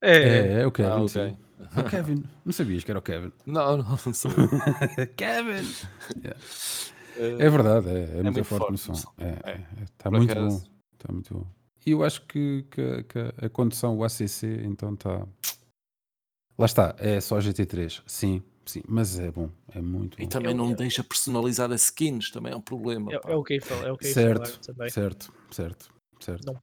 [0.00, 1.08] É, É, é o Kevin, Ah, ok.
[1.08, 1.36] sim.
[1.80, 3.32] O Kevin, não sabias que era o Kevin.
[3.46, 4.30] Não, não, não sou.
[5.16, 5.68] Kevin!
[6.24, 8.92] Eh, É verdade, é, é, muito, muito forte, no forte som.
[8.92, 9.12] no som.
[9.18, 9.50] É, É.
[9.50, 10.62] é, é, está Por muito bom.
[10.94, 11.46] Está muito bom.
[11.84, 15.26] E eu acho que, que- que a condução, o ACC, então está.
[16.58, 18.02] Lá está, é só GT3.
[18.06, 20.22] Sim, sim, mas é bom, é muito bom.
[20.22, 23.12] E também Eu- não eu- deixa personalizar as skins, também é um problema.
[23.12, 23.54] é, é o que
[23.84, 24.90] é o que certo, também.
[24.90, 26.46] certo, certo, certo.
[26.46, 26.62] Não.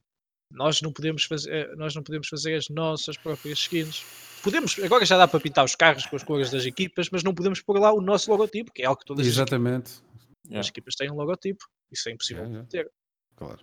[0.51, 4.03] Nós não podemos fazer, eh, nós não podemos fazer as nossas próprias skins.
[4.41, 7.35] Podemos, agora já dá para pintar os carros com as cores das equipas, mas não
[7.35, 10.01] podemos pôr lá o nosso logotipo, que é algo que todas as equipas, Exatamente.
[10.47, 10.59] Yeah.
[10.61, 11.63] as equipas têm um logotipo.
[11.91, 12.69] Isso é impossível Yeah, yeah.
[12.69, 12.91] ter.
[13.35, 13.59] Claro,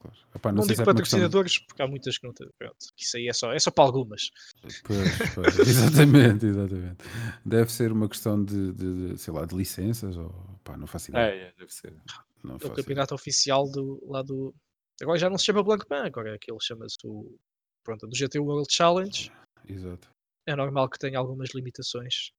[0.00, 0.16] claro.
[0.34, 0.94] Epá, não, Não, sei se digo é questão.
[0.94, 2.48] patrocinadores, porque há muitas que não têm.
[2.58, 4.30] Pronto, isso aí é só, é só para algumas.
[4.62, 4.82] Pois,
[5.34, 7.04] pois, exatamente, exatamente.
[7.44, 10.30] Deve ser uma questão de, de- de, sei lá, de licenças ou
[10.64, 11.24] pá, não faço ideia.
[11.32, 11.94] É, é, deve ser.
[12.44, 14.54] Não É o campeonato oficial do, lá do.
[15.02, 17.38] Agora já não se chama Blancpain, agora aquilo chama-se o.
[17.82, 19.32] Pronto, do GT World Challenge.
[19.68, 20.08] Exato.
[20.46, 22.32] É normal que tenha algumas limitações.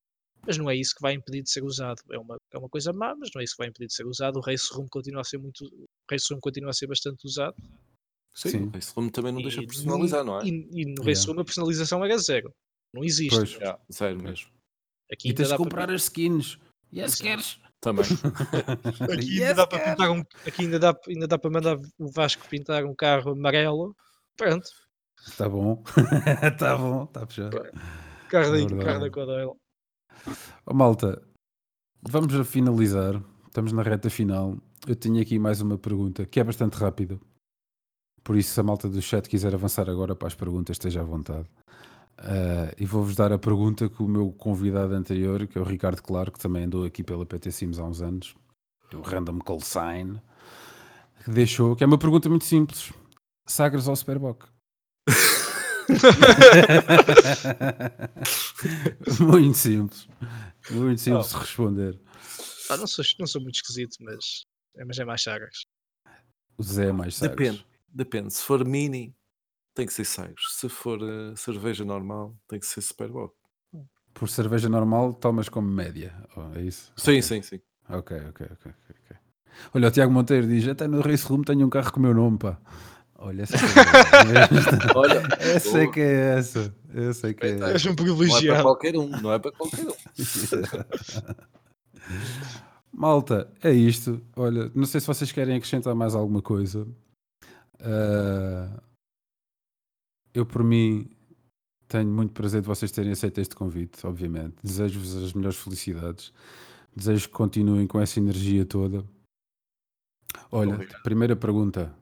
[0.45, 2.01] Mas não é isso que vai impedir de ser usado.
[2.11, 4.05] É uma, é uma coisa má, mas não é isso que vai impedir de ser
[4.05, 4.37] usado.
[4.37, 5.63] O Race Room continua a ser muito.
[5.65, 7.55] O Race Room continua a ser bastante usado.
[8.33, 8.71] Sim, Sim.
[8.75, 10.45] esse filme também não deixa E personalizar, nu- não é?
[10.45, 11.05] E, e no Yeah.
[11.05, 12.53] Race Room a personalização era zero.
[12.93, 13.35] Não existe.
[13.37, 13.51] Pois.
[13.51, 14.49] Yeah, zero mesmo.
[15.11, 16.57] Aqui E tens de dá para comprar as skins.
[16.93, 17.59] Yes, queres?
[17.79, 18.05] Também.
[19.11, 22.11] Aqui Yes, ainda dá para pintar um, aqui ainda dá, ainda dá para mandar o
[22.11, 23.95] Vasco pintar um carro amarelo.
[24.37, 24.69] Pronto,
[25.27, 25.83] Está bom.
[26.43, 27.51] Está bom, está fechado.
[28.29, 28.83] carro, da, Verdade.
[28.85, 29.57] carro da Codel.
[30.65, 31.22] Ó, malta,
[32.01, 33.22] vamos a finalizar.
[33.47, 34.57] Estamos na reta final.
[34.88, 37.19] Eu tenho aqui mais uma pergunta que é bastante rápida.
[38.24, 41.03] Por isso, se a malta do chat quiser avançar agora para as perguntas, esteja à
[41.03, 41.47] vontade.
[42.24, 46.01] Ah, e vou-vos dar a pergunta que o meu convidado anterior, que é o Ricardo
[46.01, 48.36] Claro, que também andou aqui pela PT Sims há uns anos,
[48.93, 50.22] o Random Call Sign,
[51.28, 52.93] deixou, que é uma pergunta muito simples.
[53.47, 54.43] Sagres ou Superboc?
[59.19, 60.07] muito simples.
[60.69, 61.99] Muito simples de responder.
[62.69, 64.45] Ah, não, sou, não sou muito esquisito, mas
[64.77, 65.65] é, mas é mais chagas.
[66.57, 67.37] O Zé é mais Sagres.
[67.37, 67.65] Depende.
[67.93, 68.33] Depende.
[68.33, 69.13] Se for mini,
[69.73, 70.45] tem que ser Sagres.
[70.51, 73.33] Se for eh, cerveja normal, tem que ser Superboc.
[74.13, 76.13] Por cerveja normal, tomas como média.
[76.35, 76.91] Oh, é isso?
[76.97, 77.23] Sim, Ok.
[77.23, 77.59] sim, sim.
[77.89, 78.71] Ok, ok, ok.
[78.71, 79.17] ok, ok.
[79.73, 82.13] Olha, o Tiago Monteiro diz: até no Race Room tenho um carro com o meu
[82.13, 82.59] nome, pá.
[83.24, 83.84] Olha, essa é que é
[84.95, 85.36] Olha, essa.
[85.39, 86.74] Essa é que é essa.
[86.93, 87.51] Essa é que é.
[87.72, 88.63] És um não é para privilegiado.
[88.63, 89.07] qualquer um.
[89.07, 89.93] Não é para qualquer um.
[92.91, 94.22] Malta, é isto.
[94.36, 96.88] Olha, não sei se vocês querem acrescentar mais alguma coisa.
[97.80, 98.82] Ah,
[100.34, 101.09] eu, por mim,
[101.88, 104.56] tenho muito prazer de vocês terem aceito este convite, obviamente.
[104.64, 106.34] Desejo-vos as melhores felicidades.
[106.95, 109.03] Desejo que continuem com essa energia toda.
[110.52, 111.02] Olha, Obrigado.
[111.03, 111.93] primeira pergunta.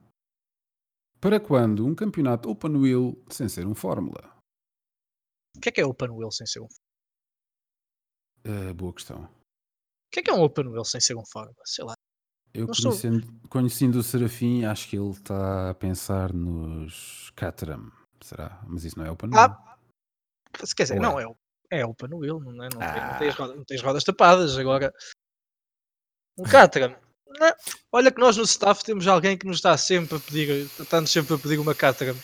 [1.20, 4.36] Para quando um campeonato open wheel sem ser um Fórmula?
[5.56, 6.68] O que é que é Open Wheel sem ser um
[8.46, 9.24] Ah, boa questão.
[9.24, 9.28] O
[10.12, 11.56] que é que é um Open Wheel sem ser um Fórmula?
[11.66, 11.94] Sei lá.
[12.54, 17.92] Eu Não sou- conhecendo, conhecendo o Serafim, acho que ele está a pensar nos Caterham.
[18.22, 18.60] Será?
[18.66, 19.30] Mas isso não é open?
[19.34, 19.76] Ah,
[20.64, 21.24] Se quer dizer, Ou não, é?
[21.70, 22.68] é, é Open Wheel, não, é?
[22.72, 23.18] não, tem, não, Ah.
[23.18, 24.56] tens rodas, não tens rodas tapadas.
[24.56, 24.92] Agora,
[26.38, 26.96] um Caterham.
[27.38, 27.52] Não,
[27.92, 31.34] Olha que nós no staff temos alguém que nos está sempre a pedir, está-nos sempre
[31.34, 32.16] a pedir uma Caterham,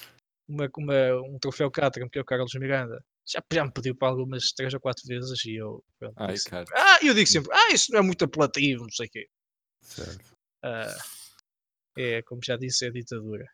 [0.48, 3.02] uma, uma, um troféu Caterham, que é o Carlos Miranda.
[3.28, 5.82] Já, já me pediu para algumas três ou quatro vezes e eu.
[5.98, 6.64] Pronto, Ai, cara.
[6.74, 9.26] ah, eu digo sempre, ah, isso não é muito apelativo, não sei o quê.
[9.82, 10.36] Certo.
[10.62, 10.96] Ah,
[11.98, 13.44] é, como já disse, é ditadura.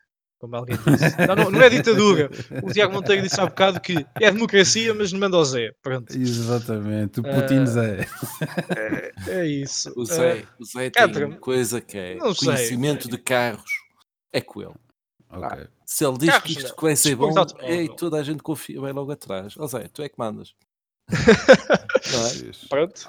[0.43, 1.15] Como alguém disse.
[1.25, 2.29] Não, não, não é ditadura.
[2.61, 5.71] O Tiago Monteiro disse há bocado que é democracia, mas não manda ao Zé.
[5.81, 6.13] Pronto.
[6.13, 8.07] Exatamente, o Putin Ah, Zé.
[8.75, 9.93] É, é isso.
[9.95, 12.47] O Ah, Zé, o Zé tem coisa que é Não sei.
[12.49, 13.71] conhecimento de carros.
[14.33, 14.73] É com ele.
[15.29, 15.65] Ok.
[15.85, 18.91] Se ele diz Carros que isto vai ser bom, ei, toda a gente confia, vai
[18.91, 19.55] logo atrás.
[19.57, 20.53] Ó Zé, tu é que mandas.
[22.11, 22.51] Não é?
[22.67, 23.01] Pronto.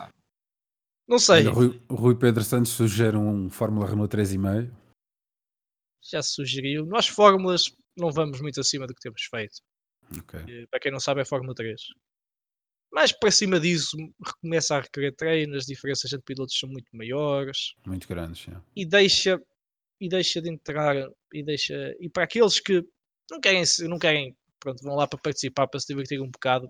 [1.09, 1.49] Não sei.
[1.49, 4.71] O Rui, o Rui Pedro Santos sugere um Fórmula Renault 3,5.
[6.11, 6.85] Já se sugeriu.
[6.87, 9.61] Nós, fórmulas, não vamos muito acima do que temos feito.
[10.19, 10.41] Ok.
[10.49, 11.81] Eh, Para quem não sabe, é Fórmula 3.
[12.93, 13.97] Mas para cima disso,
[14.41, 19.41] começa a requerer treino, as diferenças entre pilotos são muito maiores Muito grandes, e deixa
[20.01, 20.95] e deixa de entrar
[21.33, 22.85] e deixa e para aqueles que
[23.31, 26.69] não querem não querem pronto vão lá para participar para se divertir um bocado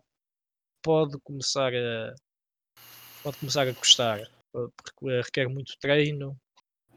[0.83, 2.15] pode começar a
[3.23, 6.39] pode começar a custar porque requer muito treino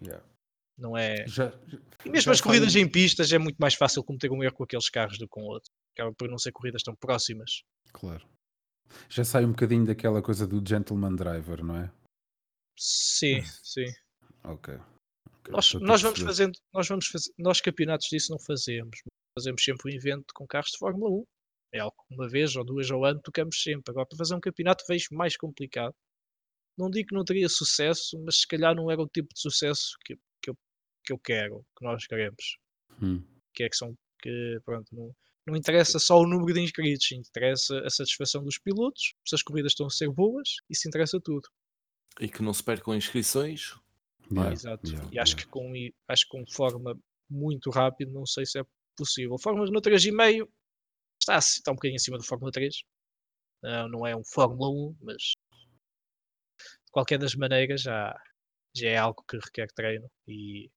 [0.05, 0.23] Yeah.
[0.77, 1.51] Não é Já,
[2.05, 4.63] e mesmo já as corridas em pistas é muito mais fácil cometer um erro com
[4.63, 7.63] aqueles carros do que com outros acaba por não ser corridas tão próximas
[7.93, 8.27] Claro.
[9.09, 11.91] Já sai um bocadinho daquela coisa do gentleman driver, não é?
[12.77, 13.87] sim sim
[14.47, 14.79] Ok.
[15.49, 19.01] Nós, nós vamos fazendo, nós vamos fazer, nós campeonatos disso não fazemos.
[19.37, 21.23] Fazemos sempre um evento com carros de Fórmula 1.
[21.73, 23.91] É algo uma vez ou duas ao ano tocamos sempre.
[23.91, 25.93] Agora, para fazer um campeonato vejo mais complicado.
[26.77, 29.97] Não digo que não teria sucesso, mas se calhar não era o tipo de sucesso
[30.05, 30.17] que,
[31.07, 32.57] que, eu, que eu quero, que nós queremos.
[33.01, 33.23] Hum,
[33.53, 35.15] Que é que são que pronto, não,
[35.45, 39.71] não interessa só o número de inscritos, interessa a satisfação dos pilotos, se as corridas
[39.71, 41.47] estão a ser boas, isso interessa tudo.
[42.19, 43.75] E que não se percam inscrições.
[44.31, 44.87] yeah, Exato.
[44.87, 45.45] yeah, e acho yeah.
[45.45, 45.71] que com
[46.07, 48.65] acho que com forma muito rápido, não sei se é
[48.97, 49.37] possível.
[49.37, 50.49] Fórmula no 3,5
[51.21, 52.83] está, está um bocadinho acima do Fórmula 3.
[53.63, 55.33] Ah, não é um Fórmula 1, mas
[56.85, 58.19] de qualquer das maneiras já,
[58.75, 60.71] já é algo que requer treino e,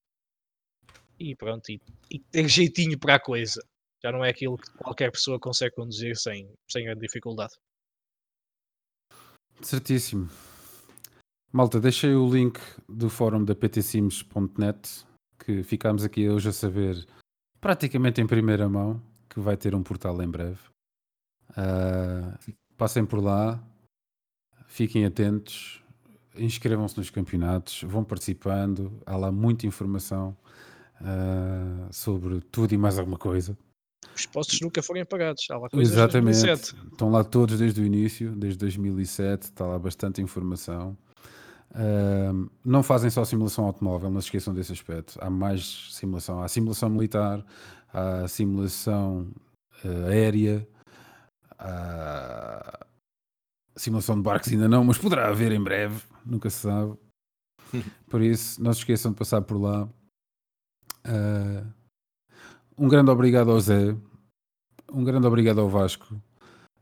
[1.20, 1.80] e pronto, e,
[2.10, 3.62] e ter jeitinho para a coisa.
[4.02, 7.52] Já não é aquilo que qualquer pessoa consegue conduzir sem, sem grande dificuldade.
[9.60, 10.30] Certíssimo.
[11.52, 15.04] Malta, deixei o link do fórum da ptsims.net
[15.38, 17.06] que ficámos aqui hoje a saber
[17.60, 20.60] praticamente em primeira mão que vai ter um portal em breve.
[21.56, 22.38] Ah,
[22.76, 23.62] passem por lá,
[24.66, 25.82] fiquem atentos,
[26.36, 30.36] inscrevam-se nos campeonatos, vão participando, há lá muita informação
[31.02, 33.56] ah, sobre tudo e mais alguma coisa.
[34.14, 35.46] Os postos nunca foram pagados.
[35.50, 36.42] Há lá coisas Exatamente.
[36.42, 36.88] 2007.
[36.92, 40.96] Estão lá todos desde o início, desde 2007, está lá bastante informação.
[41.74, 45.18] Ahm, não fazem só simulação automóvel, não se esqueçam desse aspecto.
[45.20, 46.42] Há mais simulação.
[46.42, 47.44] Há simulação militar,
[47.92, 49.30] há simulação
[49.84, 50.68] eh, aérea,
[51.58, 52.86] há
[53.76, 56.94] simulação de barcos ainda não, mas poderá haver em breve, nunca se sabe.
[58.10, 59.88] Por isso, não se esqueçam de passar por lá.
[61.04, 61.64] Ah,
[62.78, 63.96] um grande obrigado ao Zé,
[64.92, 66.14] um grande obrigado ao Vasco,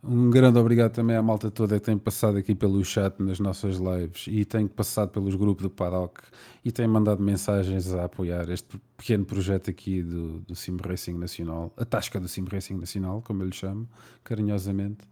[0.03, 3.79] um grande obrigado também à malta toda que tem passado aqui pelo chat nas nossas
[3.79, 6.21] lives e tem passado pelos grupos do Paddock
[6.65, 11.73] e tem mandado mensagens a apoiar este pequeno projeto aqui do, do Sim Racing Nacional,
[11.77, 13.89] a tasca do Sim Racing Nacional, como eu lhe chamo,
[14.23, 15.05] carinhosamente.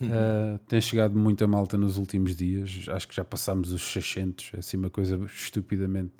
[0.00, 4.76] Uh, tem chegado muita malta nos últimos dias, acho que já passámos os 600, assim
[4.76, 6.12] uma coisa estupidamente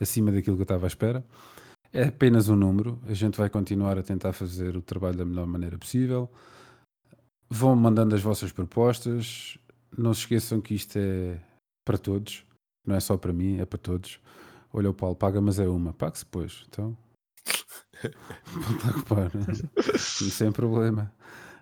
[0.00, 1.24] acima daquilo que eu estava à espera.
[1.92, 5.46] É apenas um número, a gente vai continuar a tentar fazer o trabalho da melhor
[5.46, 6.30] maneira possível.
[7.48, 9.56] Vão mandando as vossas propostas,
[9.96, 11.40] não se esqueçam que isto é
[11.84, 12.44] para todos,
[12.84, 14.20] não é só para mim, é para todos.
[14.72, 16.96] Olha o Paulo, paga, mas é uma, pague-se depois, então.
[18.52, 19.98] Não está a ocupar, né?
[19.98, 21.10] sem problema.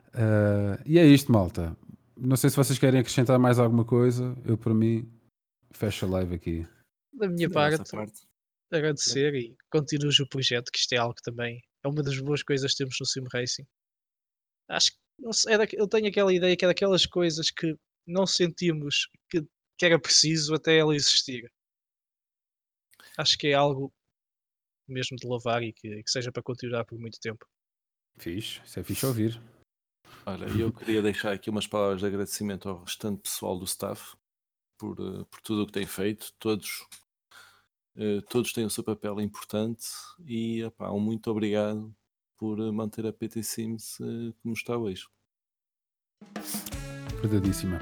[0.09, 1.77] Uh, e é isto, malta.
[2.17, 4.37] Não sei se vocês querem acrescentar mais alguma coisa.
[4.45, 5.09] Eu, para mim,
[5.73, 6.67] fecho a live aqui.
[7.13, 7.85] Da minha parte.
[8.77, 12.43] Agradecer e continues o projeto, que isto é algo que também é uma das boas
[12.43, 13.67] coisas que temos no Sim Racing.
[14.69, 17.77] Acho que não sei, é eu tenho aquela ideia que é daquelas coisas que
[18.07, 19.43] não sentimos que,
[19.79, 21.51] que era preciso até ela existir.
[23.17, 23.93] Acho que é algo
[24.89, 27.47] mesmo de louvar e que, que seja para continuar por muito tempo.
[28.19, 29.41] Fixe, isso é fixe ouvir.
[30.27, 34.17] Olha, eu queria deixar aqui umas palavras de agradecimento ao restante pessoal do staff
[34.79, 36.33] por, eh, por tudo o que tem feito.
[36.39, 36.87] Todos,
[37.97, 39.87] eh, todos têm o seu papel importante
[40.27, 41.95] e epá, um muito obrigado
[42.37, 45.07] por eh, manter a PT Sims eh, como está hoje.
[47.23, 47.79] Verdadíssima.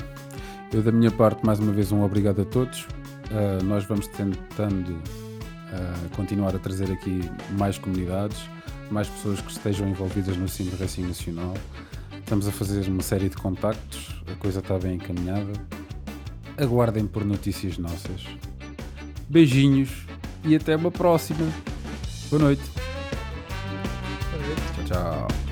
[0.72, 2.84] Eu, da minha parte, mais uma vez, um obrigado a todos.
[3.30, 7.20] Uh, nós vamos tentando uh, continuar a trazer aqui
[7.59, 8.39] mais comunidades,
[8.90, 11.55] mais pessoas que estejam envolvidas no Sim Racing Nacional.
[12.18, 15.52] Estamos a fazer uma série de contactos, a coisa está bem encaminhada.
[16.56, 18.24] Aguardem por notícias nossas.
[19.32, 19.88] Beijinhos
[20.44, 21.50] e até uma próxima.
[22.28, 22.62] Boa noite.
[24.76, 25.51] Tchau, tchau.